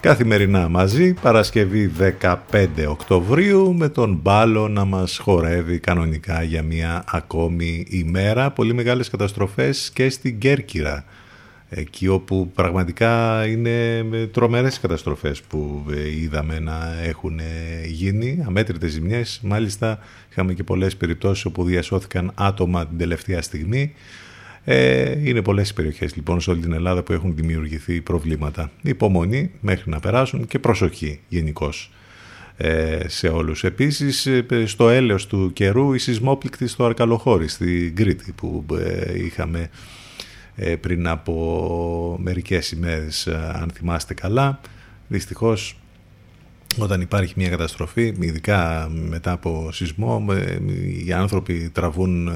καθημερινά 0.00 0.68
μαζί 0.68 1.14
Παρασκευή 1.14 1.92
15 2.20 2.66
Οκτωβρίου 2.88 3.74
με 3.74 3.88
τον 3.88 4.18
Μπάλο 4.22 4.68
να 4.68 4.84
μας 4.84 5.18
χορεύει 5.18 5.78
κανονικά 5.78 6.42
για 6.42 6.62
μια 6.62 7.04
ακόμη 7.06 7.86
ημέρα. 7.88 8.50
Πολύ 8.50 8.74
μεγάλες 8.74 9.10
καταστροφές 9.10 9.90
και 9.94 10.10
στην 10.10 10.38
Κέρκυρα 10.38 11.04
εκεί 11.74 12.08
όπου 12.08 12.50
πραγματικά 12.54 13.44
είναι 13.46 14.04
τρομερές 14.32 14.80
καταστροφές 14.80 15.42
που 15.42 15.84
ε, 15.90 16.10
είδαμε 16.10 16.58
να 16.58 17.02
έχουν 17.02 17.40
γίνει, 17.86 18.42
αμέτρητες 18.46 18.90
ζημιές. 18.90 19.40
Μάλιστα 19.42 19.98
είχαμε 20.30 20.54
και 20.54 20.62
πολλές 20.62 20.96
περιπτώσεις 20.96 21.44
όπου 21.44 21.64
διασώθηκαν 21.64 22.32
άτομα 22.34 22.86
την 22.86 22.98
τελευταία 22.98 23.42
στιγμή. 23.42 23.92
Ε, 24.64 25.28
είναι 25.28 25.42
πολλές 25.42 25.70
οι 25.70 25.74
περιοχές 25.74 26.16
λοιπόν 26.16 26.40
σε 26.40 26.50
όλη 26.50 26.60
την 26.60 26.72
Ελλάδα 26.72 27.02
που 27.02 27.12
έχουν 27.12 27.34
δημιουργηθεί 27.34 28.00
προβλήματα. 28.00 28.70
Υπομονή 28.82 29.50
μέχρι 29.60 29.90
να 29.90 30.00
περάσουν 30.00 30.46
και 30.46 30.58
προσοχή 30.58 31.20
γενικώ 31.28 31.70
ε, 32.56 32.98
σε 33.06 33.28
όλους. 33.28 33.64
Επίσης 33.64 34.28
στο 34.64 34.88
έλεος 34.88 35.26
του 35.26 35.50
καιρού 35.52 35.92
η 35.92 35.98
σεισμόπληκτη 35.98 36.66
στο 36.66 36.84
Αρκαλοχώρι 36.84 37.48
στην 37.48 37.96
Κρήτη 37.96 38.32
που 38.32 38.64
είχαμε 39.26 39.60
ε, 39.60 39.68
πριν 40.80 41.08
από 41.08 42.16
μερικές 42.20 42.70
ημέρες 42.70 43.26
ε, 43.26 43.52
αν 43.54 43.70
θυμάστε 43.74 44.14
καλά. 44.14 44.60
Δυστυχώς 45.08 45.76
όταν 46.78 47.00
υπάρχει 47.00 47.34
μια 47.36 47.48
καταστροφή, 47.48 48.14
ειδικά 48.20 48.88
μετά 49.08 49.32
από 49.32 49.72
σεισμό, 49.72 50.26
ε, 50.30 50.58
οι 51.06 51.12
άνθρωποι 51.12 51.70
τραβούν 51.72 52.30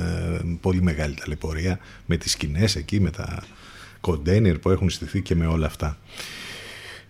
πολύ 0.61 0.83
μεγάλη 0.83 1.15
ταλαιπωρία 1.15 1.79
με 2.07 2.17
τις 2.17 2.33
σκηνές 2.33 2.77
εκεί, 2.77 3.01
με 3.01 3.11
τα 3.11 3.43
κοντέινερ 4.01 4.59
που 4.59 4.71
έχουν 4.71 4.91
στηθεί 4.91 5.23
και 5.23 5.35
με 5.35 5.47
όλα 5.47 5.67
αυτά. 5.67 5.99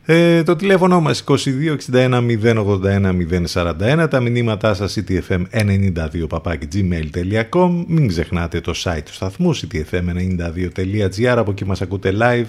Ε, 0.09 0.43
το 0.43 0.57
τηλέφωνο 0.57 1.01
μας 1.01 1.25
2261 1.27 2.23
081 2.43 3.13
041 3.53 4.07
τα 4.11 4.21
μηνύματά 4.21 4.75
σας 4.75 4.99
ctfm92 4.99 6.27
gmail.com 6.73 7.85
μην 7.87 8.09
ξεχνάτε 8.09 8.61
το 8.61 8.73
site 8.85 9.03
του 9.05 9.13
σταθμού 9.13 9.57
ctfm92.gr 9.57 11.35
από 11.37 11.51
εκεί 11.51 11.65
μας 11.65 11.83
ακούτε 11.83 12.13
live 12.21 12.47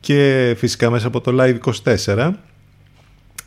και 0.00 0.54
φυσικά 0.58 0.90
μέσα 0.90 1.06
από 1.06 1.20
το 1.20 1.36
live 1.40 1.56
24 2.06 2.30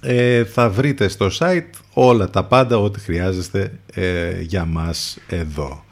ε, 0.01 0.43
θα 0.43 0.69
βρείτε 0.69 1.07
στο 1.07 1.29
site 1.39 1.69
όλα 1.93 2.29
τα 2.29 2.43
πάντα 2.43 2.77
ό,τι 2.77 2.99
χρειάζεστε 2.99 3.71
ε, 3.93 4.41
για 4.41 4.65
μας 4.65 5.17
εδώ. 5.27 5.83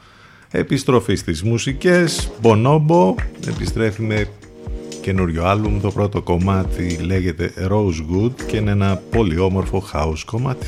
Επιστροφή 0.50 1.14
στις 1.14 1.42
μουσικές, 1.42 2.30
Bonobo, 2.42 3.14
επιστρέφει 3.48 4.02
με 4.02 4.26
καινούριο 5.00 5.44
άλμπουμ. 5.44 5.80
Το 5.80 5.90
πρώτο 5.90 6.22
κομμάτι 6.22 6.96
λέγεται 6.96 7.52
Rose 7.70 8.14
Good 8.14 8.32
και 8.46 8.56
είναι 8.56 8.70
ένα 8.70 9.02
πολύ 9.10 9.38
όμορφο 9.38 9.82
house 9.92 10.22
κομμάτι. 10.26 10.66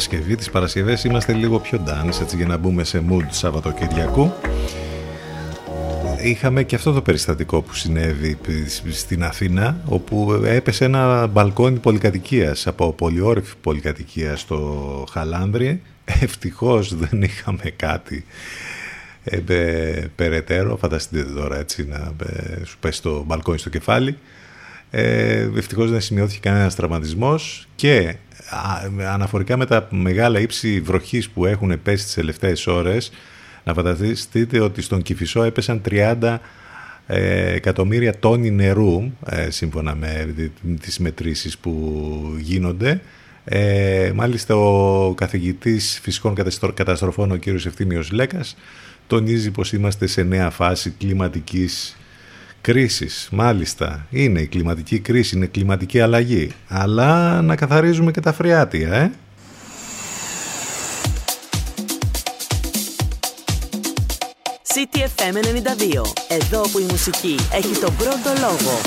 Παρασκευή, 0.00 0.36
τις 0.36 0.50
Παρασκευές 0.50 1.04
είμαστε 1.04 1.32
λίγο 1.32 1.58
πιο 1.58 1.84
dance, 1.86 2.20
έτσι 2.20 2.36
για 2.36 2.46
να 2.46 2.56
μπούμε 2.56 2.84
σε 2.84 3.02
mood 3.10 3.26
Σαββατοκυριακού. 3.30 4.32
Είχαμε 6.22 6.62
και 6.62 6.74
αυτό 6.74 6.92
το 6.92 7.02
περιστατικό 7.02 7.62
που 7.62 7.74
συνέβη 7.74 8.38
στην 8.90 9.24
Αθήνα, 9.24 9.76
όπου 9.84 10.40
έπεσε 10.44 10.84
ένα 10.84 11.26
μπαλκόνι 11.26 11.78
πολυκατοικίας 11.78 12.66
από 12.66 12.92
πολυόρυφη 12.92 13.54
πολυκατοικία 13.60 14.36
στο 14.36 15.04
Χαλάνδρι. 15.10 15.82
Ευτυχώς 16.04 16.94
δεν 16.96 17.22
είχαμε 17.22 17.72
κάτι 17.76 18.24
ε, 19.24 19.36
περαιτέρω, 20.16 20.76
φανταστείτε 20.76 21.22
τώρα 21.22 21.58
έτσι 21.58 21.86
να 21.86 22.12
ε, 22.26 22.64
σου 22.64 22.78
πέσει 22.78 23.02
το 23.02 23.24
μπαλκόνι 23.26 23.58
στο 23.58 23.70
κεφάλι. 23.70 24.16
Ε, 24.90 25.48
ευτυχώς 25.56 25.90
δεν 25.90 26.00
σημειώθηκε 26.00 26.48
κανένας 26.48 26.74
τραυματισμός 26.74 27.68
και 27.74 28.14
αναφορικά 29.12 29.56
με 29.56 29.66
τα 29.66 29.88
μεγάλα 29.90 30.40
ύψη 30.40 30.80
βροχής 30.80 31.28
που 31.28 31.46
έχουν 31.46 31.82
πέσει 31.82 32.04
τις 32.04 32.14
τελευταίες 32.14 32.66
ώρες 32.66 33.12
να 33.64 33.74
φανταστείτε 33.74 34.60
ότι 34.60 34.82
στον 34.82 35.02
Κηφισό 35.02 35.42
έπεσαν 35.42 35.80
30 35.90 36.38
ε, 37.06 37.52
εκατομμύρια 37.54 38.18
τόνοι 38.18 38.50
νερού 38.50 39.10
ε, 39.26 39.50
σύμφωνα 39.50 39.94
με 39.94 40.34
τις 40.80 40.98
μετρήσεις 40.98 41.58
που 41.58 42.34
γίνονται. 42.38 43.00
Ε, 43.44 44.12
μάλιστα 44.14 44.56
ο 44.56 45.14
καθηγητής 45.14 45.98
φυσικών 46.02 46.34
καταστροφών 46.74 47.30
ο 47.30 47.36
κύριος 47.36 47.66
Ευθύμιος 47.66 48.10
Λέκας 48.10 48.56
τονίζει 49.06 49.50
πως 49.50 49.72
είμαστε 49.72 50.06
σε 50.06 50.22
νέα 50.22 50.50
φάση 50.50 50.90
κλιματικής 50.98 51.96
κρίσης. 52.60 53.28
Μάλιστα, 53.32 54.06
είναι 54.10 54.40
η 54.40 54.46
κλιματική 54.46 54.98
κρίση, 54.98 55.36
είναι 55.36 55.46
κλιματική 55.46 56.00
αλλαγή. 56.00 56.52
Αλλά 56.68 57.42
να 57.42 57.56
καθαρίζουμε 57.56 58.10
και 58.10 58.20
τα 58.20 58.32
φριάτια, 58.32 58.92
ε. 58.92 59.10
CTFM 64.74 65.36
92. 65.36 66.02
Εδώ 66.28 66.60
που 66.60 66.78
η 66.78 66.86
μουσική 66.90 67.36
έχει 67.52 67.80
τον 67.80 67.96
πρώτο 67.96 68.40
λόγο. 68.40 68.80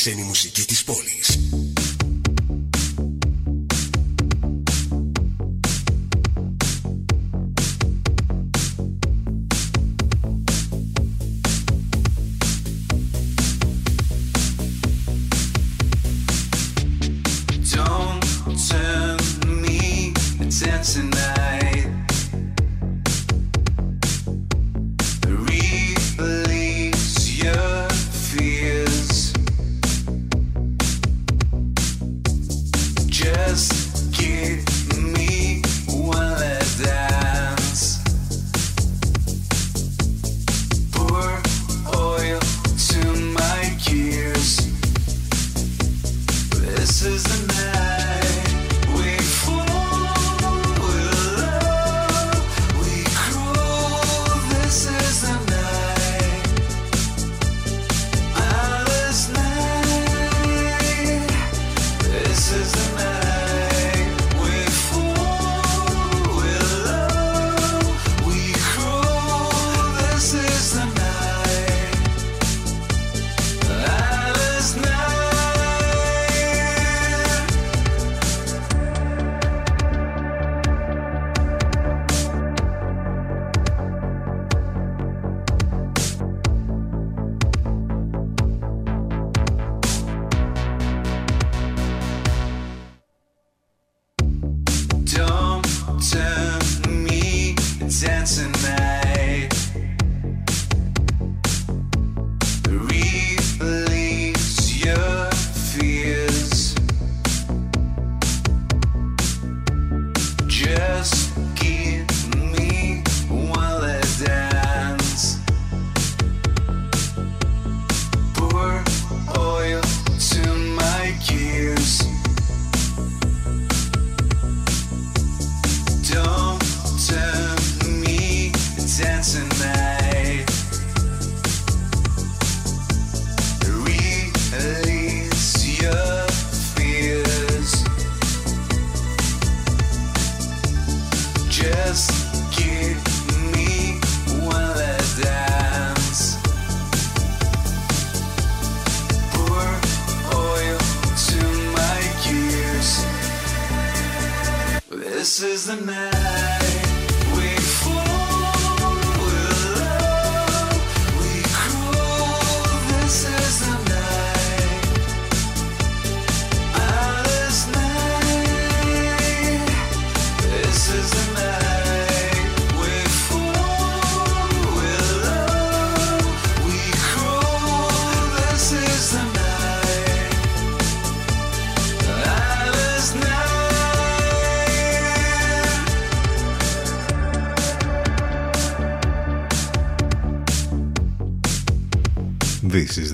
Ξένη 0.00 0.22
μουσική 0.22 0.49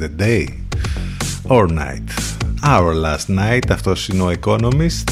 the 0.06 0.22
day 0.22 0.46
or 1.48 1.66
night. 1.68 2.08
Our 2.62 2.94
last 2.94 3.28
night. 3.28 3.70
Αυτός 3.70 4.08
είναι 4.08 4.22
ο 4.22 4.32
Economist. 4.40 5.10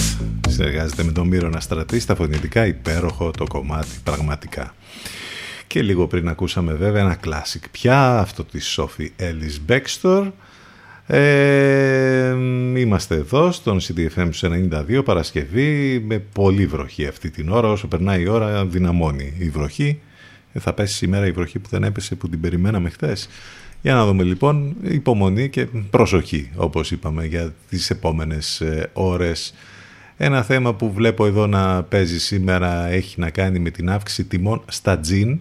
Συνεργάζεται 0.49 1.03
με 1.03 1.12
τον 1.12 1.27
Μύρονα 1.27 1.61
Στρατή 1.61 2.01
στα 2.01 2.15
φωνητικά. 2.15 2.66
Υπέροχο 2.66 3.31
το 3.31 3.45
κομμάτι 3.49 3.97
πραγματικά. 4.05 4.75
Και 5.66 5.83
λίγο 5.83 6.07
πριν 6.07 6.29
ακούσαμε 6.29 6.73
βέβαια 6.73 7.01
ένα 7.01 7.19
classic 7.25 7.65
πια, 7.71 8.19
αυτό 8.19 8.45
της 8.45 8.79
Sophie 8.79 9.09
Ellis 9.19 9.73
Bextor. 9.73 10.31
Ε, 11.07 12.35
είμαστε 12.77 13.15
εδώ 13.15 13.53
στον 13.53 13.81
CDFM 13.81 14.31
92 14.41 15.05
Παρασκευή 15.05 16.03
με 16.07 16.19
πολύ 16.19 16.66
βροχή 16.66 17.07
αυτή 17.07 17.31
την 17.31 17.51
ώρα 17.51 17.69
όσο 17.69 17.87
περνάει 17.87 18.23
η 18.23 18.29
ώρα 18.29 18.65
δυναμώνει 18.66 19.35
η 19.39 19.49
βροχή 19.49 20.01
ε, 20.53 20.59
θα 20.59 20.73
πέσει 20.73 20.95
σήμερα 20.95 21.27
η 21.27 21.31
βροχή 21.31 21.59
που 21.59 21.69
δεν 21.69 21.85
έπεσε 21.85 22.15
που 22.15 22.29
την 22.29 22.41
περιμέναμε 22.41 22.91
χθες 22.91 23.29
για 23.85 23.94
να 23.94 24.06
δούμε 24.06 24.23
λοιπόν 24.23 24.77
υπομονή 24.82 25.48
και 25.48 25.66
προσοχή 25.90 26.51
όπως 26.56 26.90
είπαμε 26.90 27.24
για 27.24 27.55
τις 27.69 27.90
επόμενες 27.90 28.61
ε, 28.61 28.90
ώρες. 28.93 29.55
Ένα 30.16 30.43
θέμα 30.43 30.74
που 30.74 30.93
βλέπω 30.93 31.27
εδώ 31.27 31.47
να 31.47 31.82
παίζει 31.82 32.20
σήμερα 32.20 32.86
έχει 32.86 33.20
να 33.20 33.31
κάνει 33.31 33.59
με 33.59 33.70
την 33.70 33.90
αύξηση 33.90 34.24
τιμών 34.24 34.62
στα 34.66 34.98
τζιν 34.98 35.40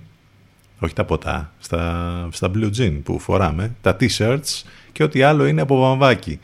όχι 0.79 0.93
τα 0.93 1.05
ποτά, 1.05 1.53
στα, 1.59 2.27
στα 2.31 2.51
blue 2.55 2.69
jean 2.77 2.99
που 3.03 3.19
φοράμε, 3.19 3.75
τα 3.81 3.97
t-shirts 3.99 4.63
και 4.91 5.03
ό,τι 5.03 5.21
άλλο 5.21 5.45
είναι 5.45 5.61
από 5.61 5.79
βαμβάκι. 5.79 6.39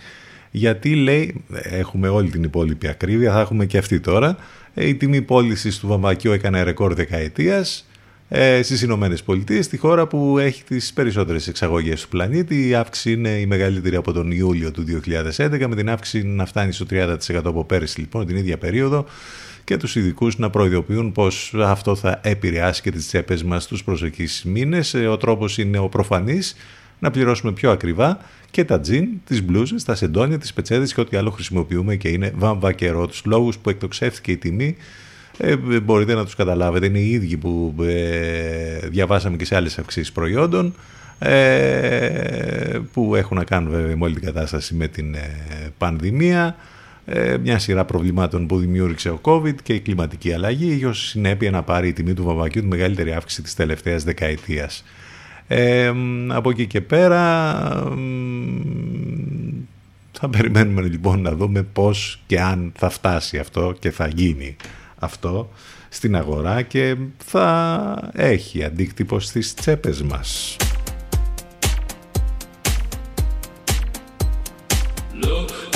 Γιατί 0.51 0.95
λέει, 0.95 1.43
έχουμε 1.51 2.07
όλη 2.07 2.29
την 2.29 2.43
υπόλοιπη 2.43 2.87
ακρίβεια, 2.87 3.33
θα 3.33 3.39
έχουμε 3.39 3.65
και 3.65 3.77
αυτή 3.77 3.99
τώρα, 3.99 4.37
ε, 4.73 4.87
η 4.87 4.95
τιμή 4.95 5.21
πώλησης 5.21 5.79
του 5.79 5.87
βαμβακιού 5.87 6.31
έκανε 6.31 6.63
ρεκόρ 6.63 6.93
δεκαετίας 6.93 7.88
ε, 8.31 8.61
στις 8.63 8.81
Ηνωμένες 8.81 9.23
Πολιτείες, 9.23 9.67
τη 9.67 9.77
χώρα 9.77 10.07
που 10.07 10.37
έχει 10.37 10.63
τις 10.63 10.93
περισσότερες 10.93 11.47
εξαγωγές 11.47 12.01
του 12.01 12.07
πλανήτη. 12.07 12.67
Η 12.67 12.75
αύξηση 12.75 13.11
είναι 13.11 13.29
η 13.29 13.45
μεγαλύτερη 13.45 13.95
από 13.95 14.11
τον 14.11 14.31
Ιούλιο 14.31 14.71
του 14.71 14.83
2011, 14.83 15.67
με 15.67 15.75
την 15.75 15.89
αύξηση 15.89 16.27
να 16.27 16.45
φτάνει 16.45 16.71
στο 16.71 16.85
30% 16.89 17.15
από 17.43 17.65
πέρυσι 17.65 17.99
λοιπόν 17.99 18.25
την 18.25 18.35
ίδια 18.35 18.57
περίοδο 18.57 19.05
και 19.63 19.77
τους 19.77 19.95
ειδικούς 19.95 20.37
να 20.37 20.49
προειδοποιούν 20.49 21.11
πως 21.11 21.53
αυτό 21.57 21.95
θα 21.95 22.19
επηρεάσει 22.23 22.81
και 22.81 22.91
τις 22.91 23.07
τσέπες 23.07 23.43
μας 23.43 23.67
τους 23.67 23.83
προσεχείς 23.83 24.43
μήνες. 24.45 24.93
Ε, 24.93 25.07
Ο 25.07 25.17
τρόπος 25.17 25.57
είναι 25.57 25.77
ο 25.77 25.89
προφανής 25.89 26.55
να 26.99 27.11
πληρώσουμε 27.11 27.51
πιο 27.51 27.71
ακριβά 27.71 28.19
και 28.51 28.63
τα 28.63 28.79
τζιν, 28.79 29.07
τις 29.25 29.43
μπλούζες, 29.43 29.83
τα 29.83 29.95
σεντόνια, 29.95 30.37
τις 30.37 30.53
πετσέδες 30.53 30.93
και 30.93 31.01
ό,τι 31.01 31.17
άλλο 31.17 31.29
χρησιμοποιούμε 31.29 31.95
και 31.95 32.09
είναι 32.09 32.33
βαμβακερό. 32.35 33.07
Τους 33.07 33.21
λόγους 33.25 33.57
που 33.57 33.69
εκτοξεύτηκε 33.69 34.31
η 34.31 34.37
τιμή 34.37 34.75
ε, 35.41 35.55
μπορείτε 35.79 36.13
να 36.13 36.23
τους 36.23 36.35
καταλάβετε. 36.35 36.85
Είναι 36.85 36.99
οι 36.99 37.09
ίδιοι 37.09 37.37
που 37.37 37.75
ε, 37.81 38.87
διαβάσαμε 38.87 39.37
και 39.37 39.45
σε 39.45 39.55
άλλες 39.55 39.79
αυξήσεις 39.79 40.11
προϊόντων 40.11 40.73
ε, 41.19 42.79
που 42.93 43.15
έχουν 43.15 43.37
να 43.37 43.43
κάνουν 43.43 43.71
βέβαια 43.71 43.97
με 43.97 44.05
όλη 44.05 44.13
την 44.13 44.23
κατάσταση 44.23 44.75
με 44.75 44.87
την 44.87 45.13
ε, 45.13 45.37
πανδημία 45.77 46.55
ε, 47.05 47.37
μια 47.37 47.59
σειρά 47.59 47.85
προβλημάτων 47.85 48.47
που 48.47 48.57
δημιούργησε 48.57 49.09
ο 49.09 49.19
COVID 49.21 49.55
και 49.63 49.73
η 49.73 49.79
κλιματική 49.79 50.33
αλλαγή 50.33 50.71
είχε 50.71 50.85
ως 50.85 51.07
συνέπεια 51.07 51.51
να 51.51 51.63
πάρει 51.63 51.87
η 51.87 51.93
τιμή 51.93 52.13
του 52.13 52.23
βαμβακιού 52.23 52.61
τη 52.61 52.67
μεγαλύτερη 52.67 53.13
αύξηση 53.13 53.41
της 53.41 53.55
τελευταίας 53.55 54.03
δεκαετίας. 54.03 54.83
Ε, 55.47 55.93
από 56.27 56.49
εκεί 56.49 56.67
και 56.67 56.81
πέρα 56.81 57.13
θα 60.11 60.29
περιμένουμε 60.29 60.81
λοιπόν 60.81 61.21
να 61.21 61.31
δούμε 61.31 61.63
πώς 61.63 62.21
και 62.27 62.41
αν 62.41 62.71
θα 62.75 62.89
φτάσει 62.89 63.37
αυτό 63.37 63.75
και 63.79 63.91
θα 63.91 64.07
γίνει 64.07 64.55
αυτό 64.99 65.49
στην 65.89 66.15
αγορά 66.15 66.61
και 66.61 66.95
θα 67.25 68.11
έχει 68.13 68.63
αντίκτυπο 68.63 69.19
στις 69.19 69.53
τσέπες 69.53 70.01
μας. 70.01 70.55
Look 75.21 75.68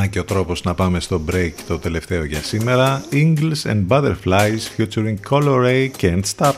Να 0.00 0.06
και 0.06 0.18
ο 0.18 0.24
τρόπος 0.24 0.62
να 0.62 0.74
πάμε 0.74 1.00
στο 1.00 1.24
break 1.30 1.52
το 1.66 1.78
τελευταίο 1.78 2.24
για 2.24 2.42
σήμερα. 2.42 3.04
Ingles 3.12 3.70
and 3.70 3.86
Butterflies 3.88 4.60
featuring 4.76 5.14
Color 5.30 5.64
Ray 5.64 5.88
Can't 6.00 6.22
Stop. 6.36 6.52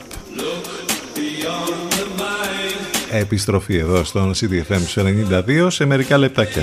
Επιστροφή 3.10 3.76
εδώ 3.76 4.04
στον 4.04 4.32
CDFM 4.34 5.02
92 5.44 5.66
σε 5.70 5.84
μερικά 5.84 6.18
λεπτάκια. 6.18 6.62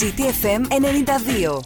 City 0.00 0.22
FM 0.22 0.66
92. 0.68 1.60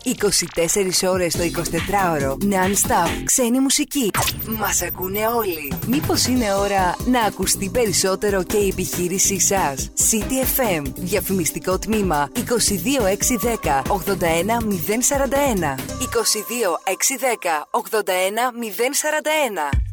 24 1.04 1.08
ώρες 1.08 1.36
το 1.36 1.42
24ωρο. 1.42 2.32
Non-stop. 2.32 3.22
Ξένη 3.24 3.60
μουσική. 3.60 4.10
Μας 4.58 4.82
ακούνε 4.82 5.26
όλοι. 5.26 5.72
Μήπως 5.86 6.26
είναι 6.26 6.54
ώρα 6.54 6.96
να 7.06 7.20
ακουστεί 7.20 7.68
περισσότερο 7.68 8.42
και 8.42 8.56
η 8.56 8.68
επιχείρησή 8.68 9.40
σας; 9.40 9.90
City 10.10 10.60
FM. 10.60 10.82
Διαφημιστικό 10.94 11.78
τμήμα 11.78 12.28
22610 12.34 13.82
81041. 13.88 15.74
22610 15.98 17.68
81041. 17.70 19.83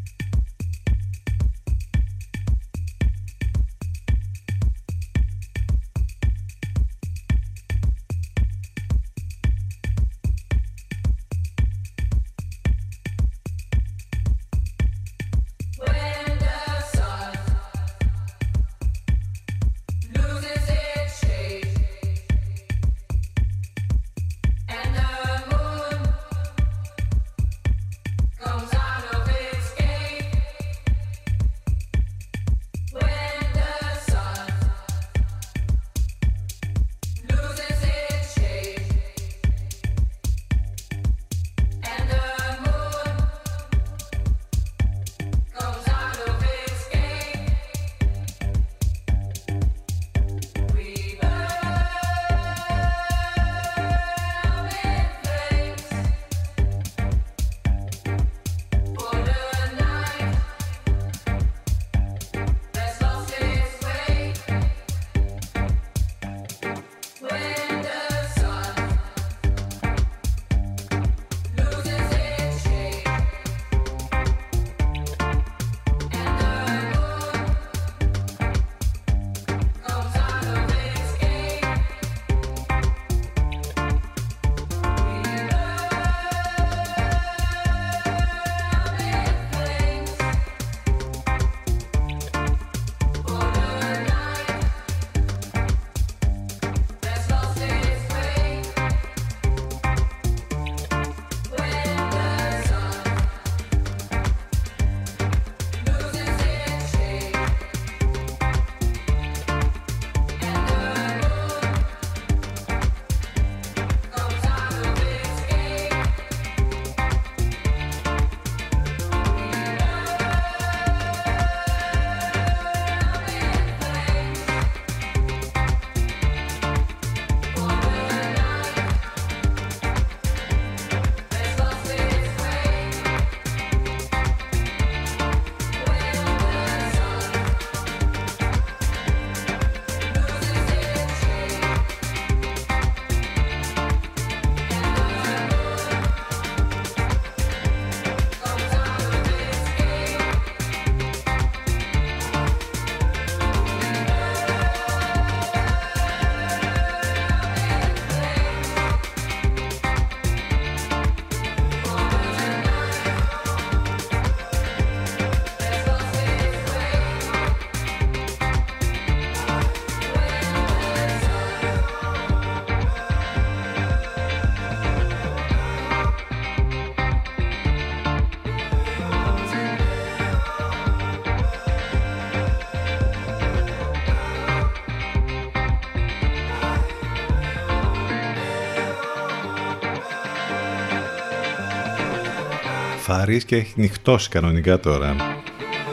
Φάρης 193.22 193.45
και 193.45 193.56
έχει 193.56 193.73
νυχτώσει 193.76 194.30
κανονικά 194.30 194.80
τώρα. 194.80 195.15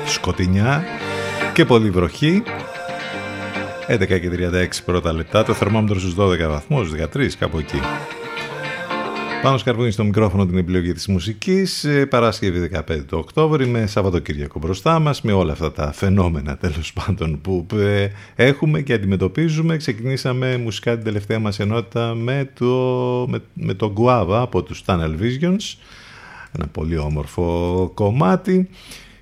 Σκοτεινιά 0.06 0.84
και 1.54 1.64
πολύ 1.64 1.90
βροχή. 1.90 2.42
11 3.88 4.06
και 4.06 4.30
36 4.30 4.84
πρώτα 4.84 5.12
λεπτά, 5.12 5.44
το 5.44 5.54
θερμόμετρο 5.54 5.98
στους 5.98 6.14
12 6.14 6.48
βαθμούς, 6.48 6.90
13 6.90 7.36
κάπου 7.38 7.58
εκεί. 7.58 7.80
Πάνω 9.42 9.58
σκαρβούνι 9.58 9.90
στο 9.90 10.04
μικρόφωνο 10.04 10.46
την 10.46 10.58
επιλογή 10.58 10.92
της 10.92 11.06
μουσικής, 11.06 11.84
ε, 11.84 12.06
Παρασκευή 12.06 12.58
15 12.58 13.04
του 13.06 13.18
Οκτώβρη 13.18 13.66
με 13.66 13.86
Σαββατοκύριακο 13.86 14.58
μπροστά 14.58 14.98
μας, 14.98 15.22
με 15.22 15.32
όλα 15.32 15.52
αυτά 15.52 15.72
τα 15.72 15.92
φαινόμενα 15.92 16.56
τέλος 16.56 16.92
πάντων 16.92 17.40
που 17.40 17.66
ε, 17.74 18.08
έχουμε 18.34 18.80
και 18.80 18.92
αντιμετωπίζουμε. 18.92 19.76
Ξεκινήσαμε 19.76 20.56
μουσικά 20.56 20.94
την 20.94 21.04
τελευταία 21.04 21.38
μας 21.38 21.60
ενότητα 21.60 22.14
με 22.14 22.50
το, 22.54 22.66
με, 23.28 23.38
με 23.52 23.74
το 23.74 23.92
Guava 23.96 24.38
από 24.40 24.62
τους 24.62 24.82
Tunnel 24.86 25.14
Visions, 25.20 25.76
ένα 26.56 26.66
πολύ 26.66 26.98
όμορφο 26.98 27.90
κομμάτι. 27.94 28.68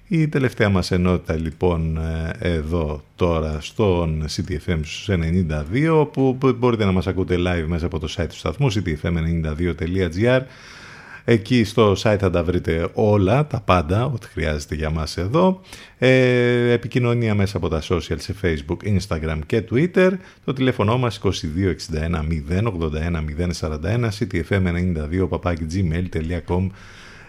Η 0.09 0.29
τελευταία 0.29 0.69
μας 0.69 0.91
ενότητα 0.91 1.37
λοιπόν 1.37 1.97
ε, 1.97 2.31
εδώ 2.39 3.03
τώρα 3.17 3.59
στον 3.61 4.25
CTFM 4.37 4.81
92 5.07 6.09
που 6.13 6.39
μπορείτε 6.57 6.85
να 6.85 6.93
μας 6.93 7.07
ακούτε 7.07 7.37
live 7.39 7.65
μέσα 7.67 7.87
από 7.87 7.99
το 7.99 8.15
site 8.17 8.27
του 8.29 8.37
σταθμού 8.37 8.73
ctfm92.gr 8.73 10.41
Εκεί 11.29 11.65
στο 11.65 11.93
site 11.93 12.17
θα 12.19 12.31
τα 12.31 12.45
βρείτε 12.45 12.89
όλα, 12.95 13.47
τα 13.47 13.61
πάντα, 13.61 14.05
ό,τι 14.05 14.27
χρειάζεται 14.27 14.75
για 14.75 14.91
μας 14.91 15.17
εδώ. 15.17 15.61
Ε, 15.99 16.71
επικοινωνία 16.71 17.35
μέσα 17.35 17.57
από 17.57 17.69
τα 17.69 17.83
social 17.89 18.17
σε 18.19 18.35
Facebook, 18.43 18.99
Instagram 18.99 19.39
και 19.47 19.65
Twitter. 19.71 20.11
Το 20.45 20.53
τηλέφωνο 20.53 20.99
μας 20.99 21.21
2261 21.23 21.31
081 22.49 23.25
041 23.61 24.09
ctfm92 24.19 25.29
gmail.com 25.73 26.67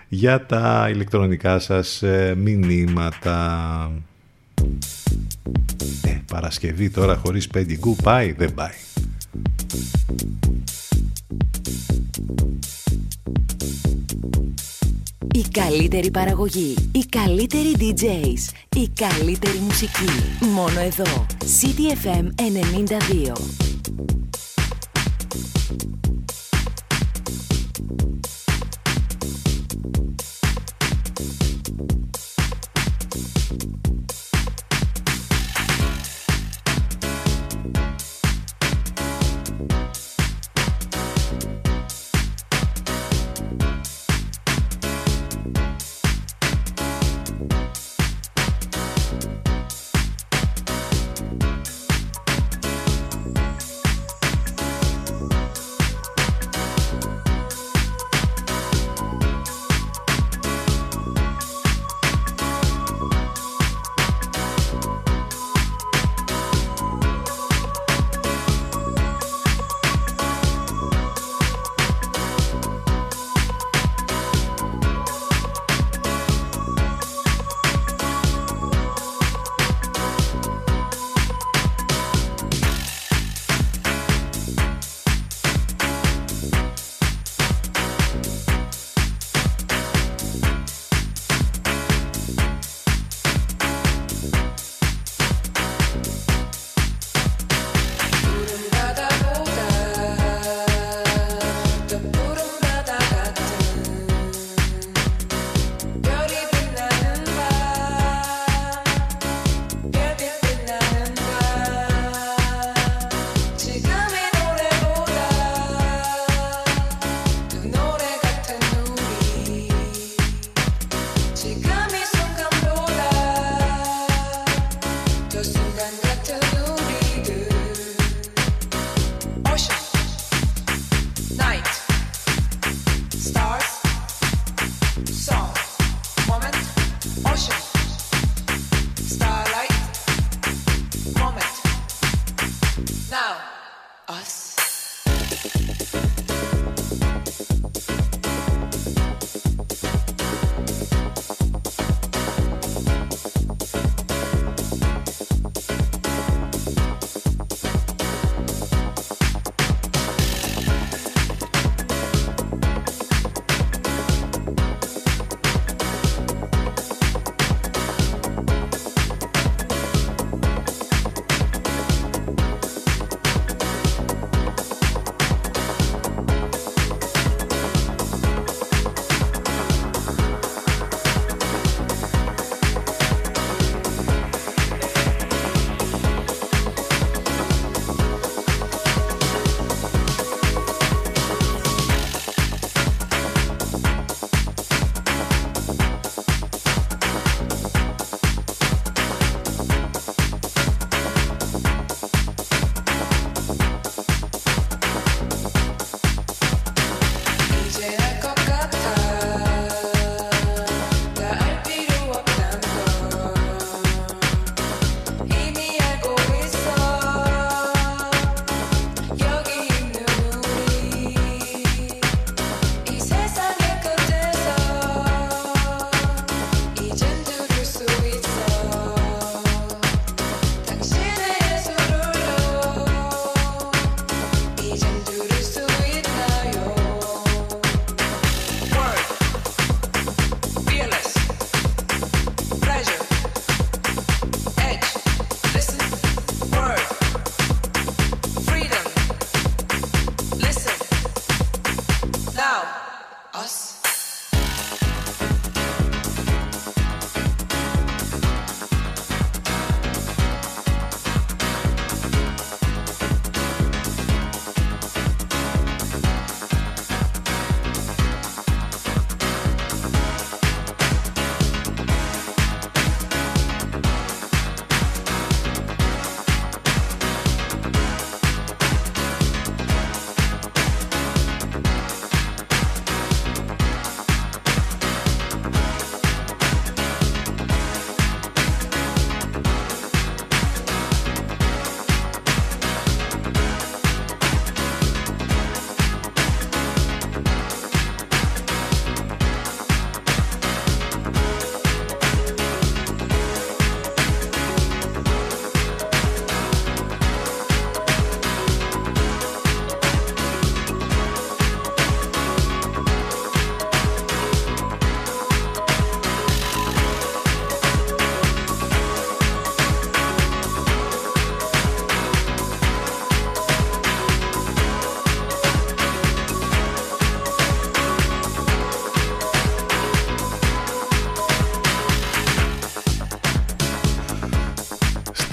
για 0.10 0.46
τα 0.46 0.88
ηλεκτρονικά 0.92 1.60
σας 1.60 2.04
ε, 2.04 2.36
μηνύματα. 2.38 3.92
Ε, 6.06 6.18
Παρασκευή 6.32 6.90
τώρα 6.90 7.16
χωρίς 7.16 7.48
πέντιγκου 7.48 7.96
πάει, 8.04 8.32
δεν 8.32 8.54
πάει. 8.54 8.76
Η 15.34 15.46
καλύτερη 15.52 16.12
παραγωγή, 16.12 16.76
οι 16.92 17.06
καλύτεροι 17.10 17.76
DJs, 17.80 18.54
η 18.76 18.90
καλύτερη 18.96 19.58
μουσική. 19.58 20.10
Μόνο 20.54 20.80
εδώ. 20.80 21.26
CTFM 21.62 22.26
92. 23.34 23.67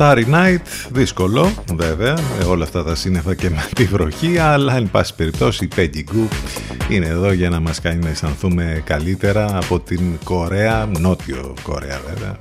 Starry 0.07 0.25
Night, 0.25 0.61
δύσκολο 0.93 1.53
βέβαια, 1.77 2.19
με 2.39 2.45
όλα 2.45 2.65
αυτά 2.65 2.85
τα 2.85 2.95
σύννεφα 2.95 3.35
και 3.35 3.51
με 3.51 3.69
τη 3.75 3.85
βροχή, 3.85 4.39
αλλά 4.39 4.77
εν 4.77 4.91
πάση 4.91 5.15
περιπτώσει 5.15 5.65
η 5.65 5.69
Peggy 5.77 5.99
Goo 5.99 6.29
είναι 6.89 7.07
εδώ 7.07 7.33
για 7.33 7.51
να 7.51 7.61
μας 7.61 7.81
κάνει 7.81 8.03
να 8.03 8.09
αισθανθούμε 8.09 8.83
καλύτερα 8.85 9.57
από 9.57 9.81
την 9.81 10.19
Κορέα, 10.25 10.91
Νότιο 10.99 11.55
Κορέα 11.63 12.01
βέβαια, 12.09 12.37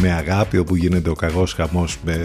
με 0.00 0.12
αγάπη 0.12 0.58
όπου 0.58 0.76
γίνεται 0.76 1.10
ο 1.10 1.14
καγός 1.14 1.52
χαμός 1.52 1.96
με 2.04 2.24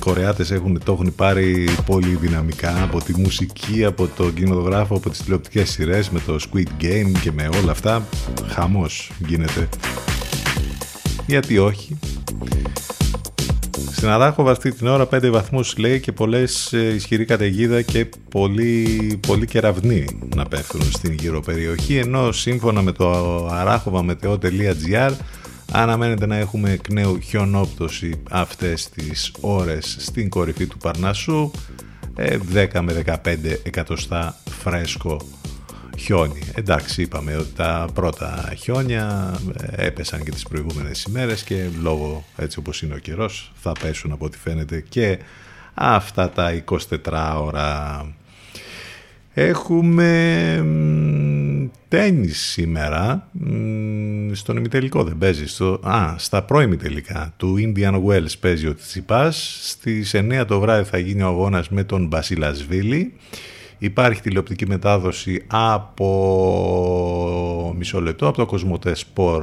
Κορεάτες 0.00 0.50
έχουν, 0.50 0.80
το 0.84 0.92
έχουν 0.92 1.14
πάρει 1.14 1.68
πολύ 1.86 2.18
δυναμικά 2.20 2.82
από 2.82 3.02
τη 3.02 3.20
μουσική, 3.20 3.84
από 3.84 4.08
το 4.16 4.30
κινηματογράφο, 4.30 4.96
από 4.96 5.10
τις 5.10 5.22
τηλεοπτικές 5.22 5.70
σειρές 5.70 6.10
με 6.10 6.20
το 6.26 6.38
Squid 6.40 6.82
Game 6.82 7.12
και 7.20 7.32
με 7.32 7.48
όλα 7.62 7.70
αυτά. 7.70 8.06
Χαμός 8.48 9.10
γίνεται. 9.26 9.68
Γιατί 11.26 11.58
όχι 11.58 11.98
στην 14.04 14.16
Αράχοβα 14.16 14.50
αυτή 14.50 14.72
την 14.72 14.86
ώρα 14.86 15.08
5 15.14 15.30
βαθμούς 15.30 15.76
λέει 15.76 16.00
και 16.00 16.12
πολλές 16.12 16.72
ε, 16.72 16.94
ισχυρή 16.94 17.24
καταιγίδα 17.24 17.82
και 17.82 18.06
πολύ, 18.28 19.20
πολύ 19.26 19.46
κεραυνοί 19.46 20.04
να 20.36 20.44
πέφτουν 20.44 20.82
στην 20.82 21.12
γύρω 21.12 21.40
περιοχή. 21.40 21.96
Ενώ 21.96 22.32
σύμφωνα 22.32 22.82
με 22.82 22.92
το 22.92 23.46
arachova.meteo.gr 23.48 25.10
αναμένεται 25.72 26.26
να 26.26 26.36
έχουμε 26.36 26.70
εκ 26.70 26.92
νέου 26.92 27.20
χιονόπτωση 27.20 28.22
αυτές 28.30 28.88
τις 28.88 29.32
ώρες 29.40 29.96
στην 29.98 30.28
κορυφή 30.28 30.66
του 30.66 30.76
Παρνασσού. 30.78 31.50
10 32.16 32.20
ε, 32.54 32.80
με 32.80 33.02
15 33.06 33.36
εκατοστά 33.62 34.36
φρέσκο 34.62 35.20
χιόνι. 35.98 36.40
Εντάξει 36.54 37.02
είπαμε 37.02 37.36
ότι 37.36 37.52
τα 37.56 37.88
πρώτα 37.94 38.52
χιόνια 38.58 39.34
ε, 39.60 39.86
έπεσαν 39.86 40.22
και 40.24 40.30
τις 40.30 40.42
προηγούμενες 40.42 41.02
ημέρες 41.02 41.42
και 41.42 41.68
λόγω 41.82 42.24
έτσι 42.36 42.58
όπως 42.58 42.82
είναι 42.82 42.94
ο 42.94 42.98
καιρός 42.98 43.52
θα 43.54 43.72
πέσουν 43.80 44.12
από 44.12 44.24
ό,τι 44.24 44.38
φαίνεται 44.38 44.84
και 44.88 45.18
αυτά 45.74 46.30
τα 46.30 46.62
24 46.64 47.40
ώρα. 47.40 48.06
Έχουμε 49.36 50.12
τένις 51.88 52.40
σήμερα, 52.40 53.28
στον 54.32 54.56
ημιτελικό 54.56 55.04
δεν 55.04 55.18
παίζει, 55.18 55.46
στο, 55.46 55.80
α, 55.82 56.14
στα 56.18 56.42
πρώιμη 56.42 56.76
τελικά 56.76 57.34
του 57.36 57.56
Indian 57.58 58.04
Wells 58.04 58.38
παίζει 58.40 58.66
ο 58.66 58.74
Τσιπάς, 58.74 59.58
στις 59.62 60.14
9 60.14 60.44
το 60.46 60.60
βράδυ 60.60 60.88
θα 60.88 60.98
γίνει 60.98 61.22
ο 61.22 61.26
αγώνας 61.26 61.68
με 61.68 61.84
τον 61.84 62.06
Μπασιλασβίλη 62.06 63.12
Υπάρχει 63.84 64.20
τηλεοπτική 64.20 64.66
μετάδοση 64.66 65.42
από 65.46 66.04
μισό 67.78 68.00
λεπτό, 68.00 68.28
από 68.28 68.36
το 68.36 68.46
Κοσμοτέ 68.46 68.94
Sport 68.96 69.42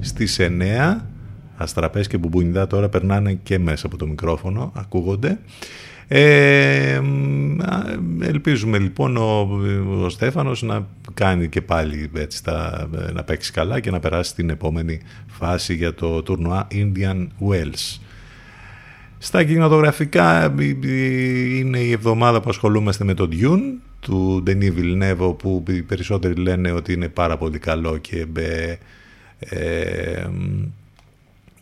στις 0.00 0.40
9. 0.40 0.96
Αστραπές 1.56 2.06
και 2.06 2.18
μπουμπουνιδά 2.18 2.66
τώρα 2.66 2.88
περνάνε 2.88 3.32
και 3.42 3.58
μέσα 3.58 3.86
από 3.86 3.96
το 3.96 4.06
μικρόφωνο, 4.06 4.72
ακούγονται. 4.76 5.38
Ε, 6.08 7.00
ελπίζουμε 8.20 8.78
λοιπόν 8.78 9.16
ο, 9.16 9.48
ο 10.04 10.08
Στέφανος 10.08 10.62
να 10.62 10.86
κάνει 11.14 11.48
και 11.48 11.60
πάλι 11.60 12.10
έτσι 12.14 12.44
τα, 12.44 12.88
να 13.12 13.24
παίξει 13.24 13.52
καλά 13.52 13.80
και 13.80 13.90
να 13.90 14.00
περάσει 14.00 14.30
στην 14.30 14.50
επόμενη 14.50 15.00
φάση 15.26 15.74
για 15.74 15.94
το 15.94 16.22
τουρνουά 16.22 16.66
Indian 16.70 17.26
Wells. 17.48 17.98
Στα 19.22 19.44
κινηματογραφικά 19.44 20.54
είναι 21.58 21.78
η 21.78 21.90
εβδομάδα 21.90 22.40
που 22.40 22.50
ασχολούμαστε 22.50 23.04
με 23.04 23.14
το 23.14 23.28
Dune 23.32 23.60
του 24.00 24.42
Denis 24.46 24.72
Villeneuve 24.76 25.38
που 25.38 25.64
οι 25.68 25.82
περισσότεροι 25.82 26.34
λένε 26.34 26.72
ότι 26.72 26.92
είναι 26.92 27.08
πάρα 27.08 27.36
πολύ 27.36 27.58
καλό 27.58 27.98
και 27.98 28.26
ε, 29.38 30.26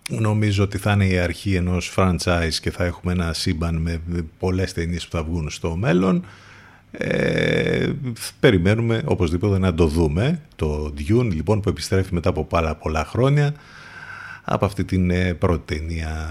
νομίζω 0.09 0.65
ότι 0.65 0.79
θα 0.79 0.93
είναι 0.93 1.07
η 1.07 1.19
αρχή 1.19 1.55
ενός 1.55 1.95
franchise 1.97 2.55
και 2.61 2.71
θα 2.71 2.85
έχουμε 2.85 3.13
ένα 3.13 3.33
σύμπαν 3.33 3.77
με 3.77 4.01
πολλές 4.39 4.73
ταινίες 4.73 5.05
που 5.09 5.17
θα 5.17 5.23
βγουν 5.23 5.51
στο 5.51 5.77
μέλλον. 5.77 6.25
Ε, 6.91 7.89
περιμένουμε 8.41 9.03
οπωσδήποτε 9.05 9.59
να 9.59 9.75
το 9.75 9.87
δούμε 9.87 10.41
το 10.57 10.95
Dune 10.99 11.31
λοιπόν 11.33 11.61
που 11.61 11.69
επιστρέφει 11.69 12.15
μετά 12.15 12.29
από 12.29 12.45
πάρα 12.45 12.75
πολλά 12.75 13.05
χρόνια 13.05 13.55
από 14.51 14.65
αυτή 14.65 14.85
την 14.85 15.11
ε, 15.11 15.35
πρώτη 15.35 15.75
ταινία 15.75 16.31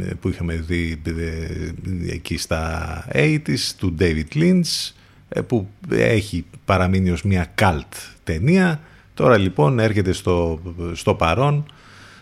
ε, 0.00 0.14
που 0.20 0.28
είχαμε 0.28 0.54
δει 0.54 1.02
ε, 1.04 2.12
εκεί 2.12 2.38
στα 2.38 3.04
80's 3.12 3.72
του 3.78 3.94
David 3.98 4.34
Lynch 4.34 4.90
που 5.46 5.68
έχει 5.90 6.44
παραμείνει 6.64 7.10
ως 7.10 7.22
μια 7.22 7.54
cult 7.58 7.92
ταινία. 8.24 8.80
Τώρα 9.14 9.36
λοιπόν 9.36 9.78
έρχεται 9.78 10.12
στο, 10.12 10.60
στο 10.92 11.14
παρόν 11.14 11.66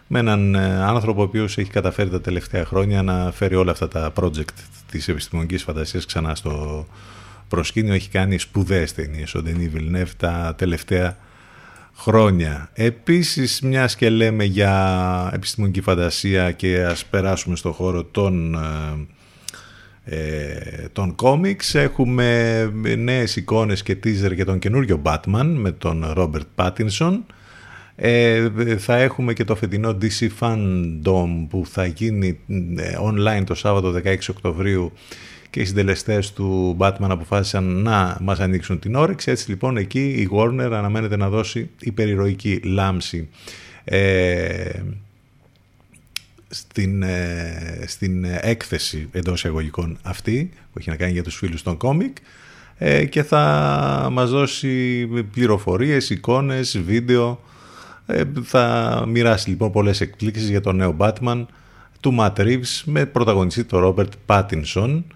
με 0.07 0.19
έναν 0.19 0.57
άνθρωπο 0.57 1.21
ο 1.21 1.25
οποίος 1.25 1.59
έχει 1.59 1.71
καταφέρει 1.71 2.11
τα 2.11 2.21
τελευταία 2.21 2.65
χρόνια 2.65 3.03
να 3.03 3.31
φέρει 3.33 3.55
όλα 3.55 3.71
αυτά 3.71 3.89
τα 3.89 4.13
project 4.15 4.55
της 4.91 5.09
επιστημονικής 5.09 5.63
φαντασίας 5.63 6.07
ξανά 6.07 6.35
στο 6.35 6.87
προσκήνιο. 7.49 7.95
Έχει 7.95 8.09
κάνει 8.09 8.39
σπουδαίες 8.39 8.95
ταινίες 8.95 9.35
ο 9.35 9.43
Denis 9.47 9.77
Villeneuve 9.77 10.11
τα 10.17 10.55
τελευταία 10.59 11.17
χρόνια. 12.01 12.71
Επίσης, 12.73 13.61
μιας 13.61 13.97
και 13.97 14.11
λέμε 14.11 14.45
για 14.45 15.31
επιστημονική 15.35 15.81
φαντασία 15.81 16.53
και 16.53 16.85
ας 16.85 17.05
περάσουμε 17.05 17.57
στο 17.57 17.73
χώρο 17.73 18.05
των, 18.05 18.55
ε, 20.05 20.17
ε 20.17 20.89
των 20.93 21.15
κόμιξ, 21.15 21.75
έχουμε 21.75 22.65
νέες 22.97 23.37
εικόνες 23.37 23.83
και 23.83 23.97
teaser 24.05 24.35
για 24.35 24.45
τον 24.45 24.59
καινούριο 24.59 25.03
Batman 25.05 25.53
με 25.55 25.71
τον 25.73 26.13
Robert 26.17 26.47
Pattinson. 26.55 27.19
Ε, 27.97 28.49
θα 28.79 28.97
έχουμε 28.97 29.33
και 29.33 29.45
το 29.45 29.57
φετινό 29.57 29.99
DC 30.03 30.29
Fandom 30.41 31.47
που 31.49 31.63
θα 31.67 31.87
γίνει 31.87 32.39
ε, 32.77 32.97
online 33.03 33.43
το 33.47 33.55
Σάββατο 33.55 34.01
16 34.05 34.17
Οκτωβρίου 34.31 34.93
και 35.51 35.61
οι 35.61 35.65
συντελεστές 35.65 36.33
του 36.33 36.77
Batman 36.79 37.09
αποφάσισαν 37.09 37.65
να 37.65 38.17
μας 38.21 38.41
ανοίξουν 38.41 38.79
την 38.79 38.95
όρεξη. 38.95 39.31
Έτσι 39.31 39.51
λοιπόν 39.51 39.77
εκεί 39.77 40.09
η 40.09 40.29
Warner 40.33 40.71
αναμένεται 40.73 41.17
να 41.17 41.29
δώσει 41.29 41.71
υπερηρωική 41.81 42.61
λάμψη 42.65 43.29
ε, 43.85 44.71
στην, 46.49 47.03
ε, 47.03 47.85
στην 47.87 48.25
έκθεση 48.25 49.09
εντός 49.13 49.39
εισαγωγικών 49.39 49.99
αυτή 50.03 50.51
που 50.73 50.79
έχει 50.79 50.91
να 50.91 50.97
κάνει 50.97 51.13
για 51.13 51.23
τους 51.23 51.37
φίλους 51.37 51.63
των 51.63 51.77
κόμικ 51.77 52.17
ε, 52.79 53.05
και 53.05 53.23
θα 53.23 54.09
μας 54.13 54.31
δώσει 54.31 55.07
πληροφορίες, 55.33 56.11
εικόνες, 56.11 56.79
βίντεο 56.79 57.41
ε, 58.07 58.23
θα 58.43 59.05
μοιράσει 59.09 59.49
λοιπόν 59.49 59.73
πολλές 59.73 60.01
εκπλήξεις 60.01 60.49
για 60.49 60.61
το 60.61 60.73
νέο 60.73 60.97
Batman 60.99 61.45
του 62.01 62.17
Matt 62.19 62.35
Reeves 62.37 62.83
με 62.85 63.07
πρωταγωνιστή 63.07 63.65
τον 63.65 63.95
Robert 63.97 64.11
Pattinson 64.27 65.03
ε, 65.03 65.15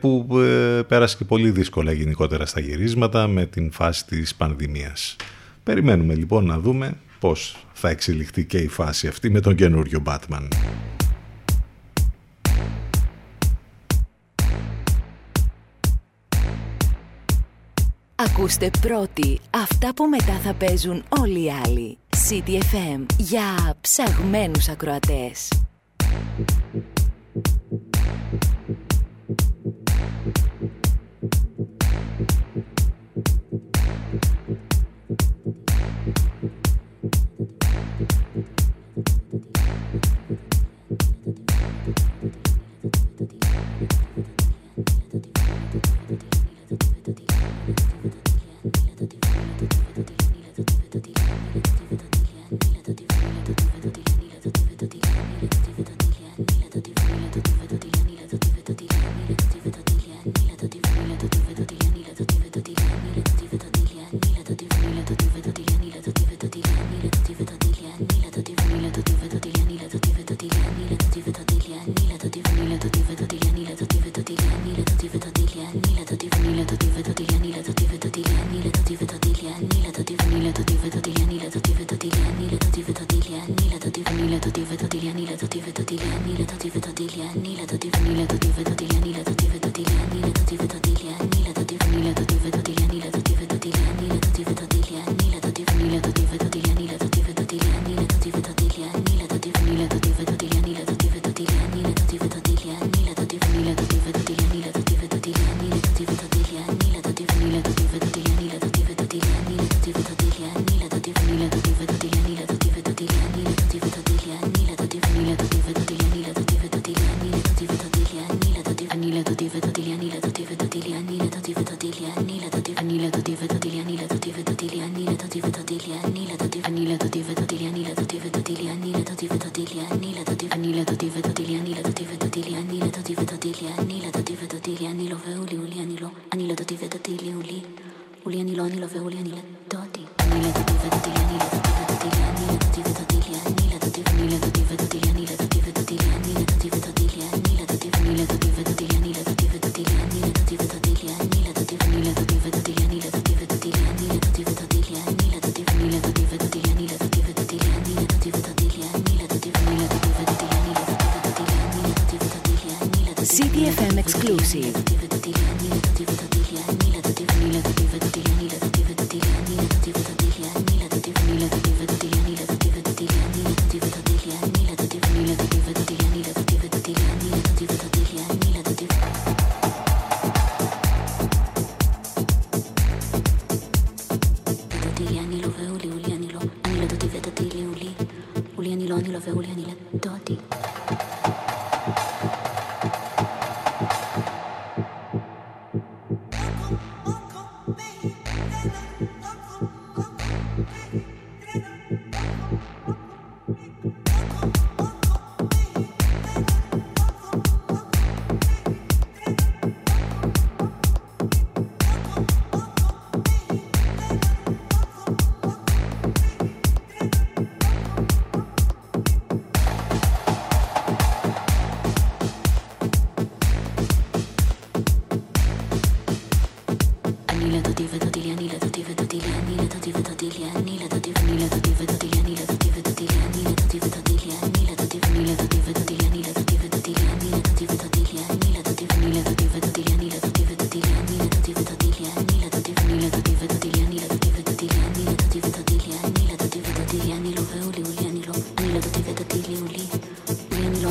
που 0.00 0.38
ε, 0.38 0.82
πέρασε 0.88 1.16
και 1.16 1.24
πολύ 1.24 1.50
δύσκολα 1.50 1.92
γενικότερα 1.92 2.46
στα 2.46 2.60
γυρίσματα 2.60 3.26
με 3.26 3.46
την 3.46 3.72
φάση 3.72 4.06
της 4.06 4.34
πανδημίας. 4.34 5.16
Περιμένουμε 5.62 6.14
λοιπόν 6.14 6.46
να 6.46 6.58
δούμε 6.58 6.96
πώς 7.20 7.66
θα 7.72 7.88
εξελιχθεί 7.88 8.44
και 8.44 8.58
η 8.58 8.68
φάση 8.68 9.06
αυτή 9.06 9.30
με 9.30 9.40
τον 9.40 9.54
καινούριο 9.54 10.02
Batman. 10.06 10.48
Ακούστε 18.14 18.70
πρώτοι 18.80 19.40
αυτά 19.50 19.94
που 19.94 20.04
μετά 20.04 20.32
θα 20.32 20.54
παίζουν 20.54 21.02
όλοι 21.20 21.44
οι 21.44 21.52
άλλοι. 21.66 21.98
CTFM 22.28 23.06
για 23.18 23.76
ψαγμένους 23.80 24.68
ακροατές. 24.68 25.48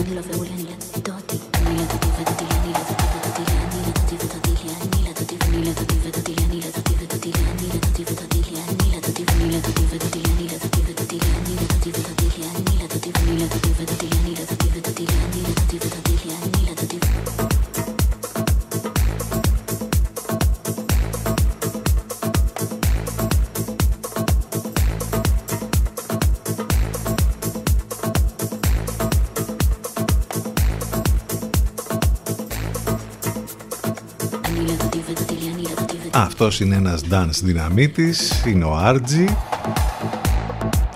Los 0.07 0.25
de 0.29 0.37
William 0.37 0.88
Αυτός 36.41 36.59
είναι 36.59 36.75
ένας 36.75 37.03
dance 37.11 37.41
δυναμίτης, 37.43 38.45
είναι 38.45 38.63
ο 38.63 38.75
Άρτζι, 38.75 39.25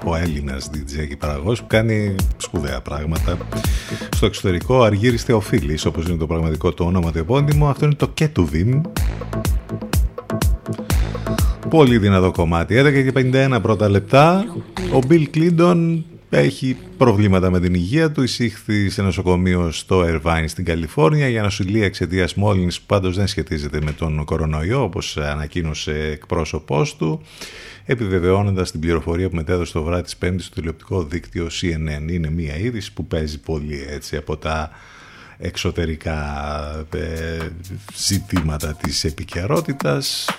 ο 0.06 0.16
Έλληνας 0.16 0.70
DJ 0.74 1.08
και 1.08 1.18
παραγωγός 1.18 1.62
που 1.62 1.68
κάνει 1.68 2.16
σπουδαία 2.38 2.82
πράγματα. 2.82 3.38
Στο 4.16 4.26
εξωτερικό 4.26 4.84
Αργύρης 4.84 5.24
Θεοφίλης 5.24 5.86
όπως 5.86 6.08
είναι 6.08 6.18
το 6.18 6.28
πραγματικό 6.28 6.74
του 6.74 6.86
όνομα 6.86 7.12
το 7.12 7.20
επώνυμο 7.20 7.70
αυτό 7.70 7.86
είναι 7.86 7.94
το 7.96 8.08
Κέτουβιμ 8.08 8.82
πολύ 11.70 11.98
δυνατό 11.98 12.32
κομμάτι 12.32 12.76
11 12.80 12.92
και 12.92 13.32
51 13.56 13.60
πρώτα 13.62 13.90
λεπτά. 13.90 14.46
Ο 14.94 15.00
Μπιλ 15.08 15.30
Κλίντον 15.30 16.06
έχει 16.38 16.78
προβλήματα 16.98 17.50
με 17.50 17.60
την 17.60 17.74
υγεία 17.74 18.12
του. 18.12 18.24
Εισήχθη 18.24 18.90
σε 18.90 19.02
νοσοκομείο 19.02 19.72
στο 19.72 20.04
Ερβάιν 20.04 20.48
στην 20.48 20.66
Καλιφόρνια 20.66 21.28
για 21.28 21.42
νοσηλεία 21.42 21.86
εξαιτίας 21.86 22.34
μόλυνσης 22.34 22.80
που 22.80 22.86
πάντως 22.86 23.16
δεν 23.16 23.28
σχετίζεται 23.28 23.82
με 23.82 23.92
τον 23.92 24.26
κορονοϊό, 24.26 24.84
όπως 24.84 25.18
ανακοίνωσε 25.18 25.92
εκπρόσωπός 25.92 26.96
του, 26.96 27.22
επιβεβαιώνοντας 27.86 28.72
την 28.72 28.80
πληροφορία 28.80 29.30
που 29.30 29.36
μετέδωσε 29.36 29.74
το 29.74 29.84
βράδυ 29.84 30.04
της 30.04 30.16
Πέμπτης 30.16 30.46
στο 30.46 30.56
τηλεοπτικό 30.56 31.04
δίκτυο 31.04 31.48
CNN. 31.62 32.12
Είναι 32.12 32.30
μία 32.30 32.58
είδηση 32.58 32.94
που 32.94 33.06
παίζει 33.06 33.40
πολύ 33.40 33.86
έτσι 33.90 34.16
από 34.16 34.38
τα 34.38 34.72
εξωτερικά 35.38 36.18
ε, 36.94 37.38
ζητήματα 37.96 38.74
της 38.74 39.04
επικαιρότητας. 39.04 40.30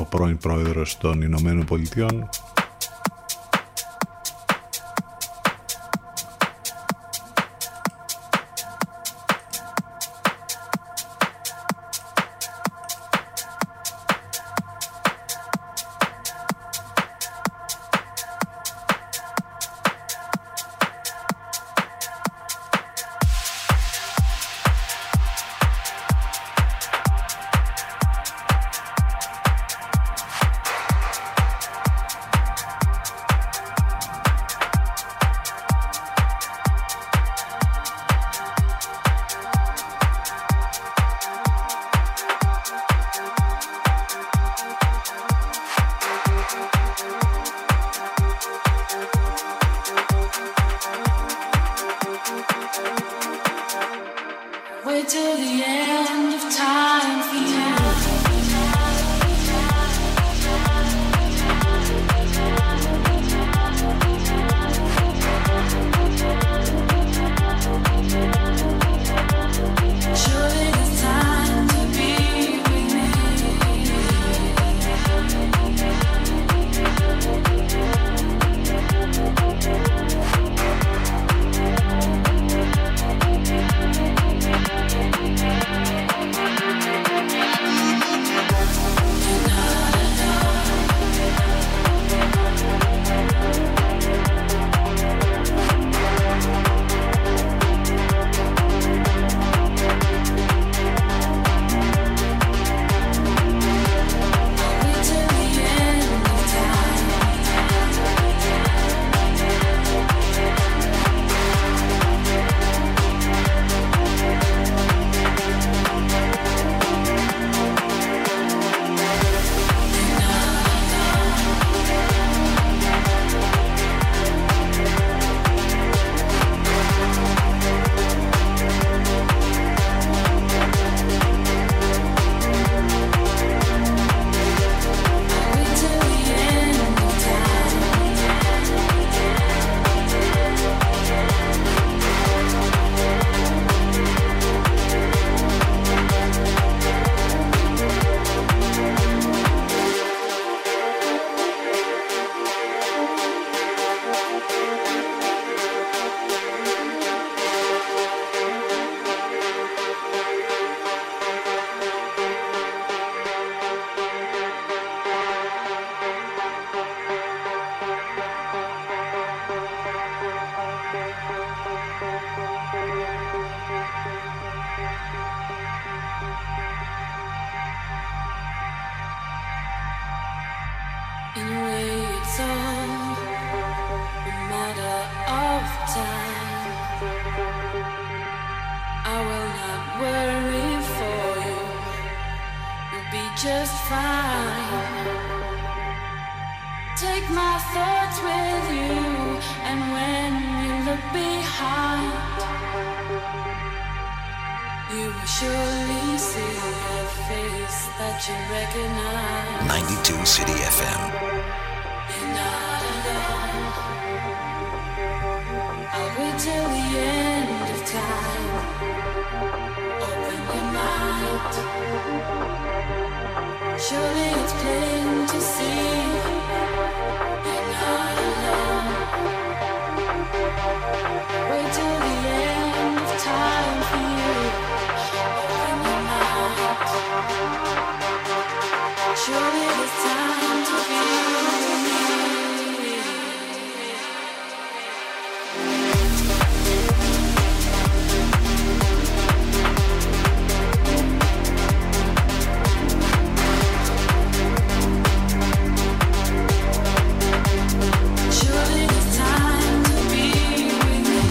Ο 0.00 0.04
πρώην 0.04 0.38
πρόεδρος 0.38 0.96
των 0.98 1.22
Ηνωμένων 1.22 1.64
Πολιτειών 1.64 2.28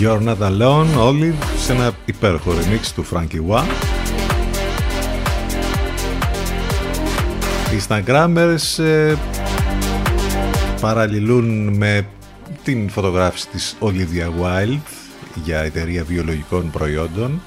You're 0.09 0.23
Not 0.23 0.41
Alone 0.41 0.87
όλοι 0.99 1.35
σε 1.57 1.73
ένα 1.73 1.91
υπέροχο 2.05 2.51
remix 2.51 2.85
του 2.95 3.05
Frankie 3.11 3.49
Wah. 3.49 3.63
Οι 7.73 7.81
Instagrammers 7.87 8.83
ε, 8.83 9.15
παραλληλούν 10.81 11.77
με 11.77 12.07
την 12.63 12.89
φωτογράφηση 12.89 13.47
της 13.47 13.75
Olivia 13.79 14.27
Wilde 14.41 14.79
για 15.43 15.59
εταιρεία 15.59 16.03
βιολογικών 16.03 16.71
προϊόντων 16.71 17.41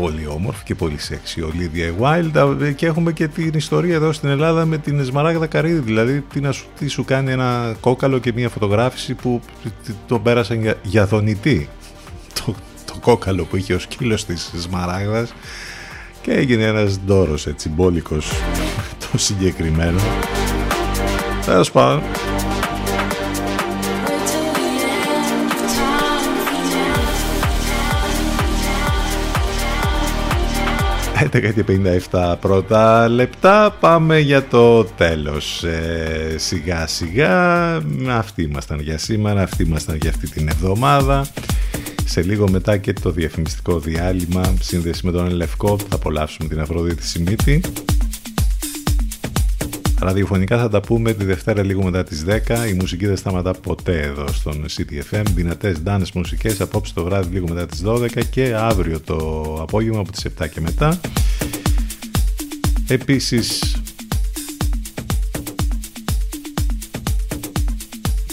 πολύ 0.00 0.26
όμορφη 0.26 0.64
και 0.64 0.74
πολύ 0.74 0.98
σεξι 0.98 1.44
Olivia 1.52 2.02
Wilde 2.02 2.72
και 2.74 2.86
έχουμε 2.86 3.12
και 3.12 3.28
την 3.28 3.50
ιστορία 3.54 3.94
εδώ 3.94 4.12
στην 4.12 4.28
Ελλάδα 4.28 4.64
με 4.64 4.78
την 4.78 4.98
Εσμαράγδα 4.98 5.46
Καρύδη 5.46 5.78
δηλαδή 5.78 6.24
τι, 6.32 6.40
να 6.40 6.52
σου, 6.52 6.66
τι 6.78 6.88
σου 6.88 7.04
κάνει 7.04 7.32
ένα 7.32 7.76
κόκαλο 7.80 8.18
και 8.18 8.32
μια 8.32 8.48
φωτογράφηση 8.48 9.14
που 9.14 9.40
τον 10.06 10.22
πέρασαν 10.22 10.60
για, 10.60 10.74
για 10.82 11.06
δονητή. 11.06 11.68
Το, 12.34 12.54
το 12.84 12.94
κόκαλο 13.00 13.44
που 13.44 13.56
είχε 13.56 13.74
ο 13.74 13.78
σκύλος 13.78 14.24
της 14.24 14.52
Σμαράγδας 14.56 15.34
και 16.22 16.32
έγινε 16.32 16.64
ένας 16.64 17.00
ντόρος 17.06 17.46
έτσι 17.46 17.68
μπόλικος 17.68 18.32
το 19.12 19.18
συγκεκριμένο. 19.18 20.00
Τέλος 21.44 21.70
πάντων 21.70 22.02
11 31.24 31.52
και 31.54 31.64
57 32.10 32.34
πρώτα 32.40 33.08
λεπτά. 33.08 33.76
Πάμε 33.80 34.18
για 34.18 34.44
το 34.44 34.84
τέλος. 34.84 35.64
Ε, 35.64 36.34
σιγά 36.36 36.86
σιγά. 36.86 37.74
Αυτοί 38.08 38.42
ήμασταν 38.42 38.80
για 38.80 38.98
σήμερα 38.98 39.42
αυτοί 39.42 39.62
ήμασταν 39.62 39.96
για 39.96 40.10
αυτή 40.10 40.30
την 40.30 40.48
εβδομάδα. 40.48 41.26
Σε 42.04 42.22
λίγο 42.22 42.50
μετά 42.50 42.76
και 42.76 42.92
το 42.92 43.10
διαφημιστικό 43.10 43.78
διάλειμμα 43.78 44.54
σύνδεση 44.60 45.06
με 45.06 45.12
τον 45.12 45.30
Λευκό 45.30 45.78
θα 45.78 45.94
απολαύσουμε 45.94 46.48
την 46.48 46.60
Αφροδίτη 46.60 47.06
Σιμίτη 47.06 47.60
Ραδιοφωνικά 50.00 50.58
θα 50.58 50.68
τα 50.68 50.80
πούμε 50.80 51.12
τη 51.12 51.24
Δευτέρα 51.24 51.64
λίγο 51.64 51.82
μετά 51.82 52.04
τις 52.04 52.24
10. 52.28 52.68
Η 52.68 52.72
μουσική 52.72 53.06
δεν 53.06 53.16
σταματά 53.16 53.52
ποτέ 53.52 54.00
εδώ 54.00 54.26
στον 54.28 54.64
CTFM. 54.76 55.22
Δυνατές 55.34 55.82
dance 55.86 56.10
μουσικές 56.14 56.60
απόψε 56.60 56.94
το 56.94 57.04
βράδυ 57.04 57.32
λίγο 57.32 57.48
μετά 57.48 57.66
τις 57.66 57.82
12 57.86 58.24
και 58.30 58.54
αύριο 58.56 59.00
το 59.00 59.16
απόγευμα 59.60 60.00
από 60.00 60.12
τις 60.12 60.26
7 60.38 60.48
και 60.48 60.60
μετά. 60.60 61.00
Επίσης 62.88 63.80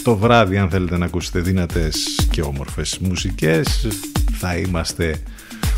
το 0.02 0.16
βράδυ 0.16 0.56
αν 0.56 0.70
θέλετε 0.70 0.96
να 0.98 1.04
ακούσετε 1.04 1.40
δυνατές 1.40 2.26
και 2.30 2.40
όμορφες 2.40 2.98
μουσικές 2.98 3.86
θα 4.38 4.56
είμαστε 4.56 5.22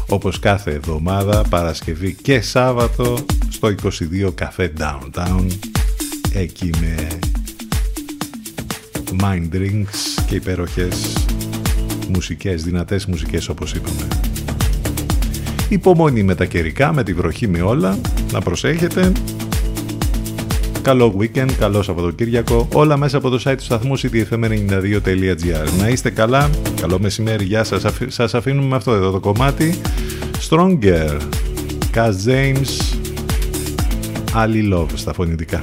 όπως 0.09 0.39
κάθε 0.39 0.71
εβδομάδα 0.71 1.43
Παρασκευή 1.49 2.15
και 2.15 2.41
Σάββατο 2.41 3.19
στο 3.49 3.75
22 3.83 4.31
Café 4.41 4.69
Downtown 4.79 5.47
εκεί 6.39 6.71
με 6.81 7.07
mind 9.23 9.57
drinks 9.57 10.23
και 10.27 10.35
υπέροχες 10.35 11.13
μουσικές, 12.09 12.63
δυνατές 12.63 13.07
μουσικές 13.07 13.49
όπως 13.49 13.75
είπαμε. 13.75 14.09
Υπομονή 15.69 16.23
με 16.23 16.35
τα 16.35 16.45
καιρικά, 16.45 16.93
με 16.93 17.03
τη 17.03 17.13
βροχή, 17.13 17.49
με 17.49 17.63
όλα. 17.63 17.99
Να 18.33 18.41
προσέχετε. 18.41 19.13
Καλό 20.83 21.15
weekend, 21.21 21.53
καλό 21.59 21.83
Σαββατοκύριακο. 21.83 22.69
Όλα 22.73 22.97
μέσα 22.97 23.17
από 23.17 23.29
το 23.29 23.43
site 23.45 23.55
του 23.57 23.65
σταθμού 23.65 23.99
ctfm92.gr. 23.99 25.79
Να 25.79 25.89
είστε 25.89 26.11
καλά. 26.11 26.51
Καλό 26.81 26.99
μεσημέρι. 27.01 27.45
Γεια 27.45 27.65
σας. 27.65 27.85
Σας 28.07 28.35
αφήνουμε 28.35 28.69
με 28.69 28.77
αυτό 28.77 28.93
εδώ 28.93 29.11
το 29.11 29.21
κομμάτι. 29.21 29.81
Stronger. 30.49 31.19
Cass 31.95 32.13
James. 32.27 32.97
Ali 34.35 34.75
Love 34.75 34.87
στα 34.95 35.13
φωνητικά. 35.13 35.61